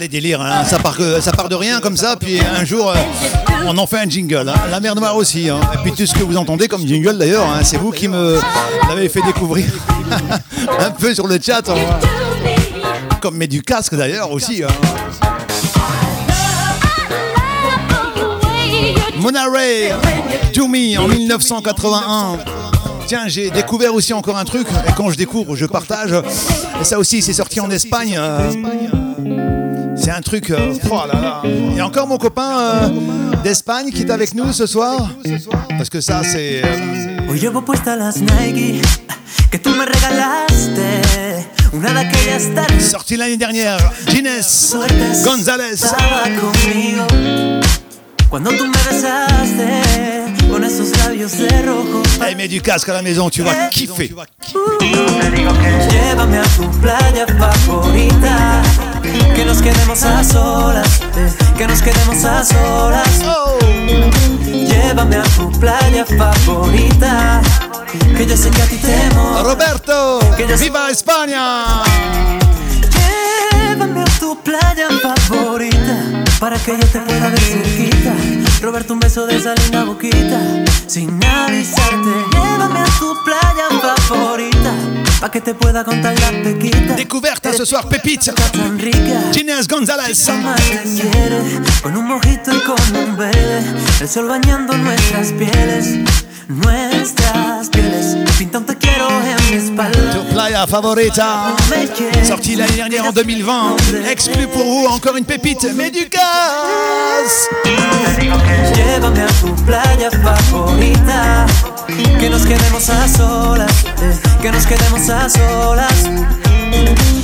Délire, 0.09 0.40
hein. 0.40 0.64
ça, 0.64 0.78
part, 0.78 0.97
ça 1.20 1.32
part 1.32 1.48
de 1.48 1.55
rien 1.55 1.80
comme 1.80 1.97
ça, 1.97 2.16
puis 2.16 2.39
un 2.40 2.64
jour, 2.64 2.90
euh, 2.90 2.94
on 3.66 3.76
en 3.76 3.86
fait 3.86 3.98
un 3.98 4.09
jingle. 4.09 4.48
hein. 4.48 4.55
La 4.70 4.80
mer 4.80 4.94
Noire 4.94 5.16
aussi. 5.16 5.48
hein. 5.51 5.60
Et 5.74 5.78
puis 5.82 5.93
tout 5.93 6.06
ce 6.06 6.14
que 6.14 6.22
vous 6.22 6.36
entendez 6.36 6.66
comme 6.68 6.86
jingle 6.86 7.18
d'ailleurs, 7.18 7.44
hein, 7.47 7.60
c'est 7.62 7.76
vous 7.76 7.90
qui 7.90 8.09
me 8.09 8.40
l'avez 8.89 9.09
fait 9.09 9.20
découvrir 9.22 9.66
un 10.80 10.90
peu 10.93 11.14
sur 11.14 11.26
le 11.26 11.39
chat. 11.40 11.62
Comme 13.20 13.36
met 13.36 13.47
du 13.48 13.62
casque 13.62 13.94
d'ailleurs 13.97 14.32
aussi. 14.32 14.62
Mona 19.16 19.44
Ray, 19.52 19.93
To 20.55 20.68
Me 20.68 20.98
en 20.98 21.09
1981. 21.09 22.39
Tiens, 23.06 23.22
j'ai 23.26 23.51
découvert 23.51 23.94
aussi 23.94 24.12
encore 24.12 24.36
un 24.36 24.44
truc, 24.44 24.68
et 24.86 24.93
quand 24.97 25.10
je 25.10 25.16
découvre, 25.16 25.56
je 25.56 25.66
partage. 25.66 26.12
Et 26.80 26.85
ça 26.85 26.98
aussi, 26.98 27.22
c'est 27.22 27.32
sorti 27.32 27.59
en 27.60 27.70
Espagne. 27.70 28.16
euh, 28.18 28.51
c'est 30.09 30.14
un 30.14 30.22
truc. 30.22 30.51
euh, 30.51 30.72
oh 30.90 31.01
là 31.06 31.20
là. 31.20 31.43
Il 31.44 31.76
y 31.76 31.80
a 31.80 31.86
encore 31.86 32.06
mon 32.06 32.16
copain 32.16 32.59
euh, 32.59 32.89
d'Espagne 33.44 33.90
qui 33.90 34.02
est 34.02 34.10
avec 34.10 34.35
nous 34.35 34.55
ce 34.55 34.66
soir. 34.66 35.10
Parce 35.68 35.90
que 35.90 36.01
ça, 36.01 36.22
c'est. 36.24 36.62
Hoy 37.28 37.39
llevo 37.39 37.60
puesta 37.62 37.94
las 37.94 38.16
Nike 38.16 38.80
que 39.51 39.59
tú 39.59 39.68
me 39.70 39.85
regalaste. 39.85 41.02
Una 41.74 41.93
de 41.93 41.98
aquellas 41.98 42.55
tardes. 42.55 42.80
Sorti 42.80 43.16
l'année 43.18 43.36
dernière, 43.36 43.78
Gines 44.06 44.74
González. 45.24 45.74
Estaba 45.74 46.22
conmigo 46.40 47.05
cuando 48.30 48.51
tú 48.52 48.64
me 48.64 48.78
besaste 48.90 50.48
con 50.51 50.64
esos 50.64 50.97
labios 51.05 51.36
de 51.36 51.62
rojo. 51.66 52.02
Hey, 52.22 52.35
mets 52.35 52.48
du 52.48 52.62
casque 52.62 52.89
à 52.89 52.94
la 52.94 53.02
maison, 53.02 53.28
tu 53.28 53.43
vas 53.43 53.68
kiffer. 53.70 54.14
Llévame 54.80 56.39
a 56.39 56.44
tu 56.56 56.66
playa 56.80 57.26
favorita. 57.39 58.62
Que 59.35 59.44
nos 59.44 59.62
quedemos 59.62 60.02
a 60.02 60.24
solas. 60.24 61.01
Que 61.56 61.66
nos 61.66 61.82
quedemos 61.82 62.24
a 62.24 62.44
solas. 62.44 63.09
Llévame 64.44 65.16
a 65.16 65.22
tu 65.22 65.51
playa 65.59 66.05
favorita. 66.05 67.40
Que 68.16 68.26
yo 68.26 68.36
sé 68.36 68.51
que 68.51 68.62
a 68.62 68.66
ti 68.66 68.76
te 68.76 69.14
mola. 69.14 69.43
Roberto, 69.43 70.20
viva 70.60 70.90
España. 70.90 71.82
Llévame 72.97 74.02
a 74.02 74.18
tu 74.18 74.39
playa 74.43 74.89
favorita 75.02 76.24
para 76.40 76.59
que 76.59 76.72
yo 76.72 76.86
te 76.86 77.01
pueda 77.01 77.28
ver 77.28 77.40
cerquita. 77.40 78.14
Robarte 78.60 78.93
un 78.93 79.01
beso 79.01 79.26
de 79.26 79.36
esa 79.36 79.55
linda 79.55 79.85
boquita 79.85 80.40
sin 80.86 81.22
avisarte. 81.24 82.10
Llévame 82.32 82.80
a 82.80 82.98
tu 82.98 83.14
playa 83.24 83.68
favorita 84.09 85.07
para 85.20 85.30
que 85.30 85.40
te 85.40 85.54
pueda 85.54 85.84
contar 85.84 86.18
las 86.18 86.32
pequitas. 86.32 86.96
Découverte 86.96 87.52
ce 87.52 87.66
soir, 87.66 87.88
pépite. 87.88 88.32
Tan 88.32 88.78
rica. 88.78 89.30
Gines 89.32 89.66
González. 89.66 90.28
Más 90.42 90.60
te 90.60 90.82
quiere 90.82 91.40
con 91.82 91.96
un 91.96 92.06
mojito 92.06 92.54
y 92.54 92.60
con 92.60 92.96
un 92.96 93.16
bebé. 93.16 93.62
El 94.00 94.08
sol 94.08 94.28
bañando 94.28 94.76
nuestras 94.76 95.32
pieles. 95.32 96.27
Nuestras 96.48 97.68
pieles. 97.68 98.16
Pinta 98.38 98.56
un 98.56 98.64
te 98.64 98.74
quiero 98.74 99.06
en 99.06 99.50
mi 99.50 99.56
espalda. 99.62 100.12
Tu 100.12 100.32
playa 100.32 100.66
favorita. 100.66 101.54
Sorti 102.26 102.56
l'année 102.56 102.76
dernière 102.76 103.04
en 103.04 103.12
2020. 103.12 103.76
Exclu 104.10 104.48
pour 104.48 104.64
vous, 104.64 104.86
encore 104.86 105.18
une 105.18 105.26
pépite. 105.26 105.64
Mets 105.74 105.90
du 105.90 106.08
gaz. 106.08 107.48
Llévame 108.74 109.20
a 109.20 109.26
tu 109.42 109.52
playa 109.66 110.10
favorita. 110.22 111.44
Que 112.18 112.30
nos 112.30 112.46
quedemos 112.46 112.88
a 112.88 113.06
solas. 113.06 113.84
Que 114.40 114.50
nos 114.50 114.64
quedemos 114.64 115.10
a 115.10 115.28
solas. 115.28 116.04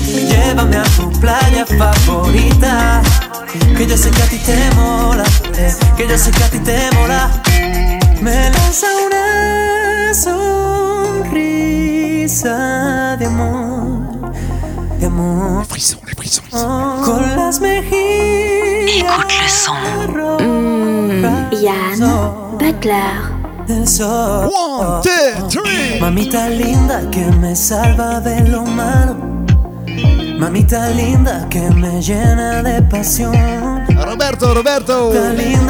Llévame 0.06 0.76
a 0.76 0.84
tu 0.98 1.10
playa 1.18 1.64
favorita. 1.64 3.01
Que 3.74 3.86
yo 3.86 3.96
sé 3.96 4.10
que 4.10 4.22
a 4.22 4.26
ti 4.26 4.36
te 4.36 4.70
mola. 4.74 5.24
Que 5.96 6.06
yo 6.06 6.18
sé 6.18 6.30
que 6.30 6.44
a 6.44 6.51
ti 6.51 6.59
te 6.59 6.90
mola. 6.94 7.30
Me 8.24 8.51
lanza 8.51 8.86
una 9.06 10.14
sonrisa 10.14 11.36
de 13.18 13.26
amor. 13.26 14.32
De 14.98 15.05
amor. 15.05 15.59
Les 15.59 15.68
frissons, 15.68 16.01
les 16.06 16.14
frissons. 16.14 16.48
Con 17.05 17.20
las 17.36 17.60
mejillas. 17.60 18.96
Écoute 18.96 19.34
le 19.42 19.48
son. 19.51 19.76
Yann 21.62 22.01
Butler. 22.59 23.20
del 23.66 23.86
sol. 23.86 24.51
One, 24.51 25.02
two, 25.02 25.48
three. 25.48 26.01
Mamita 26.01 26.48
linda 26.48 27.02
que 27.10 27.26
me 27.42 27.55
salva 27.55 28.20
de 28.20 28.40
lo 28.48 28.64
malo. 28.64 29.43
Mamita 30.39 30.89
linda 30.90 31.47
que 31.48 31.61
me 31.70 32.01
llena 32.02 32.62
de 32.62 32.82
pasión. 32.82 33.32
Roberto, 33.89 34.55
Roberto. 34.55 35.12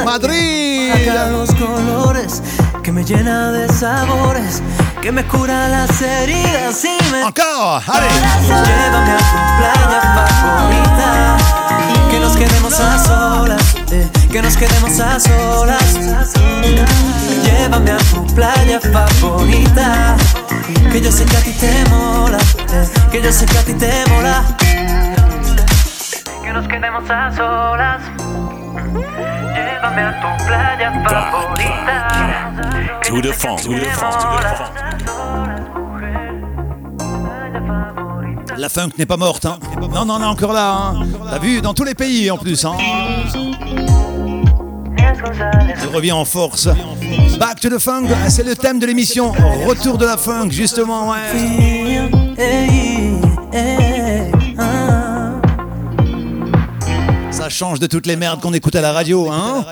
Madrid. 0.04 0.90
Saca 0.92 1.26
los 1.28 1.50
colores 1.54 2.42
que 2.82 2.90
me 2.92 3.04
llena 3.04 3.52
de 3.52 3.68
sabores. 3.72 4.62
Que 5.02 5.12
me 5.12 5.24
cura 5.26 5.68
las 5.68 6.00
heridas 6.00 6.82
y 6.84 7.10
me. 7.12 7.22
Allez. 7.86 8.12
Llévame 8.48 9.12
a 9.12 9.18
tu 9.18 9.38
playa 9.58 10.00
favorita. 10.14 11.36
Que 12.10 12.20
nos 12.20 12.36
quedemos 12.36 12.80
a 12.80 12.98
solas. 12.98 13.62
eh, 13.92 14.08
Que 14.34 14.42
nos 14.42 14.56
quedemos 14.56 14.98
a 14.98 15.20
solas. 15.20 15.94
Llévame 17.44 17.92
a 17.92 17.98
tu 17.98 18.26
playa 18.34 18.80
favorita. 18.80 20.16
Que 20.90 21.00
yo 21.00 21.12
sé 21.12 21.24
que 21.24 21.36
a 21.36 21.40
ti 21.40 21.52
te 21.52 21.84
mola. 21.88 22.38
Que 23.12 23.22
yo 23.22 23.30
sé 23.30 23.46
que 23.46 23.58
a 23.58 23.62
ti 23.62 23.74
te 23.74 23.92
mola. 24.10 24.42
que 26.42 26.52
nos 26.52 26.66
quedemos 26.66 27.08
a 27.08 27.30
solas. 27.36 28.02
Llévame 29.54 30.02
a 30.02 30.20
tu 30.20 30.44
playa 30.44 30.90
favorita. 31.08 31.96
To 33.04 33.22
the 33.22 33.32
funk, 33.32 33.60
to 33.60 33.68
the 33.68 33.84
funk, 33.84 34.16
to 34.18 34.26
the 34.42 34.56
funk. 34.56 34.72
La 38.56 38.68
funk 38.68 38.98
n'est 38.98 39.06
pas 39.06 39.16
morte, 39.16 39.44
hein. 39.44 39.60
Non, 39.80 40.04
non, 40.04 40.18
non, 40.18 40.26
encore 40.26 40.52
là, 40.52 40.72
hein. 40.72 41.06
T'as 41.30 41.38
vu, 41.38 41.60
dans 41.60 41.72
tous 41.72 41.84
les 41.84 41.94
pays 41.94 42.32
en 42.32 42.36
plus, 42.36 42.64
hein. 42.64 42.76
Elle 45.82 45.88
revient 45.94 46.12
en 46.12 46.24
force. 46.24 46.68
Back 47.38 47.60
to 47.60 47.68
the 47.68 47.78
funk, 47.78 48.08
c'est 48.28 48.44
le 48.44 48.54
thème 48.54 48.78
de 48.78 48.86
l'émission. 48.86 49.32
Retour 49.66 49.98
de 49.98 50.06
la 50.06 50.16
funk, 50.16 50.50
justement, 50.50 51.10
ouais. 51.10 52.04
Ça 57.30 57.48
change 57.48 57.80
de 57.80 57.86
toutes 57.86 58.06
les 58.06 58.16
merdes 58.16 58.40
qu'on 58.40 58.52
écoute 58.54 58.74
à 58.76 58.80
la 58.80 58.92
radio, 58.92 59.28
hein. 59.30 59.64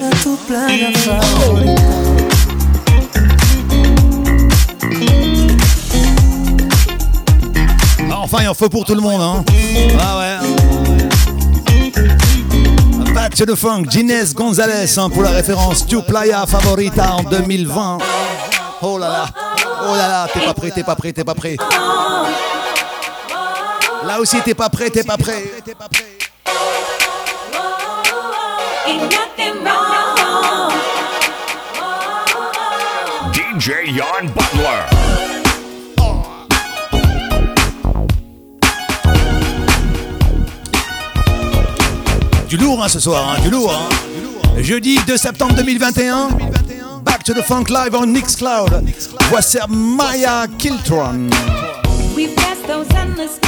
Ah, 8.11 8.19
Enfin, 8.23 8.39
il 8.43 8.49
en 8.49 8.55
faut 8.55 8.69
pour 8.69 8.85
tout 8.85 8.95
le 8.95 9.01
monde, 9.01 9.21
hein. 9.21 9.45
Ah 10.01 10.19
ouais. 10.19 10.72
To 13.37 13.47
the 13.47 13.57
Funk, 13.57 13.91
Ginés 13.91 14.35
Gonzalez 14.35 14.99
hein, 14.99 15.09
pour 15.09 15.23
la 15.23 15.31
référence 15.31 15.87
Tu 15.87 16.01
Playa 16.03 16.45
Favorita 16.47 17.17
en 17.17 17.23
2020. 17.23 17.99
Oh 18.83 18.99
là 18.99 19.09
là, 19.09 19.27
oh 19.89 19.97
là 19.97 20.07
là, 20.09 20.29
t'es 20.33 20.41
pas 20.41 20.53
prêt, 20.53 20.71
t'es 20.71 20.83
pas 20.83 20.95
prêt, 20.95 21.13
t'es 21.13 21.25
pas 21.25 21.35
prêt. 21.35 21.57
Là 24.07 24.21
aussi, 24.21 24.41
t'es 24.43 24.55
pas 24.55 24.69
prêt, 24.69 24.91
t'es 24.91 25.03
pas 25.03 25.17
prêt. 25.17 25.45
DJ 33.33 33.97
Jan 33.97 34.27
Butler. 34.27 34.92
Du 42.53 42.59
lourd 42.59 42.83
hein, 42.85 42.89
ce 42.89 43.01
soir, 43.01 43.31
hein, 43.31 43.41
du 43.43 43.49
lourd. 43.49 43.73
hein. 43.73 43.89
Jeudi 44.59 44.99
2 45.07 45.17
septembre 45.17 45.55
2021, 45.55 46.29
Back 47.03 47.25
to 47.25 47.33
the 47.33 47.41
Funk 47.41 47.71
Live 47.71 47.95
on 47.95 48.09
Mixcloud. 48.09 48.85
Voici 49.31 49.57
Maya 49.71 50.47
Kiltron. 50.59 51.31
We've 52.15 52.37
passed 52.37 52.67
those 52.67 52.87
endless 52.95 53.39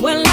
Well, 0.00 0.27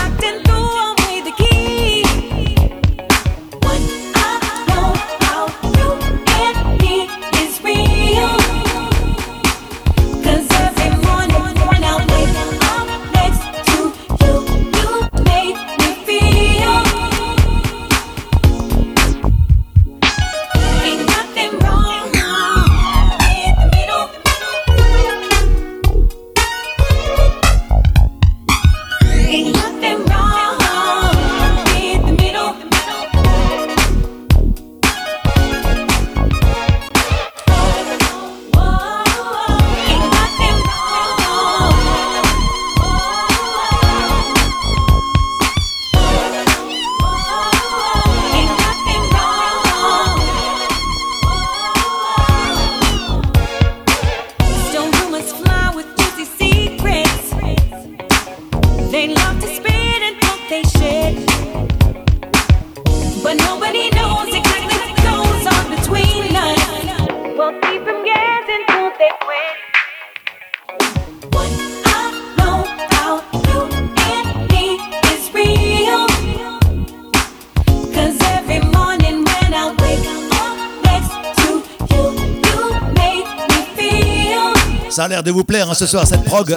de 85.25 85.31
vous 85.31 85.43
plaire 85.43 85.69
hein, 85.69 85.73
ce 85.73 85.87
soir, 85.87 86.05
cette 86.07 86.23
prog. 86.23 86.55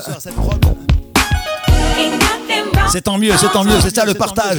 C'est 2.93 3.03
tant 3.03 3.19
mieux, 3.19 3.33
c'est 3.37 3.51
tant 3.51 3.65
mieux, 3.65 3.81
c'est 3.83 3.95
ça 3.95 4.05
le 4.05 4.15
partage. 4.15 4.59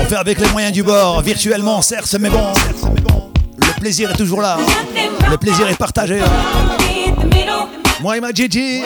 On 0.00 0.04
fait 0.04 0.16
avec 0.16 0.38
les 0.38 0.48
moyens 0.50 0.72
du 0.72 0.82
bord, 0.82 1.20
virtuellement 1.22 1.82
certes, 1.82 2.14
mais 2.20 2.30
bon. 2.30 2.52
Le 3.56 3.80
plaisir 3.80 4.10
est 4.10 4.16
toujours 4.16 4.40
là. 4.42 4.58
Le 5.30 5.36
plaisir 5.36 5.68
est 5.68 5.76
partagé. 5.76 6.20
Moi 8.00 8.16
et 8.16 8.20
ma 8.20 8.32
Gigi. 8.32 8.82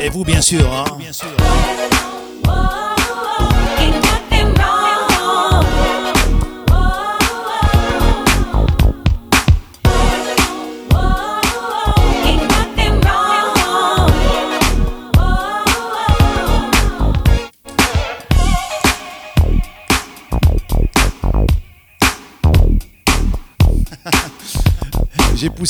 Et 0.00 0.08
vous, 0.10 0.24
bien 0.24 0.40
sûr. 0.40 0.70
hein. 0.72 0.95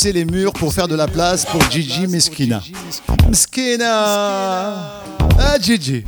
Les 0.05 0.25
murs 0.25 0.53
pour 0.53 0.73
faire 0.73 0.87
de 0.89 0.95
la 0.95 1.09
place 1.09 1.45
pour 1.47 1.61
Gigi 1.71 2.07
Meskina. 2.07 2.63
Meskina 3.29 5.01
Ah 5.39 5.59
Gigi 5.61 6.05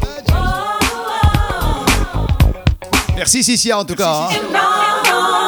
Merci 3.16 3.42
Cicia 3.42 3.78
en 3.78 3.84
tout 3.84 3.94
cas. 3.96 4.28
hein. 4.30 5.38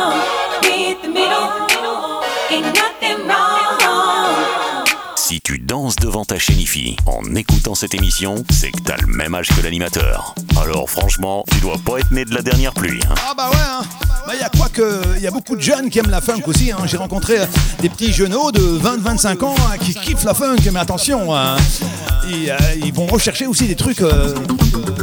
Si 5.16 5.40
tu 5.40 5.58
danses 5.58 5.96
devant 5.96 6.24
ta 6.24 6.38
chénifie 6.38 6.96
en 7.06 7.22
écoutant 7.36 7.74
cette 7.74 7.94
émission, 7.94 8.44
c'est 8.50 8.70
que 8.72 8.80
t'as 8.82 8.96
le 8.96 9.06
même 9.06 9.34
âge 9.34 9.48
que 9.48 9.60
l'animateur. 9.62 10.34
Alors 10.60 10.90
franchement, 10.90 11.44
tu 11.52 11.58
dois 11.60 11.76
pas 11.78 11.98
être 11.98 12.10
né 12.10 12.24
de 12.24 12.34
la 12.34 12.42
dernière 12.42 12.72
pluie. 12.72 13.00
hein. 13.08 13.14
Ah 13.28 13.34
bah 13.36 13.48
ouais, 13.50 13.56
hein. 13.56 13.82
Il 14.32 14.40
y 14.40 14.42
a 14.44 14.48
quoi 14.48 14.68
que 14.72 15.00
il 15.16 15.22
y 15.22 15.26
a 15.26 15.30
beaucoup 15.30 15.56
de 15.56 15.60
jeunes 15.60 15.90
qui 15.90 15.98
aiment 15.98 16.10
la 16.10 16.20
funk 16.20 16.42
aussi. 16.46 16.70
hein. 16.72 16.78
J'ai 16.86 16.96
rencontré 16.96 17.40
euh, 17.40 17.44
des 17.80 17.88
petits 17.88 18.12
jeuneaux 18.12 18.50
de 18.52 18.60
20-25 18.60 19.44
ans 19.44 19.54
hein, 19.58 19.76
qui 19.78 19.94
kiffent 19.94 20.24
la 20.24 20.34
funk, 20.34 20.56
mais 20.72 20.78
attention, 20.80 21.34
hein. 21.34 21.56
ils, 22.28 22.50
euh, 22.50 22.56
ils 22.84 22.92
vont 22.92 23.06
rechercher 23.06 23.46
aussi 23.46 23.66
des 23.66 23.74
trucs 23.74 24.00
euh, 24.02 24.34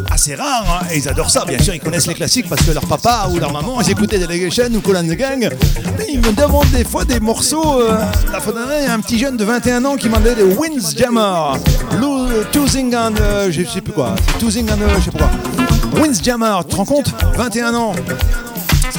assez 0.10 0.36
rares. 0.36 0.80
hein. 0.82 0.86
Et 0.92 0.98
ils 0.98 1.10
adorent 1.10 1.30
ça, 1.30 1.46
bien 1.46 1.60
sûr. 1.60 1.74
Ils 1.74 1.80
connaissent 1.82 2.08
les 2.08 2.14
classiques 2.14 2.48
parce 2.50 2.62
que 2.64 2.72
leur 2.72 2.86
papa 2.86 3.28
ou 3.32 3.38
leur 3.40 3.52
maman 3.52 3.80
ils 3.82 3.92
écoutaient 3.92 4.20
Delegation 4.20 4.66
ou 4.74 4.82
Cool 4.82 4.98
and 4.98 5.04
the 5.08 5.18
Gang. 5.18 5.50
Mais 5.98 6.06
ils 6.12 6.20
me 6.20 6.32
demandent 6.32 6.70
des 6.72 6.86
fois 6.86 7.04
des 7.06 7.20
morceaux. 7.20 7.82
euh, 7.82 7.98
la 8.32 8.40
fois 8.40 8.54
dernière, 8.54 8.80
il 8.82 8.86
y 8.86 8.90
a 8.90 8.94
un 8.94 9.00
petit 9.02 9.20
jeune 9.20 9.36
de 9.38 9.44
21 9.44 9.84
ans 9.86 9.96
qui 9.98 10.10
m'a 10.10 10.20
demandé 10.20 10.36
des 10.44 10.56
Windjammer, 10.56 11.60
Lou- 12.00 12.28
Toozing 12.52 12.96
and 12.96 13.14
euh, 13.20 13.52
je 13.52 13.64
sais 13.64 13.82
plus 13.82 13.94
quoi, 13.94 14.16
Toozing 14.40 14.70
and 14.72 14.82
euh, 14.82 14.96
je 15.00 15.06
sais 15.06 15.12
pas 15.12 15.30
quoi. 15.30 16.02
Windjammer, 16.02 16.60
tu 16.64 16.70
te 16.72 16.76
rends 16.76 16.86
compte? 16.86 17.14
21 17.36 17.74
ans. 17.76 17.94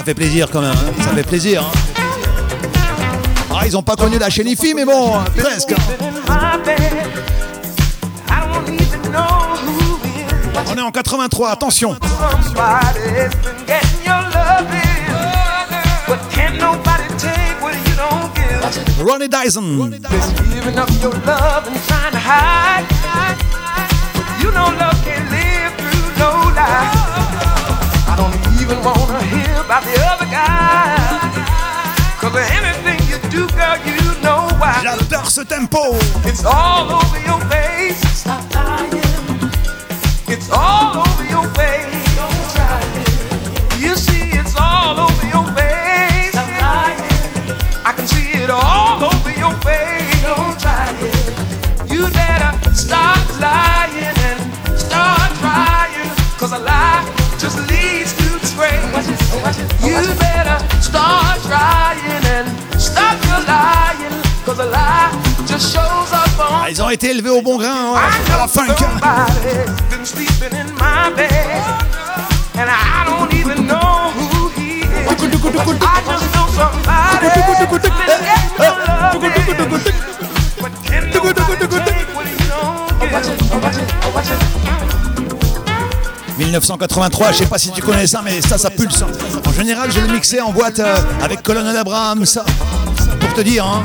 Fait 0.09 0.15
plaisir 0.15 0.49
quand 0.51 0.63
même, 0.63 0.71
hein. 0.73 1.03
ça 1.05 1.11
fait 1.11 1.23
plaisir. 1.23 1.63
hein. 1.63 2.03
Ah, 3.55 3.67
ils 3.67 3.77
ont 3.77 3.83
pas 3.83 3.95
connu 3.95 4.19
la 4.19 4.31
Chenifi, 4.31 4.73
mais 4.73 4.87
bon, 4.87 5.19
hein, 5.19 5.25
presque. 5.37 5.75
On 10.67 10.77
est 10.79 10.81
en 10.81 10.91
83, 10.91 11.51
attention. 11.51 11.95
Ronnie 18.99 19.29
Dyson. 19.29 19.91
You 24.41 24.51
love 24.53 25.05
can't 25.05 25.31
live 25.31 25.73
through 25.77 26.15
no. 26.19 26.98
Even 28.69 28.85
wanna 28.85 29.23
hear 29.23 29.61
about 29.65 29.83
the 29.83 29.97
other 30.13 30.27
guy. 30.27 31.19
Cause 32.21 32.37
anything 32.37 33.01
you 33.09 33.17
do, 33.31 33.47
girl, 33.57 33.79
you 33.87 33.97
know 34.21 34.47
why. 34.61 34.75
J'adore 34.83 35.31
ce 35.31 35.43
tempo. 35.47 35.97
It's 36.27 36.45
all 36.45 36.93
over 36.93 37.19
your 37.25 37.41
face. 37.49 37.99
Stop 38.13 38.45
lying. 38.55 38.93
It's 40.29 40.51
all 40.51 40.99
over 40.99 41.25
your 41.25 41.47
face. 41.57 42.17
Don't 42.21 42.45
try 42.53 42.81
it. 43.01 43.81
You 43.81 43.97
see, 43.97 44.37
it's 44.37 44.55
all 44.55 45.01
over 45.01 45.27
your 45.29 45.47
face. 45.57 46.33
Stop 46.33 46.51
lying. 46.61 47.01
I 47.87 47.93
can 47.97 48.07
see 48.07 48.33
it 48.43 48.51
all 48.51 49.03
over 49.03 49.31
your 49.31 49.55
face. 49.65 50.23
Don't 50.23 50.61
try 50.61 50.93
it. 51.01 51.91
You 51.91 52.03
better 52.11 52.75
stop 52.75 53.28
You 59.89 60.15
better 60.21 60.59
start 60.83 61.41
trying 61.49 62.25
and 62.37 62.47
stop 62.81 63.17
your 63.25 63.41
lying. 63.49 64.17
Cause 64.45 64.59
a 64.61 64.67
lie 64.67 65.11
just 65.47 65.73
shows 65.75 66.13
up 66.13 66.39
on 66.39 66.63
Ah, 66.63 66.67
ils 66.71 66.83
ont 66.83 66.91
été 66.91 67.11
élevés 67.11 67.31
au 67.31 67.41
bon 67.43 67.57
grain 67.57 67.95
hein, 67.95 68.01
à 68.35 68.39
la 68.39 68.47
funk. 68.49 68.67
Somebody's 68.79 69.81
been 69.91 70.05
sleeping 70.05 70.55
in 70.59 70.73
my 70.75 71.11
bed, 71.17 71.31
and 72.55 72.69
I 72.69 73.05
don't 73.07 73.33
even 73.35 73.67
know 73.67 74.11
who 74.15 74.49
he 74.57 74.81
is. 74.83 75.09
I 75.09 75.15
just 75.15 76.29
know 76.35 76.47
somebody's 76.53 77.21
been 77.21 77.81
getting 77.81 78.59
your 78.59 78.77
loving, 78.87 79.33
but 80.61 80.73
can 80.85 81.11
nobody 81.11 81.67
take 81.67 82.09
what 82.15 82.27
he 82.27 82.37
don't 82.49 82.89
give? 84.25 84.58
1983, 86.49 87.33
je 87.33 87.39
sais 87.39 87.47
pas 87.47 87.59
si 87.59 87.71
tu 87.73 87.83
connais 87.83 88.07
ça, 88.07 88.23
mais 88.25 88.41
ça, 88.41 88.57
ça 88.57 88.71
pulse. 88.71 89.05
En 89.47 89.53
général, 89.53 89.91
je 89.93 90.01
le 90.01 90.09
mixais 90.09 90.41
en 90.41 90.51
boîte 90.51 90.79
euh, 90.79 90.97
avec 91.23 91.43
Colonel 91.43 91.77
Abraham, 91.77 92.25
ça. 92.25 92.43
Pour 93.21 93.35
te 93.35 93.43
dire, 93.43 93.67
hein. 93.67 93.83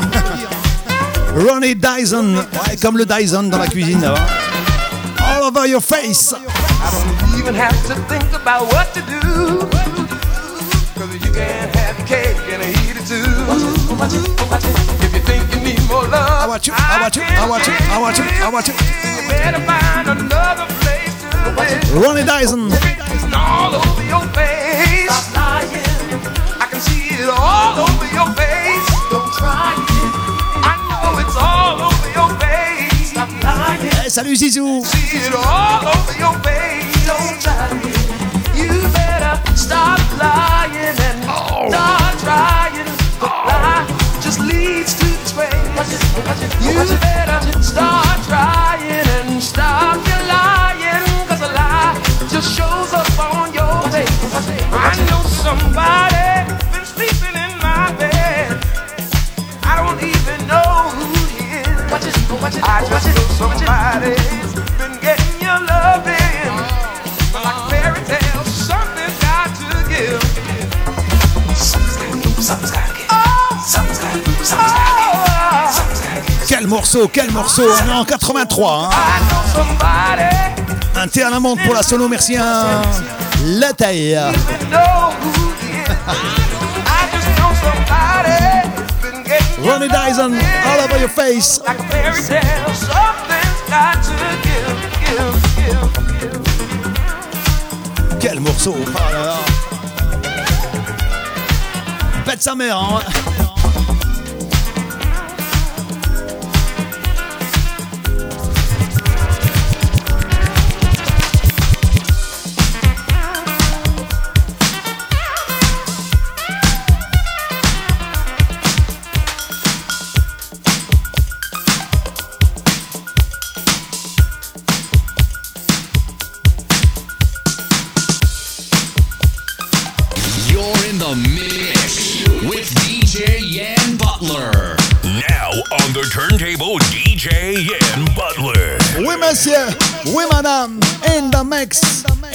Ronnie 1.36 1.76
Dyson, 1.76 2.36
ouais, 2.36 2.78
comme 2.82 2.98
le 2.98 3.06
Dyson 3.06 3.44
dans 3.44 3.58
la 3.58 3.68
cuisine 3.68 4.00
là-bas. 4.02 4.26
All 5.20 5.44
over 5.44 5.68
your 5.68 5.82
face. 5.82 6.34
I 6.34 6.92
don't 6.92 7.40
even 7.40 7.56
have 7.56 7.76
to 7.88 7.96
think 8.08 8.32
about 8.34 8.72
what 8.72 8.94
to 8.94 9.02
do. 9.02 9.60
Cause 10.96 11.14
you 11.14 11.32
can't 11.34 11.76
have 11.76 11.98
your 11.98 12.08
cake 12.08 12.38
and 12.54 12.64
eat 12.64 12.96
it 12.96 13.06
too. 13.06 13.24
If 15.02 15.14
you 15.14 15.22
think 15.22 15.54
you 15.54 15.60
need 15.62 15.82
more 15.90 16.08
love, 16.08 16.44
I 16.44 16.48
want 16.48 16.66
you, 16.68 16.74
I 16.78 17.02
want 17.02 17.16
you, 17.16 17.24
I 17.24 17.50
want 17.50 17.68
you, 17.68 17.74
I 17.74 18.00
want 18.00 18.18
you, 18.18 18.24
I 18.24 18.50
want 18.50 18.68
you. 18.68 18.74
You 18.74 19.30
better 19.30 19.60
find 19.66 20.08
another 20.08 20.66
place. 20.82 21.03
Ronnie 21.94 22.24
Dyson. 22.24 22.72
It's 22.72 23.24
all 23.36 23.76
over 23.76 24.04
your 24.04 24.26
face. 24.34 25.12
Stop 25.14 25.36
lying. 25.36 25.70
I 26.60 26.68
can 26.70 26.82
see 26.82 27.22
it 27.22 27.30
all 27.30 27.78
over 27.80 28.08
your 28.10 28.30
face. 28.34 28.88
Don't 29.12 29.32
try 29.38 29.78
it. 29.78 30.14
I 30.66 30.74
know 30.90 31.20
it's 31.22 31.38
all 31.38 31.82
over 31.86 32.10
your 32.18 32.30
face. 32.42 33.12
Stop 33.12 33.30
lying. 33.44 33.94
Eh, 34.06 34.10
salut 34.10 34.38
Zizou. 34.38 34.84
See 34.84 35.18
it 35.18 35.34
all 35.36 35.86
over 35.86 36.16
your 36.18 36.34
face. 36.42 37.06
Don't 37.06 37.38
try 37.40 37.70
it. 37.86 38.58
You 38.58 38.74
better 38.90 39.36
stop 39.56 40.00
lying 40.18 40.98
and 40.98 41.24
start 41.70 42.16
trying. 42.26 42.90
The 43.22 43.30
lie 43.30 43.86
just 44.20 44.40
leads 44.40 44.94
to 44.96 45.06
disgrace. 45.22 45.52
You 46.66 46.98
better 46.98 47.62
start 47.62 48.18
trying 48.28 48.63
Quel 76.48 76.68
morceau, 76.68 77.10
quel 77.12 77.32
morceau. 77.32 77.64
On 77.86 77.90
est 77.90 77.94
en 77.94 78.06
83. 78.06 78.72
Hein. 78.72 78.90
I 78.92 79.22
know 79.28 79.42
somebody 79.54 80.24
Un 80.96 81.08
thé 81.08 81.24
à 81.24 81.30
la 81.30 81.40
pour 81.40 81.74
la 81.74 81.84
sono, 81.84 82.08
merci. 82.08 82.38
Hein. 82.38 82.82
Been 89.02 89.24
getting 89.24 89.66
Ronnie 89.66 89.90
Dyson, 89.90 90.34
all 90.66 90.80
over 90.80 90.98
your 90.98 91.10
face. 91.10 91.60
like 91.60 91.78
a 91.78 91.84
fairy 91.90 92.22
tale. 92.22 92.74
Something's 92.74 93.62
got 93.68 94.02
to 94.02 94.16
give, 94.48 94.78
give, 95.04 95.36
give, 95.58 95.92
give. 96.22 96.44
Quel 98.22 98.40
morceau. 98.40 98.76
Oh 98.78 99.12
là 99.12 99.26
là. 99.26 99.38
Pète 102.26 102.42
sa 102.42 102.56
mère. 102.56 102.78
Hein. 102.78 103.02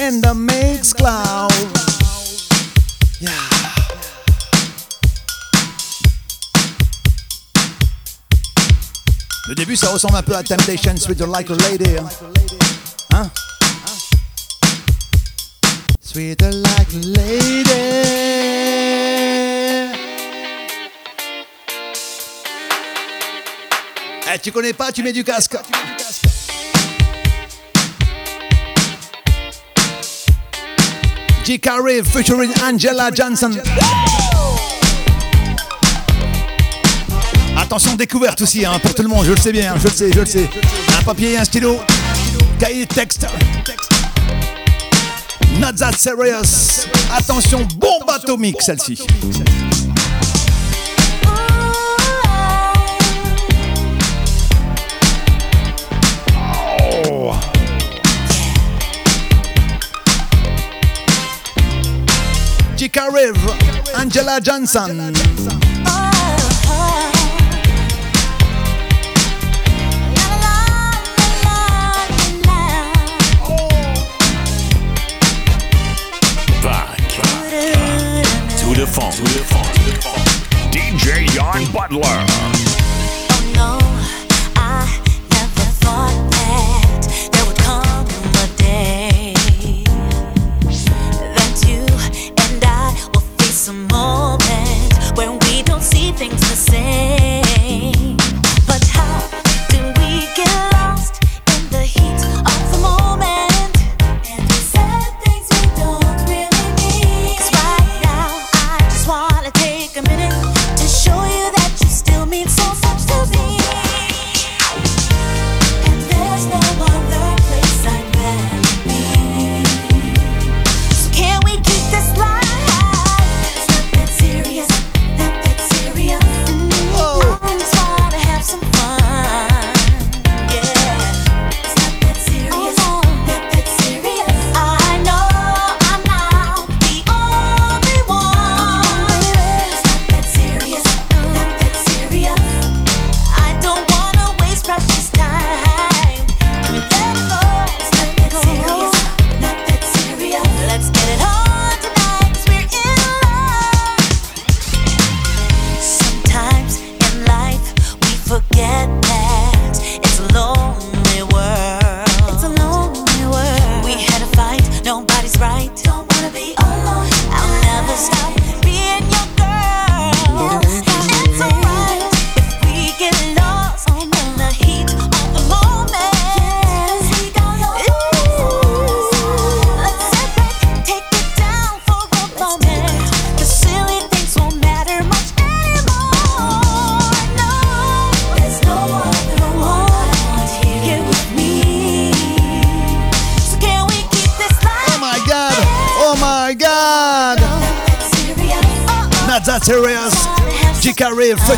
In 0.08 0.22
the 0.22 0.34
mix 0.34 0.94
cloud. 0.94 1.52
Yeah. 3.20 3.30
Le 9.48 9.54
début, 9.54 9.76
ça 9.76 9.90
ressemble 9.90 10.16
un 10.16 10.22
peu 10.22 10.34
à 10.34 10.42
Temptation 10.42 10.96
Sweeter 10.96 11.26
Like 11.26 11.50
a 11.50 11.56
Lady. 11.56 11.98
Hein? 11.98 12.08
Hein? 13.12 13.30
Sweeter 16.00 16.52
Like 16.52 16.88
a 16.94 17.00
Lady. 17.02 17.70
Eh, 24.32 24.38
tu 24.42 24.52
connais 24.52 24.72
pas, 24.72 24.90
tu 24.90 25.02
mets 25.02 25.12
du 25.12 25.22
casque. 25.22 25.58
Carey 31.56 32.02
featuring 32.02 32.50
Angela 32.62 33.10
Johnson. 33.10 33.52
Attention 37.56 37.94
découverte 37.96 38.42
aussi 38.42 38.66
hein, 38.66 38.78
pour 38.82 38.94
tout 38.94 39.02
le 39.02 39.08
monde, 39.08 39.24
je 39.24 39.30
le 39.30 39.36
sais 39.38 39.52
bien, 39.52 39.74
je 39.78 39.84
le 39.84 39.90
sais, 39.90 40.12
je 40.12 40.20
le 40.20 40.26
sais. 40.26 40.50
Un 40.98 41.02
papier 41.02 41.32
et 41.32 41.38
un 41.38 41.44
stylo, 41.44 41.78
cahier 42.58 42.84
de 42.84 42.94
texte. 42.94 43.26
Not 45.58 45.72
that 45.78 45.92
serious. 45.92 46.86
Attention, 47.16 47.66
bombe 47.76 48.10
atomique 48.10 48.60
celle-ci. 48.60 48.98
Chica 62.98 63.10
Rive. 63.12 63.94
Angela 63.94 64.40
Johnson. 64.40 64.96
Back 76.60 76.98
to 78.56 78.74
the 78.74 78.86
funk. 78.92 79.14
To 79.14 79.22
the 79.22 79.44
funk. 79.46 79.74
DJ 80.72 81.26
Jan 81.28 81.70
Butler. 81.72 82.27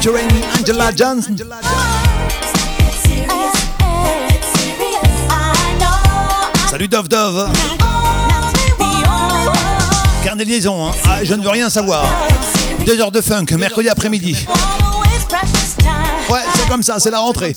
Angela 0.03 0.91
Johnson. 0.97 1.37
Salut 6.71 6.89
Dove 6.89 7.09
Dove. 7.09 7.51
Carnet 10.25 10.45
de 10.47 10.49
liaison, 10.49 10.89
hein. 10.89 10.93
Ah, 11.05 11.23
je 11.23 11.35
ne 11.35 11.43
veux 11.43 11.51
rien 11.51 11.69
savoir. 11.69 12.07
Deux 12.87 12.99
heures 12.99 13.13
de 13.13 13.21
funk, 13.21 13.45
mercredi 13.59 13.91
après-midi. 13.91 14.47
Ouais, 16.31 16.41
c'est 16.55 16.67
comme 16.67 16.83
ça, 16.83 16.99
c'est 16.99 17.11
la 17.11 17.19
rentrée. 17.19 17.55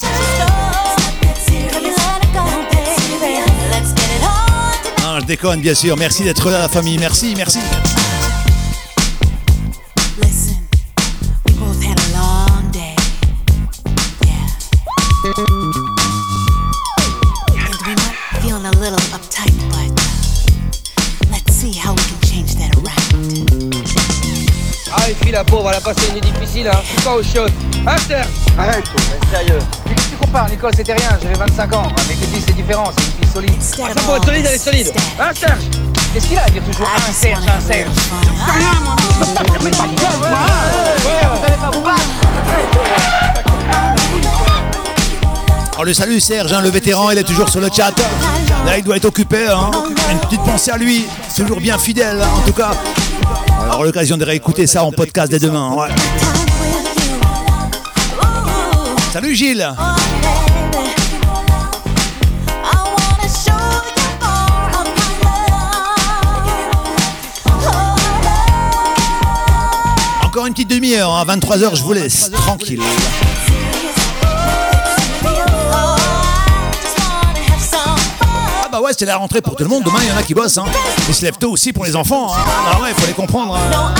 Non, 5.01 5.19
je 5.21 5.25
déconne, 5.25 5.61
bien 5.61 5.75
sûr. 5.75 5.95
Merci 5.95 6.23
d'être 6.23 6.49
là, 6.49 6.59
la 6.59 6.67
famille. 6.67 6.97
Merci, 6.97 7.35
merci. 7.37 7.59
La 25.33 25.43
pauvre, 25.43 25.69
elle 25.71 25.77
a 25.77 25.81
passé 25.81 26.07
une 26.09 26.13
nuit 26.13 26.21
difficile, 26.21 26.67
hein. 26.67 26.79
Je 26.83 26.89
suis 26.89 27.01
pas 27.01 27.15
au 27.15 27.23
shot. 27.23 27.47
Hein, 27.87 27.95
Serge 28.07 28.27
Arrête, 28.57 28.85
sérieux. 29.31 29.59
Mais 29.85 29.95
qu'est-ce 29.95 30.07
que 30.07 30.11
tu 30.11 30.17
compares, 30.17 30.47
Nicole 30.47 30.71
C'était 30.75 30.93
rien, 30.93 31.09
j'avais 31.21 31.33
25 31.33 31.73
ans. 31.73 31.87
Avec 32.05 32.19
les 32.19 32.27
filles, 32.27 32.43
c'est 32.45 32.55
différent, 32.55 32.91
c'est 32.95 33.03
une 33.03 33.11
fille 33.11 33.33
solide. 33.33 33.55
Ah, 33.59 33.87
ça, 33.95 34.01
pour 34.01 34.15
être 34.15 34.25
solide, 34.25 34.45
elle 34.47 34.55
est 34.55 34.57
solide. 34.59 34.93
Hein, 35.19 35.31
Serge 35.33 35.63
Qu'est-ce 36.13 36.27
qu'il 36.27 36.37
a 36.37 36.43
à 36.43 36.49
dire 36.49 36.61
toujours 36.63 36.87
Un 36.95 37.11
Serge, 37.11 37.43
un 37.47 37.59
Serge. 37.59 37.89
C'est 37.95 38.51
rien, 38.51 38.79
moi. 38.83 38.95
Je 38.99 39.25
peux 39.25 39.33
pas 39.33 39.41
me 39.41 39.47
permettre 39.47 39.83
de 39.83 39.87
gueule, 39.95 40.19
moi. 40.19 40.29
Ouais, 40.29 41.27
vous 41.33 41.45
allez 41.45 41.57
pas 41.57 41.71
vous 41.73 41.81
battre. 41.81 42.03
On 45.79 45.83
le 45.83 45.93
salue 45.95 46.19
Serge, 46.19 46.53
hein, 46.53 46.61
le 46.61 46.69
vétéran, 46.69 47.09
il 47.09 47.17
est 47.17 47.23
toujours 47.23 47.49
sur 47.49 47.59
le 47.59 47.69
chat. 47.75 47.95
Là, 48.67 48.77
il 48.77 48.83
doit 48.83 48.97
être 48.97 49.05
occupé. 49.05 49.47
Hein. 49.49 49.71
Une 50.11 50.19
petite 50.19 50.43
pensée 50.43 50.69
à 50.69 50.77
lui, 50.77 51.07
toujours 51.35 51.59
bien 51.59 51.79
fidèle, 51.79 52.21
hein, 52.21 52.29
en 52.37 52.41
tout 52.41 52.53
cas. 52.53 52.71
On 53.71 53.83
l'occasion 53.83 54.17
de 54.17 54.25
réécouter 54.25 54.67
ça 54.67 54.83
en 54.83 54.91
podcast 54.91 55.31
dès 55.31 55.39
demain. 55.39 55.75
Salut 59.11 59.35
Gilles. 59.35 59.67
Encore 70.25 70.47
une 70.47 70.53
petite 70.53 70.69
demi-heure, 70.69 71.15
à 71.15 71.25
23h, 71.25 71.75
je 71.75 71.83
vous 71.83 71.93
laisse 71.93 72.31
tranquille. 72.31 72.81
Bah 78.73 78.81
ouais, 78.81 78.91
c'est 78.97 79.05
la 79.05 79.17
rentrée 79.17 79.39
pour 79.39 79.55
tout 79.55 79.63
le 79.63 79.69
monde. 79.69 79.83
Demain, 79.83 79.99
il 80.01 80.09
y 80.09 80.11
en 80.11 80.17
a 80.17 80.23
qui 80.23 80.33
bossent. 80.33 80.57
Hein. 80.57 80.65
Ils 81.07 81.13
se 81.13 81.21
lèvent 81.23 81.37
tôt 81.37 81.51
aussi 81.51 81.71
pour 81.71 81.85
les 81.85 81.95
enfants. 81.95 82.33
hein. 82.33 82.39
Ah 82.73 82.81
ouais, 82.81 82.89
faut 82.97 83.05
les 83.05 83.13
comprendre. 83.13 83.55
hein. 83.55 83.93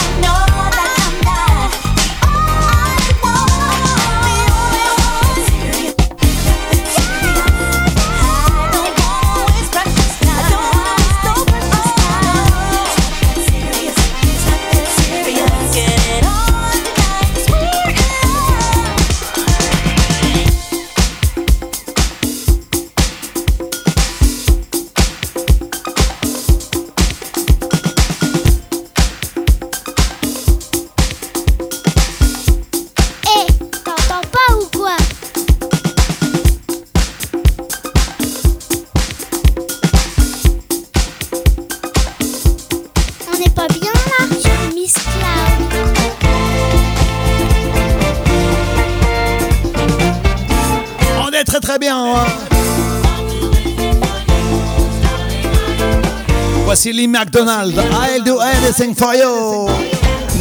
McDonald, 56.86 57.80
I'll 57.80 58.22
do 58.24 58.40
anything 58.42 58.94
for 58.94 59.14
you. 59.14 59.68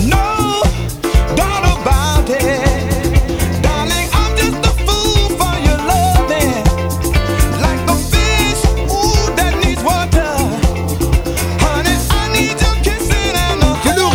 No, 0.08 0.62
don't 1.36 1.80
about 1.80 2.28
it. 2.28 2.82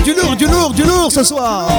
Du 0.03 0.13
lourd, 0.13 0.35
du 0.37 0.47
lourd, 0.47 0.73
du 0.73 0.83
lourd 0.83 1.11
ce 1.11 1.23
soir. 1.23 1.69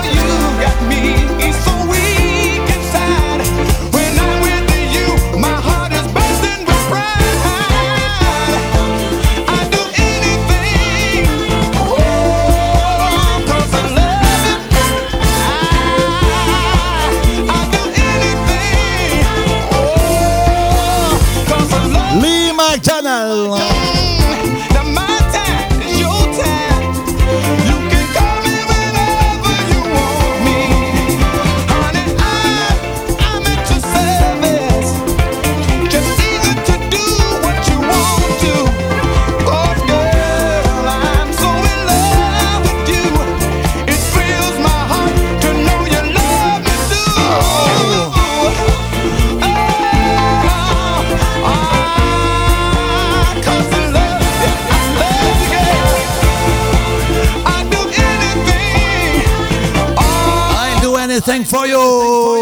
For 61.49 61.67
you. 61.67 62.38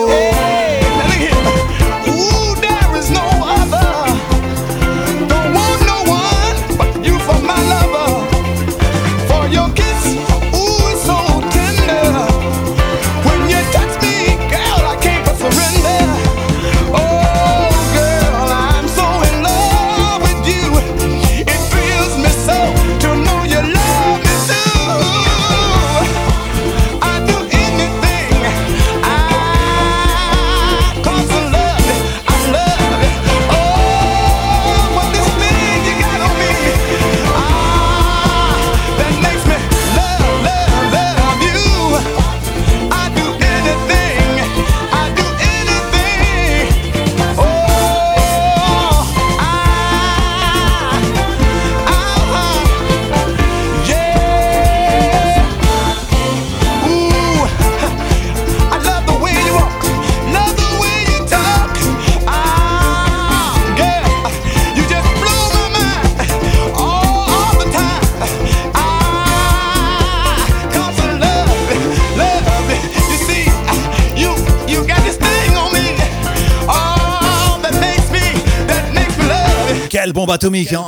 Bombe 80.16 80.30
atomique, 80.30 80.72
hein 80.72 80.86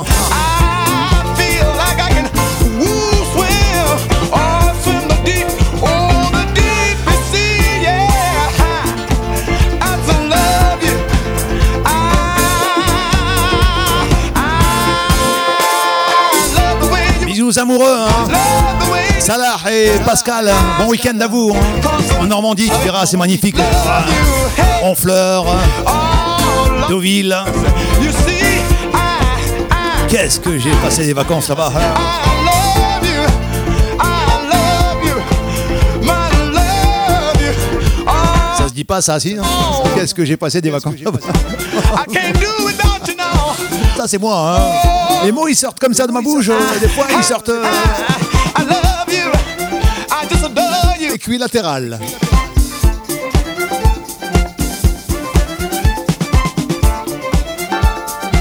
Bisous 17.25 17.59
amoureux, 17.59 18.05
hein 18.07 18.27
Salah 19.19 19.57
et 19.71 19.91
Pascal, 20.05 20.51
bon 20.79 20.87
week-end 20.87 21.19
à 21.21 21.27
vous. 21.27 21.53
hein. 21.55 22.19
En 22.19 22.25
Normandie, 22.25 22.69
tu 22.69 22.83
verras, 22.83 23.05
c'est 23.05 23.17
magnifique. 23.17 23.55
Honfleur, 24.81 25.45
Deauville. 26.89 27.37
Qu'est-ce 30.09 30.39
que 30.39 30.57
j'ai 30.57 30.71
passé 30.81 31.05
des 31.05 31.13
vacances 31.13 31.49
là-bas 31.49 31.71
hein? 31.75 31.93
Ça 38.57 38.67
se 38.67 38.73
dit 38.73 38.83
pas 38.83 39.01
ça, 39.01 39.19
si 39.19 39.35
non? 39.35 39.43
Qu'est-ce 39.95 40.15
que 40.15 40.25
j'ai 40.25 40.35
passé 40.35 40.61
des 40.61 40.71
vacances 40.71 40.95
Ça 43.97 44.07
c'est 44.07 44.17
moi, 44.17 44.57
hein. 44.57 45.25
Les 45.25 45.31
mots 45.31 45.47
ils 45.47 45.55
sortent 45.55 45.79
comme 45.79 45.93
ça 45.93 46.07
de 46.07 46.11
ma 46.11 46.21
bouche, 46.21 46.49
euh, 46.49 46.79
des 46.79 46.87
fois 46.87 47.05
ils 47.15 47.23
sortent 47.23 47.49
euh, 47.49 47.63
équilatéral. 51.13 51.99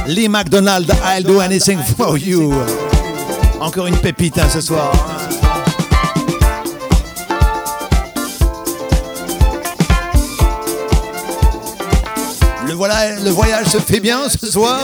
Lee 0.09 0.27
McDonald, 0.29 0.91
I'll 1.05 1.23
do 1.23 1.41
anything 1.41 1.79
for 1.97 2.17
you. 2.17 2.53
Encore 3.61 3.87
une 3.87 3.99
pépite 3.99 4.39
hein, 4.39 4.49
ce 4.49 4.61
soir. 4.61 4.91
Le 12.67 13.31
voyage 13.31 13.67
se 13.69 13.79
fait 13.79 14.01
bien 14.01 14.29
ce 14.29 14.47
soir. 14.51 14.81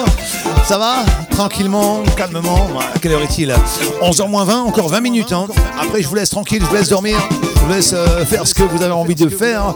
Ça 0.66 0.78
va? 0.78 1.04
Tranquillement, 1.30 2.02
calmement? 2.16 2.68
Quelle 3.00 3.12
heure 3.12 3.22
est-il? 3.22 3.54
11h 4.02 4.28
moins 4.28 4.44
20, 4.44 4.62
encore 4.62 4.88
20 4.88 5.00
minutes. 5.00 5.32
hein. 5.32 5.46
Après, 5.80 6.02
je 6.02 6.08
vous 6.08 6.14
laisse 6.14 6.30
tranquille, 6.30 6.60
je 6.62 6.66
vous 6.66 6.74
laisse 6.74 6.88
dormir. 6.88 7.16
Je 7.56 7.60
vous 7.60 7.68
laisse 7.72 7.92
euh, 7.94 8.24
faire 8.24 8.46
ce 8.46 8.54
que 8.54 8.62
vous 8.62 8.82
avez 8.82 8.92
envie 8.92 9.14
de 9.14 9.28
faire. 9.28 9.74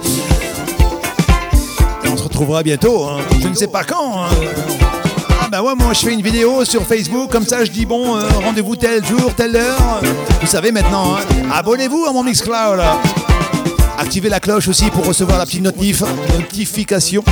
Et 2.04 2.08
on 2.08 2.16
se 2.16 2.22
retrouvera 2.22 2.62
bientôt. 2.62 3.04
hein. 3.04 3.18
Je 3.42 3.48
ne 3.48 3.54
sais 3.54 3.66
pas 3.68 3.84
quand. 3.84 4.26
Ah 5.58 5.62
bah 5.62 5.70
ouais, 5.70 5.74
moi 5.74 5.92
je 5.92 5.98
fais 6.06 6.12
une 6.12 6.22
vidéo 6.22 6.64
sur 6.64 6.86
Facebook, 6.86 7.32
comme 7.32 7.44
ça 7.44 7.64
je 7.64 7.70
dis 7.72 7.84
bon, 7.84 8.16
euh, 8.16 8.28
rendez-vous 8.44 8.76
tel 8.76 9.04
jour, 9.04 9.34
telle 9.34 9.56
heure. 9.56 10.00
Vous 10.40 10.46
savez 10.46 10.70
maintenant, 10.70 11.16
hein. 11.16 11.20
abonnez-vous 11.52 12.04
à 12.08 12.12
mon 12.12 12.22
Mixcloud. 12.22 12.78
Activez 13.98 14.28
la 14.28 14.38
cloche 14.38 14.68
aussi 14.68 14.88
pour 14.90 15.04
recevoir 15.04 15.36
la 15.36 15.46
petite 15.46 15.62
notif, 15.62 16.04
notification. 16.38 17.24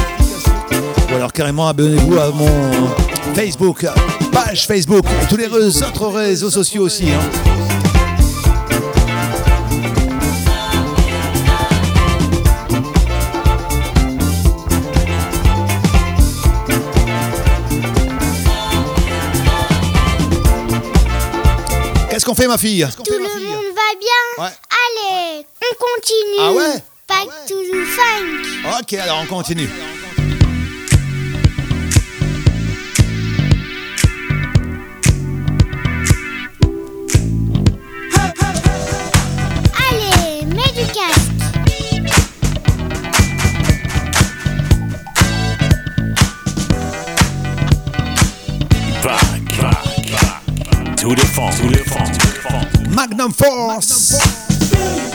Ou 1.12 1.14
alors 1.14 1.32
carrément 1.32 1.68
abonnez-vous 1.68 2.18
à 2.18 2.30
mon 2.32 2.50
Facebook, 3.36 3.86
page 4.32 4.66
Facebook, 4.66 5.04
et 5.22 5.26
tous 5.28 5.36
les 5.36 5.46
re- 5.46 5.84
autres 5.86 6.08
réseaux 6.08 6.50
sociaux 6.50 6.82
aussi. 6.82 7.04
hein. 7.10 7.65
Fait 22.36 22.46
ma 22.46 22.58
fille 22.58 22.86
Tout 23.04 23.12
le 23.12 23.18
monde 23.20 23.74
va 23.74 23.98
bien 23.98 24.44
Ouais. 24.44 24.52
Allez, 25.00 25.46
on 25.62 25.74
continue. 25.74 26.40
Ah 26.40 26.52
ouais 26.52 26.82
Back 27.08 27.28
to 27.46 27.54
the 27.54 27.84
funk. 27.86 28.80
Ok, 28.80 28.92
alors 28.94 29.20
on 29.22 29.26
continue. 29.26 29.68
Allez, 39.88 40.44
mets 40.46 40.72
du 40.72 40.86
casque. 40.92 41.32
Back, 49.02 49.44
back, 49.60 50.10
back. 50.10 50.96
To 50.96 51.14
the 51.14 51.24
funk, 51.26 52.25
to 52.48 52.54
the 52.54 52.78
funk. 52.78 52.90
Magnum 52.94 53.32
Force. 53.32 55.05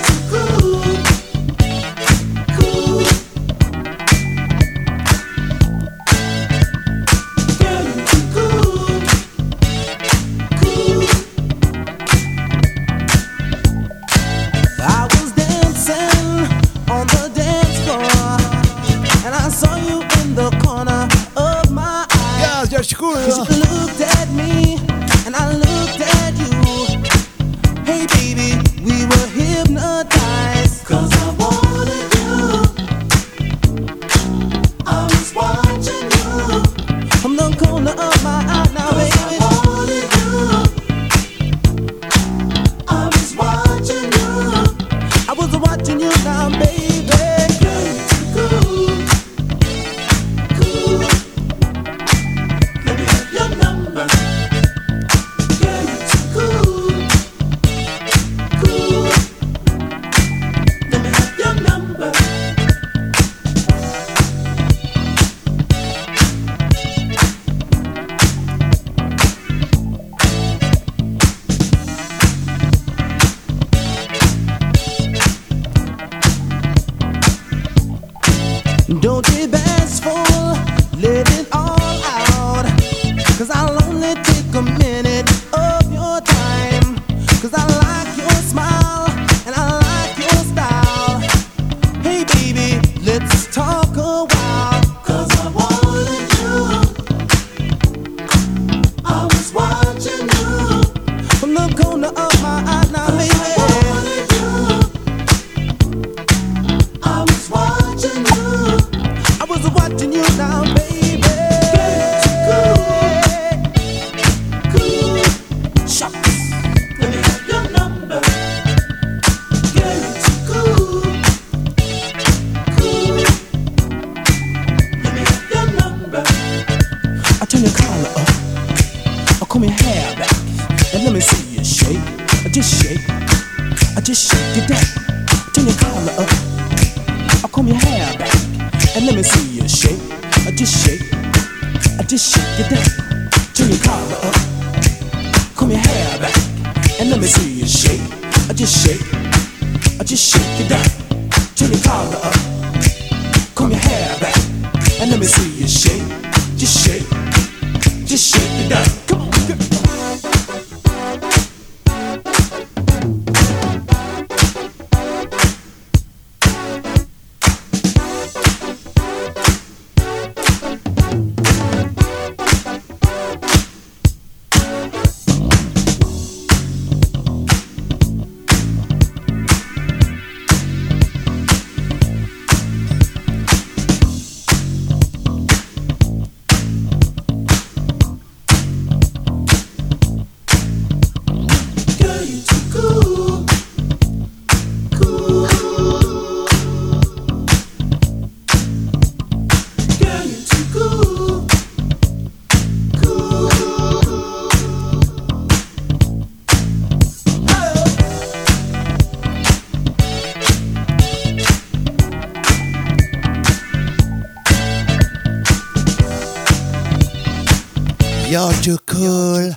You're 218.32 218.54
too 218.64 218.78
cool. 218.86 219.52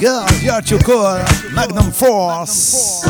Girl, 0.00 0.26
you're 0.42 0.60
too 0.62 0.78
cool. 0.80 1.22
Magnum 1.52 1.92
Force. 1.92 3.04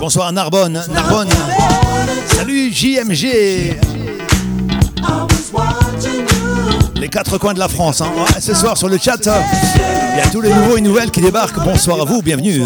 Bonsoir 0.00 0.32
Narbonne. 0.32 0.80
Narbonne. 0.92 1.28
Salut 2.26 2.70
JMG. 2.70 3.74
Les 6.96 7.08
quatre 7.08 7.38
coins 7.38 7.54
de 7.54 7.58
la 7.58 7.68
France. 7.68 8.00
hein. 8.00 8.06
Ce 8.40 8.54
soir 8.54 8.76
sur 8.76 8.88
le 8.88 8.98
chat, 8.98 9.16
il 9.26 10.18
y 10.18 10.20
a 10.20 10.26
tous 10.30 10.40
les 10.40 10.52
nouveaux 10.52 10.76
et 10.76 10.80
nouvelles 10.80 11.10
qui 11.10 11.20
débarquent. 11.20 11.62
Bonsoir 11.64 12.00
à 12.00 12.04
vous, 12.04 12.22
bienvenue. 12.22 12.62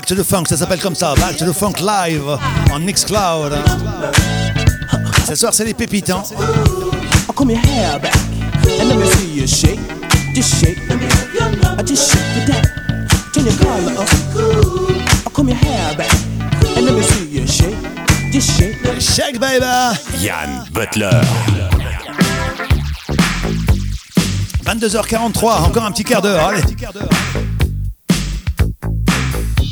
Back 0.00 0.06
to 0.06 0.14
the 0.14 0.24
Funk, 0.24 0.46
ça 0.48 0.56
s'appelle 0.56 0.80
comme 0.80 0.94
ça. 0.94 1.14
Back 1.16 1.36
to 1.36 1.44
the 1.44 1.52
Funk 1.52 1.74
live 1.78 2.24
en 2.72 2.78
Mixcloud. 2.78 3.52
Ce 5.28 5.34
soir, 5.34 5.52
c'est 5.52 5.66
les 5.66 5.74
pépites. 5.74 6.08
Hein. 6.08 6.22
I 7.28 7.32
comb 7.34 7.50
your 7.50 7.60
hair 7.60 8.00
back 8.00 8.16
and 8.80 8.88
let 8.88 8.96
me 8.96 9.04
see 9.04 9.34
you 9.34 9.46
shake. 9.46 9.78
Just 10.34 10.58
shake. 10.58 10.78
I 10.88 11.82
just 11.84 12.10
shake 12.10 12.22
it 12.38 12.46
down. 12.46 12.62
Turn 13.34 13.44
your 13.44 13.54
collar 13.58 13.92
up. 14.00 14.08
I 15.26 15.30
comb 15.34 15.50
your 15.50 15.58
hair 15.58 15.94
back 15.94 16.10
and 16.78 16.86
let 16.86 16.94
me 16.94 17.02
see 17.02 17.26
you 17.26 17.46
shake. 17.46 17.76
Just 18.32 18.58
shake. 18.58 18.76
Shake, 19.02 19.38
baby. 19.38 19.66
Yann 20.18 20.64
Butler. 20.72 21.20
22h43, 24.64 25.64
encore 25.64 25.84
un 25.84 25.92
petit 25.92 26.04
quart 26.04 26.22
d'heure. 26.22 26.46
Allez. 26.46 26.62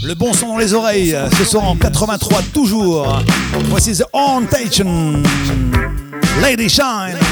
Le 0.08 0.14
bon 0.14 0.32
son 0.32 0.48
dans 0.48 0.56
les 0.56 0.72
oreilles, 0.72 1.14
ce 1.36 1.44
soir 1.44 1.64
en 1.64 1.76
83 1.76 2.40
toujours. 2.54 3.20
Voici 3.68 3.92
The 3.92 4.04
Hauntation. 4.14 5.22
Lady 6.40 6.70
Shine. 6.70 7.27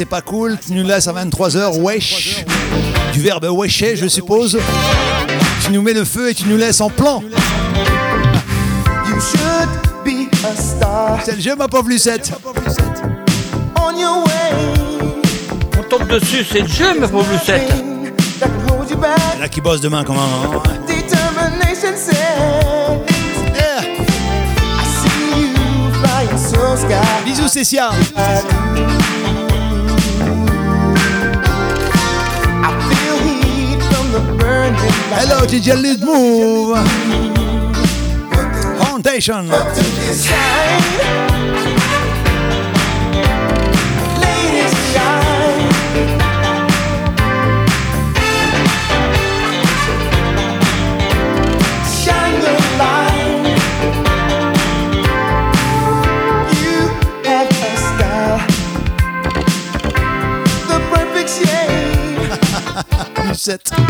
C'est 0.00 0.06
pas 0.06 0.22
cool, 0.22 0.56
tu 0.66 0.72
nous 0.72 0.82
laisses 0.82 1.06
à 1.08 1.12
23h, 1.12 1.78
wesh. 1.78 2.42
Du 3.12 3.20
verbe 3.20 3.44
wecher, 3.50 3.96
je 3.96 4.08
suppose. 4.08 4.58
Tu 5.62 5.72
nous 5.72 5.82
mets 5.82 5.92
le 5.92 6.06
feu 6.06 6.30
et 6.30 6.34
tu 6.34 6.46
nous 6.46 6.56
laisses 6.56 6.80
en 6.80 6.88
plan. 6.88 7.20
You 7.20 7.28
should 9.20 9.68
be 10.02 10.26
a 10.42 10.56
star 10.56 11.18
C'est 11.22 11.36
le 11.36 11.42
jeu, 11.42 11.54
ma 11.54 11.68
pauvre 11.68 11.90
Lucette. 11.90 12.32
on 13.76 13.94
your 13.94 14.24
way. 14.24 14.54
On 15.78 15.82
tombe 15.82 16.08
dessus, 16.08 16.46
c'est 16.50 16.62
le 16.62 16.66
jeu, 16.66 16.98
ma 16.98 17.06
pauvre 17.06 17.30
Lucette. 17.30 17.70
Là 19.38 19.48
qui 19.50 19.60
bosse 19.60 19.82
demain, 19.82 20.02
comment 20.02 20.22
hein. 20.22 20.62
Determination 20.88 21.94
says. 21.94 22.16
I 24.66 24.82
see 24.82 25.42
you 25.42 25.52
flying 26.02 26.38
so 26.38 26.74
sky. 26.74 27.22
Bisous, 27.26 27.48
Cécia. 27.48 27.90
Hello, 35.12 35.46
DJ 35.46 35.80
Lead 35.80 36.02
Move. 36.02 36.76
Foundation. 38.78 39.48
Ladies 39.48 40.30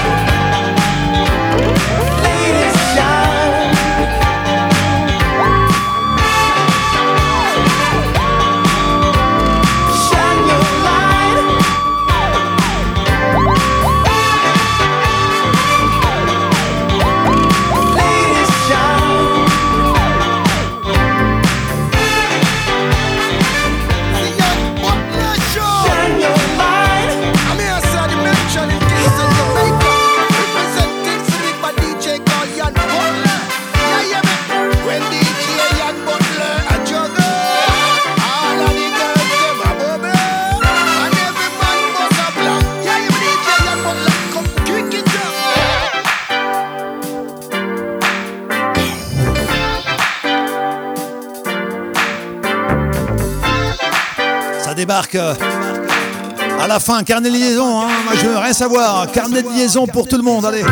À 56.59 56.67
la 56.67 56.79
fin, 56.79 57.03
carnet 57.03 57.29
de 57.29 57.35
liaison. 57.35 57.81
Hein. 57.81 57.87
Moi, 58.05 58.13
je 58.15 58.27
veux 58.27 58.37
rien 58.37 58.53
savoir. 58.53 59.11
Carnet 59.11 59.41
de 59.41 59.49
liaison 59.49 59.87
pour 59.87 60.07
tout 60.07 60.17
le 60.17 60.23
monde. 60.23 60.45
Allez. 60.45 60.63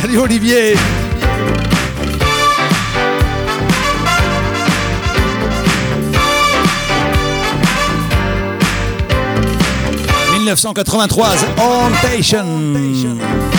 Salut 0.00 0.18
Olivier. 0.18 0.76
«1983, 10.38 11.36
The 11.36 11.46
Hauntation. 11.58 12.44
Must. 12.46 13.57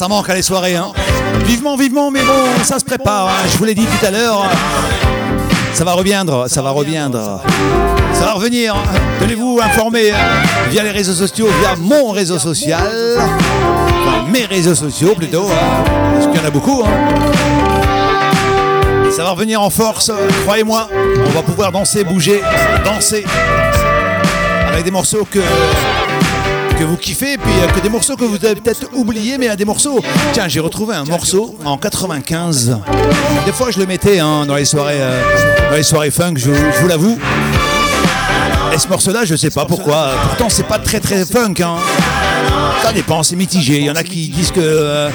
Ça 0.00 0.08
manque 0.08 0.30
à 0.30 0.34
les 0.34 0.40
soirées. 0.40 0.76
Hein. 0.76 0.92
Vivement, 1.44 1.76
vivement, 1.76 2.10
mais 2.10 2.22
bon, 2.22 2.62
ça 2.64 2.78
se 2.78 2.84
prépare. 2.86 3.28
hein. 3.28 3.46
Je 3.52 3.58
vous 3.58 3.64
l'ai 3.66 3.74
dit 3.74 3.84
tout 3.84 4.06
à 4.06 4.10
l'heure. 4.10 4.46
Ça 5.74 5.84
va 5.84 5.92
reviendre, 5.92 6.48
ça 6.48 6.62
va 6.62 6.70
reviendre. 6.70 7.42
Ça 8.14 8.24
va 8.24 8.32
revenir. 8.32 8.74
Tenez-vous 9.20 9.60
informés 9.62 10.10
hein, 10.10 10.16
via 10.70 10.82
les 10.84 10.90
réseaux 10.90 11.12
sociaux, 11.12 11.48
via 11.60 11.76
mon 11.76 12.12
réseau 12.12 12.38
social. 12.38 12.90
Enfin, 13.18 14.24
mes 14.32 14.46
réseaux 14.46 14.74
sociaux 14.74 15.14
plutôt. 15.14 15.46
hein, 15.50 15.84
parce 16.14 16.28
qu'il 16.28 16.40
y 16.40 16.44
en 16.44 16.48
a 16.48 16.50
beaucoup. 16.50 16.82
hein. 16.82 17.20
Ça 19.10 19.22
va 19.22 19.32
revenir 19.32 19.60
en 19.60 19.68
force, 19.68 20.10
croyez-moi. 20.46 20.88
On 21.26 21.30
va 21.30 21.42
pouvoir 21.42 21.72
danser, 21.72 22.04
bouger, 22.04 22.40
danser. 22.86 23.26
Avec 24.66 24.82
des 24.82 24.90
morceaux 24.90 25.26
que 25.30 25.40
que 26.80 26.84
vous 26.84 26.96
kiffez, 26.96 27.34
et 27.34 27.38
puis 27.38 27.52
euh, 27.62 27.66
que 27.68 27.80
des 27.80 27.90
morceaux 27.90 28.16
que 28.16 28.24
vous 28.24 28.42
avez 28.42 28.54
peut-être 28.54 28.88
oubliés, 28.94 29.36
mais 29.36 29.48
à 29.48 29.56
des 29.56 29.66
morceaux. 29.66 30.00
Tiens, 30.32 30.48
j'ai 30.48 30.60
retrouvé 30.60 30.94
un 30.94 31.04
morceau 31.04 31.58
en 31.62 31.76
95. 31.76 32.78
Des 33.44 33.52
fois, 33.52 33.70
je 33.70 33.78
le 33.78 33.86
mettais 33.86 34.18
hein, 34.18 34.46
dans 34.46 34.54
les 34.54 34.64
soirées, 34.64 34.96
euh, 34.98 35.22
dans 35.70 35.76
les 35.76 35.82
soirées 35.82 36.10
funk, 36.10 36.34
je, 36.36 36.50
je 36.50 36.80
vous 36.80 36.88
l'avoue. 36.88 37.18
Et 38.72 38.78
ce 38.78 38.88
morceau-là, 38.88 39.26
je 39.26 39.34
sais 39.34 39.50
pas 39.50 39.66
pourquoi. 39.66 40.12
Pourtant, 40.22 40.48
c'est 40.48 40.66
pas 40.66 40.78
très 40.78 41.00
très 41.00 41.26
funk. 41.26 41.54
Hein. 41.60 41.76
Ça 42.82 42.92
dépend, 42.94 43.22
c'est 43.22 43.36
mitigé. 43.36 43.78
Il 43.78 43.84
y 43.84 43.90
en 43.90 43.96
a 43.96 44.02
qui 44.02 44.28
disent 44.28 44.50
que 44.50 44.60
euh, 44.60 45.10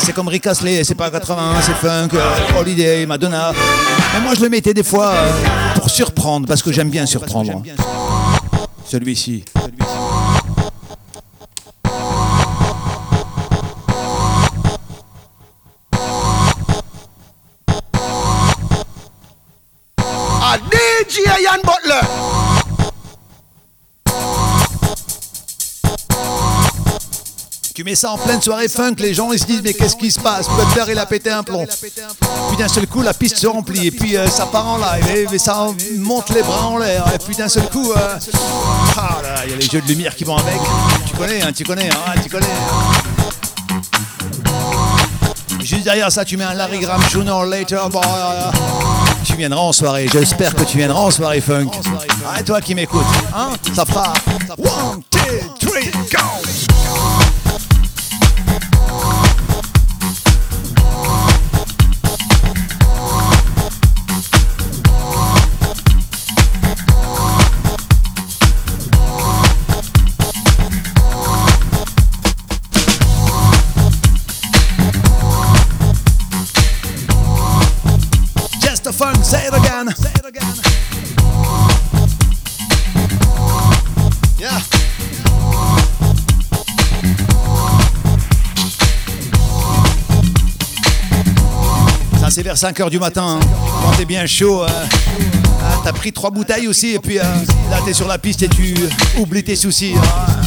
c'est 0.00 0.12
comme 0.12 0.26
Rick 0.26 0.48
Astley, 0.48 0.82
c'est 0.82 0.96
pas 0.96 1.08
80, 1.10 1.54
c'est 1.62 1.74
funk, 1.74 2.08
euh, 2.14 2.58
Holiday, 2.58 3.06
Madonna. 3.06 3.52
Mais 4.14 4.20
moi, 4.20 4.32
je 4.34 4.42
le 4.42 4.48
mettais 4.48 4.74
des 4.74 4.82
fois 4.82 5.10
euh, 5.10 5.30
pour 5.76 5.88
surprendre, 5.88 6.48
parce 6.48 6.62
que 6.62 6.72
j'aime 6.72 6.90
bien 6.90 7.06
surprendre. 7.06 7.62
Celui-ci. 8.86 9.44
Tu 27.80 27.84
mets 27.84 27.94
ça 27.94 28.10
en 28.10 28.18
pleine 28.18 28.42
soirée 28.42 28.68
funk, 28.68 28.96
les 28.98 29.14
gens 29.14 29.32
ils 29.32 29.38
se 29.38 29.46
disent 29.46 29.62
mais 29.64 29.72
qu'est-ce 29.72 29.96
qui 29.96 30.10
se 30.10 30.20
passe? 30.20 30.46
Butler 30.50 30.92
il 30.92 30.98
a 30.98 31.06
pété 31.06 31.30
un 31.30 31.42
plomb. 31.42 31.66
Puis 31.66 32.56
d'un 32.58 32.68
seul 32.68 32.86
coup 32.86 33.00
la 33.00 33.14
piste 33.14 33.38
se 33.38 33.46
remplit 33.46 33.86
et 33.86 33.90
puis 33.90 34.18
euh, 34.18 34.28
ça 34.28 34.44
part 34.44 34.68
en 34.68 34.76
live 34.76 35.28
et, 35.32 35.38
ça 35.38 35.66
monte 35.96 36.28
les 36.28 36.42
bras 36.42 36.66
en 36.66 36.76
l'air 36.76 37.06
et 37.14 37.16
puis 37.16 37.34
d'un 37.34 37.48
seul 37.48 37.62
coup 37.70 37.90
euh, 37.92 38.18
ah 38.98 39.20
là 39.22 39.34
il 39.46 39.52
y 39.52 39.54
a 39.54 39.56
les 39.56 39.64
jeux 39.66 39.80
de 39.80 39.86
lumière 39.86 40.14
qui 40.14 40.24
vont 40.24 40.36
avec. 40.36 40.60
Tu 41.06 41.16
connais 41.16 41.40
hein, 41.40 41.52
tu 41.56 41.64
connais 41.64 41.88
hein, 41.88 42.20
tu 42.22 42.28
connais. 42.28 42.46
Juste 45.60 45.84
derrière 45.84 46.12
ça 46.12 46.26
tu 46.26 46.36
mets 46.36 46.44
un 46.44 46.52
Larry 46.52 46.80
Graham 46.80 47.00
or 47.30 47.46
Later. 47.46 47.80
Euh, 47.94 48.50
tu 49.24 49.36
viendras 49.36 49.62
en 49.62 49.72
soirée. 49.72 50.06
J'espère 50.12 50.54
que 50.54 50.64
tu 50.64 50.76
viendras 50.76 51.00
en 51.00 51.10
soirée 51.10 51.40
funk. 51.40 51.70
Ah, 52.28 52.40
et 52.40 52.44
toi 52.44 52.60
qui 52.60 52.74
m'écoutes, 52.74 53.00
hein 53.34 53.52
Ça 53.74 53.86
fera 53.86 54.12
one, 54.58 55.00
two, 55.10 55.18
three, 55.58 55.90
go. 56.12 57.19
Just 79.30 79.52
the 79.52 79.60
fun, 79.60 79.86
say 79.94 80.10
it 80.10 80.26
again. 80.26 80.54
Yeah. 84.38 84.60
Ça 92.20 92.30
c'est 92.30 92.42
vers 92.42 92.54
5h 92.56 92.90
du 92.90 92.98
matin, 92.98 93.38
hein. 93.40 93.46
quand 93.82 93.96
t'es 93.96 94.04
bien 94.04 94.26
chaud. 94.26 94.62
euh, 94.62 94.68
ah, 95.62 95.80
t'as 95.84 95.92
pris 95.92 96.12
trois 96.12 96.30
bouteilles 96.30 96.68
aussi 96.68 96.94
et 96.94 96.98
puis 96.98 97.18
euh, 97.18 97.22
là 97.70 97.78
t'es 97.84 97.92
sur 97.94 98.08
la 98.08 98.18
piste 98.18 98.42
et 98.42 98.48
tu 98.48 98.74
oublies 99.18 99.44
tes 99.44 99.56
soucis. 99.56 99.94
hein. 99.96 100.40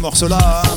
morceau-là. 0.00 0.62
hein. 0.64 0.68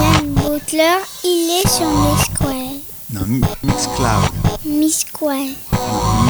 Yann 0.00 0.26
Butler, 0.34 0.98
il 1.24 1.62
est 1.64 1.68
sur 1.68 1.86
Mixquel. 1.88 2.69
Non, 3.12 3.26
Mi- 3.26 3.40
Mixcloud. 3.62 4.30
Mixquel. 4.64 5.54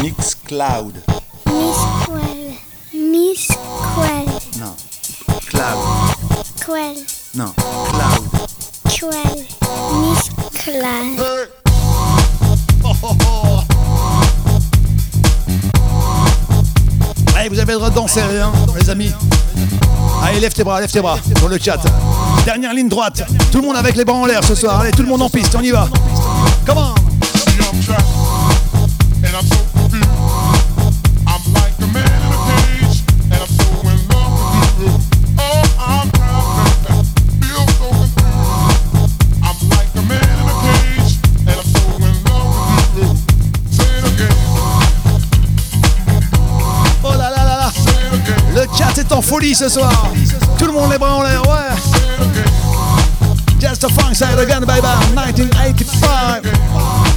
Mixcloud. 0.02 0.94
Mixquel. 1.46 2.56
Mixquel. 2.94 4.26
Non. 4.58 4.74
Cloud. 5.46 5.78
Quel. 6.64 6.96
Non. 7.34 7.52
Cloud. 7.54 8.28
Quel. 8.88 9.46
Mixquel. 10.00 10.84
Allez, 17.36 17.48
vous 17.48 17.58
avez 17.58 17.72
le 17.72 17.78
droit 17.78 17.90
de 17.90 17.94
danser, 17.94 18.20
hein, 18.20 18.52
les 18.78 18.90
amis. 18.90 19.12
Allez, 20.22 20.40
lève 20.40 20.52
tes 20.52 20.64
bras, 20.64 20.80
lève 20.80 20.90
tes 20.90 21.00
bras 21.00 21.18
sur 21.36 21.48
le 21.48 21.58
chat. 21.58 21.80
Dernière 22.44 22.74
ligne 22.74 22.88
droite. 22.88 23.24
Tout 23.50 23.60
le 23.60 23.66
monde 23.66 23.76
avec 23.76 23.96
les 23.96 24.04
bras 24.04 24.16
en 24.16 24.26
l'air 24.26 24.42
ce 24.44 24.54
soir. 24.54 24.80
Allez, 24.80 24.90
tout 24.90 25.02
le 25.02 25.08
monde 25.08 25.22
en 25.22 25.30
piste, 25.30 25.54
on 25.58 25.62
y 25.62 25.70
va. 25.70 25.88
Comment 26.66 26.94
And 29.32 29.59
folie 49.30 49.54
ce 49.54 49.68
soir. 49.68 50.10
Tout 50.58 50.66
le 50.66 50.72
monde 50.72 50.90
les 50.90 50.98
bras 50.98 51.14
en 51.14 51.22
l'air, 51.22 51.42
ouais. 51.48 51.76
Just 53.60 53.84
a 53.84 53.88
funk 53.88 54.14
side 54.14 54.38
again, 54.40 54.62
baby. 54.66 54.88
1985. 55.14 57.09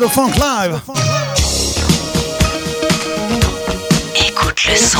The 0.00 0.08
funk 0.08 0.34
live. 0.38 0.80
Écoute 4.16 4.64
le 4.66 4.76
son. 4.76 4.98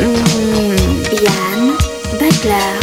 Mmh, 0.00 1.22
Yann 1.22 1.76
Butler. 2.18 2.81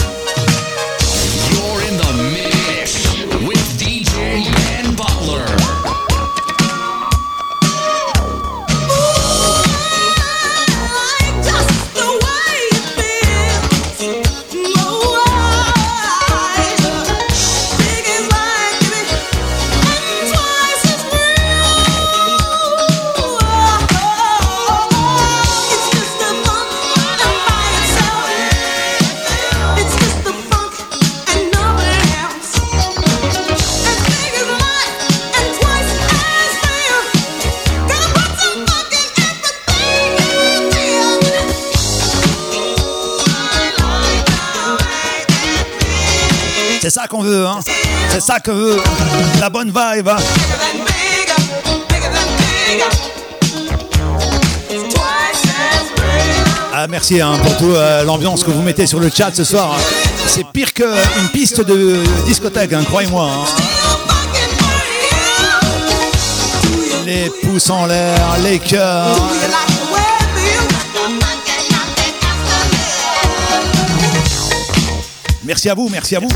C'est 46.91 47.01
ça 47.01 47.07
qu'on 47.07 47.21
veut, 47.21 47.45
hein. 47.45 47.59
C'est 48.09 48.19
ça 48.19 48.39
que 48.39 48.49
veut 48.49 48.81
la 49.39 49.51
bonne 49.51 49.67
vibe. 49.67 50.07
hein. 50.07 50.17
Ah, 56.73 56.87
merci 56.87 57.21
hein, 57.21 57.33
pour 57.43 57.57
toute 57.57 57.77
l'ambiance 58.07 58.43
que 58.43 58.49
vous 58.49 58.63
mettez 58.63 58.87
sur 58.87 58.99
le 58.99 59.11
chat 59.15 59.29
ce 59.35 59.43
soir. 59.43 59.75
hein. 59.77 59.81
C'est 60.25 60.47
pire 60.47 60.73
qu'une 60.73 61.29
piste 61.31 61.61
de 61.61 61.97
discothèque, 62.25 62.71
croyez-moi. 62.85 63.29
Les 67.05 67.29
pouces 67.43 67.69
en 67.69 67.85
l'air, 67.85 68.17
les 68.43 68.57
cœurs. 68.57 69.15
Merci 75.49 75.67
à 75.67 75.73
vous, 75.73 75.89
merci 75.89 76.15
à 76.15 76.19
vous. 76.19 76.29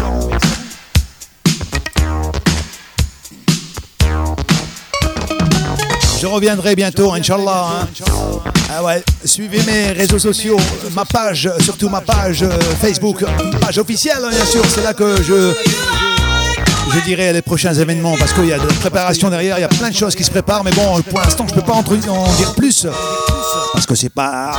Je 6.20 6.28
reviendrai 6.28 6.76
bientôt, 6.76 7.12
Inch'Allah. 7.14 7.66
hein. 7.82 7.88
Ah 8.76 8.84
ouais, 8.84 9.04
suivez 9.26 9.62
mes 9.64 9.92
réseaux 9.92 10.20
sociaux, 10.20 10.58
ma 10.96 11.06
page, 11.06 11.50
surtout 11.60 11.90
ma 11.90 12.02
page 12.02 12.44
euh, 12.44 12.50
Facebook, 12.82 13.24
page 13.62 13.78
officielle, 13.78 14.18
hein, 14.24 14.30
bien 14.32 14.46
sûr. 14.46 14.64
C'est 14.68 14.84
là 14.84 14.94
que 14.94 15.22
je, 15.22 15.54
je 16.94 17.00
dirai 17.02 17.34
les 17.34 17.42
prochains 17.42 17.74
événements 17.74 18.16
parce 18.18 18.32
qu'il 18.34 18.46
y 18.46 18.54
a 18.54 18.58
de 18.58 18.66
la 18.68 18.74
préparation 18.74 19.30
derrière, 19.30 19.58
il 19.60 19.62
y 19.62 19.66
a 19.66 19.68
plein 19.68 19.90
de 19.90 19.96
choses 19.96 20.16
qui 20.16 20.24
se 20.24 20.32
préparent. 20.32 20.64
Mais 20.64 20.72
bon, 20.72 21.02
pour 21.04 21.20
l'instant, 21.20 21.46
je 21.48 21.54
peux 21.54 21.62
pas 21.62 21.74
en, 21.74 21.84
en 21.84 22.34
dire 22.36 22.56
plus 22.56 22.88
parce 23.74 23.86
que 23.86 23.94
c'est 23.96 24.10
pas, 24.10 24.54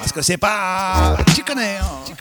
parce 0.00 0.12
que 0.12 0.22
c'est 0.22 0.38
pas, 0.38 1.16
tu 1.34 1.42
connais. 1.42 1.76
hein. 1.82 2.14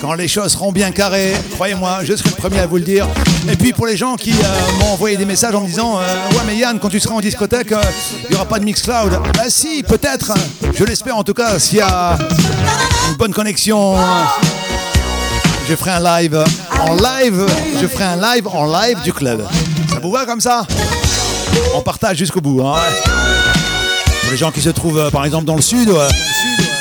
Quand 0.00 0.12
les 0.14 0.28
choses 0.28 0.52
seront 0.52 0.70
bien 0.70 0.90
carrées, 0.90 1.32
croyez-moi, 1.54 2.00
je 2.04 2.14
serai 2.14 2.28
le 2.28 2.34
premier 2.36 2.58
à 2.58 2.66
vous 2.66 2.76
le 2.76 2.82
dire. 2.82 3.08
Et 3.50 3.56
puis 3.56 3.72
pour 3.72 3.86
les 3.86 3.96
gens 3.96 4.16
qui 4.16 4.32
euh, 4.32 4.78
m'ont 4.78 4.92
envoyé 4.92 5.16
des 5.16 5.24
messages 5.24 5.54
en 5.54 5.62
me 5.62 5.66
disant 5.66 5.98
euh, 5.98 6.02
Ouais, 6.32 6.42
mais 6.46 6.56
Yann, 6.56 6.78
quand 6.78 6.90
tu 6.90 7.00
seras 7.00 7.14
en 7.14 7.20
discothèque, 7.20 7.72
euh, 7.72 7.80
il 8.24 8.30
n'y 8.30 8.34
aura 8.36 8.44
pas 8.44 8.58
de 8.58 8.64
Mixcloud. 8.64 9.18
Bah 9.34 9.44
si, 9.48 9.82
peut-être. 9.82 10.34
Je 10.74 10.84
l'espère 10.84 11.16
en 11.16 11.24
tout 11.24 11.32
cas, 11.32 11.58
s'il 11.58 11.78
y 11.78 11.80
a 11.80 12.18
une 13.08 13.16
bonne 13.16 13.32
connexion. 13.32 13.94
Je 15.70 15.74
ferai 15.74 15.92
un 15.92 16.20
live 16.20 16.44
en 16.80 16.94
live. 16.96 17.46
Je 17.80 17.86
ferai 17.86 18.04
un 18.04 18.16
live 18.34 18.46
en 18.48 18.66
live 18.66 19.00
du 19.02 19.12
club. 19.14 19.46
Ça 19.90 20.00
vous 20.02 20.10
va 20.10 20.26
comme 20.26 20.40
ça? 20.42 20.66
On 21.74 21.80
partage 21.80 22.18
jusqu'au 22.18 22.42
bout. 22.42 22.60
hein. 22.62 22.74
Les 24.34 24.38
gens 24.38 24.50
qui 24.50 24.62
se 24.62 24.70
trouvent 24.70 24.98
euh, 24.98 25.10
par 25.10 25.24
exemple 25.24 25.44
dans 25.44 25.54
le 25.54 25.62
sud 25.62 25.88
euh, 25.90 26.08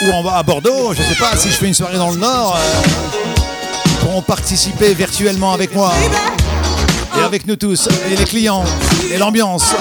ou 0.08 0.28
à 0.28 0.42
Bordeaux, 0.42 0.92
je 0.92 1.04
sais 1.04 1.14
pas 1.20 1.38
si 1.38 1.52
je 1.52 1.54
fais 1.54 1.68
une 1.68 1.76
soirée 1.76 1.98
dans 2.00 2.10
le 2.10 2.18
nord, 2.18 2.58
euh, 2.58 4.00
pourront 4.02 4.24
participer 4.24 4.96
virtuellement 4.96 5.54
avec 5.54 5.76
moi 5.76 5.94
et 7.16 7.22
avec 7.22 7.46
nous 7.46 7.56
tous, 7.56 7.90
et 8.12 8.16
les 8.16 8.24
clients, 8.24 8.64
et 9.14 9.20
l'ambiance. 9.20 9.76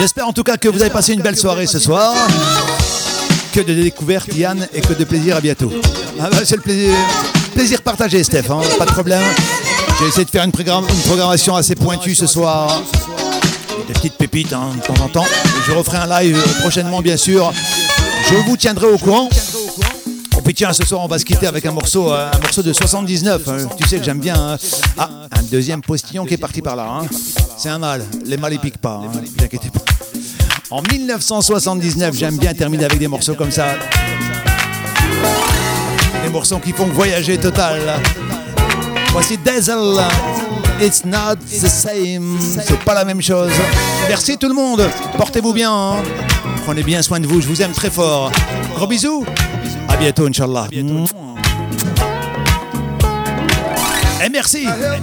J'espère 0.00 0.26
en 0.26 0.32
tout 0.32 0.42
cas 0.42 0.56
que 0.56 0.68
vous 0.68 0.80
avez 0.80 0.90
passé 0.90 1.12
une 1.12 1.22
belle 1.22 1.36
soirée 1.36 1.68
ce 1.68 1.78
soir. 1.78 2.12
Que 3.52 3.60
de 3.60 3.72
découvertes, 3.72 4.34
Yann, 4.34 4.66
et 4.74 4.80
que 4.80 4.94
de 4.94 5.04
plaisir. 5.04 5.36
À 5.36 5.40
bientôt. 5.40 5.72
Ah 6.20 6.28
bah, 6.28 6.38
c'est 6.44 6.56
le 6.56 6.62
plaisir, 6.62 6.92
plaisir 7.54 7.82
partagé, 7.82 8.24
Steph. 8.24 8.50
hein, 8.50 8.58
pas 8.78 8.84
de 8.84 8.90
problème. 8.90 9.22
J'ai 10.00 10.06
essayé 10.06 10.24
de 10.24 10.30
faire 10.30 10.44
une, 10.44 10.52
programmation 10.52 11.56
assez 11.56 11.74
pointue 11.74 12.14
ce 12.14 12.26
soir. 12.26 12.82
Des 13.88 13.94
petites 13.94 14.14
pépites 14.14 14.52
hein, 14.52 14.70
de 14.76 14.80
temps 14.86 15.02
en 15.04 15.08
temps. 15.08 15.26
Je 15.66 15.72
referai 15.72 15.98
un 15.98 16.20
live 16.20 16.40
prochainement, 16.60 17.00
bien 17.00 17.16
sûr. 17.16 17.52
Je 18.30 18.34
vous 18.48 18.56
tiendrai 18.56 18.86
au 18.86 18.98
courant. 18.98 19.28
Oh, 20.36 20.40
puis 20.40 20.54
tiens, 20.54 20.72
ce 20.72 20.84
soir, 20.84 21.00
on 21.02 21.08
va 21.08 21.18
se 21.18 21.24
quitter 21.24 21.48
avec 21.48 21.66
un 21.66 21.72
morceau, 21.72 22.12
euh, 22.12 22.30
un 22.32 22.38
morceau 22.38 22.62
de 22.62 22.72
79. 22.72 23.48
hein. 23.48 23.56
Tu 23.76 23.88
sais 23.88 23.98
que 23.98 24.04
j'aime 24.04 24.20
bien. 24.20 24.36
hein. 24.36 24.56
Ah, 24.96 25.08
un 25.32 25.42
deuxième 25.50 25.80
postillon 25.80 26.24
qui 26.26 26.34
est 26.34 26.38
parti 26.38 26.62
par 26.62 26.76
là. 26.76 27.00
C'est 27.56 27.68
un 27.70 27.78
mâle. 27.78 28.04
Les 28.24 28.36
mâles, 28.36 28.52
ils 28.52 28.60
piquent 28.60 28.78
pas. 28.78 29.00
Ne 29.02 29.46
pas. 29.70 29.80
En 30.70 30.80
1979, 30.82 32.14
j'aime 32.14 32.36
bien 32.36 32.54
terminer 32.54 32.84
avec 32.84 33.00
des 33.00 33.08
morceaux 33.08 33.34
comme 33.34 33.50
ça. 33.50 33.66
Des 36.22 36.30
morceaux 36.30 36.58
qui 36.58 36.70
font 36.72 36.86
voyager 36.86 37.36
total. 37.38 37.80
Voici 39.20 39.36
Dazzle. 39.36 39.98
It's 40.80 41.04
not 41.04 41.38
the 41.40 41.66
same. 41.68 42.38
C'est 42.40 42.78
pas 42.84 42.94
la 42.94 43.04
même 43.04 43.20
chose. 43.20 43.50
Merci 44.08 44.38
tout 44.38 44.46
le 44.46 44.54
monde. 44.54 44.88
Portez-vous 45.16 45.52
bien. 45.52 45.72
hein. 45.72 45.96
Prenez 46.64 46.84
bien 46.84 47.02
soin 47.02 47.18
de 47.18 47.26
vous. 47.26 47.40
Je 47.40 47.48
vous 47.48 47.60
aime 47.60 47.72
très 47.72 47.90
fort. 47.90 48.30
Gros 48.76 48.86
bisous. 48.86 49.26
À 49.88 49.96
bientôt, 49.96 50.28
Inch'Allah. 50.28 50.68
Et 50.70 50.84
merci. 54.30 54.62
I 54.62 54.66
have 54.68 55.00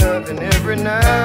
loved 0.00 1.23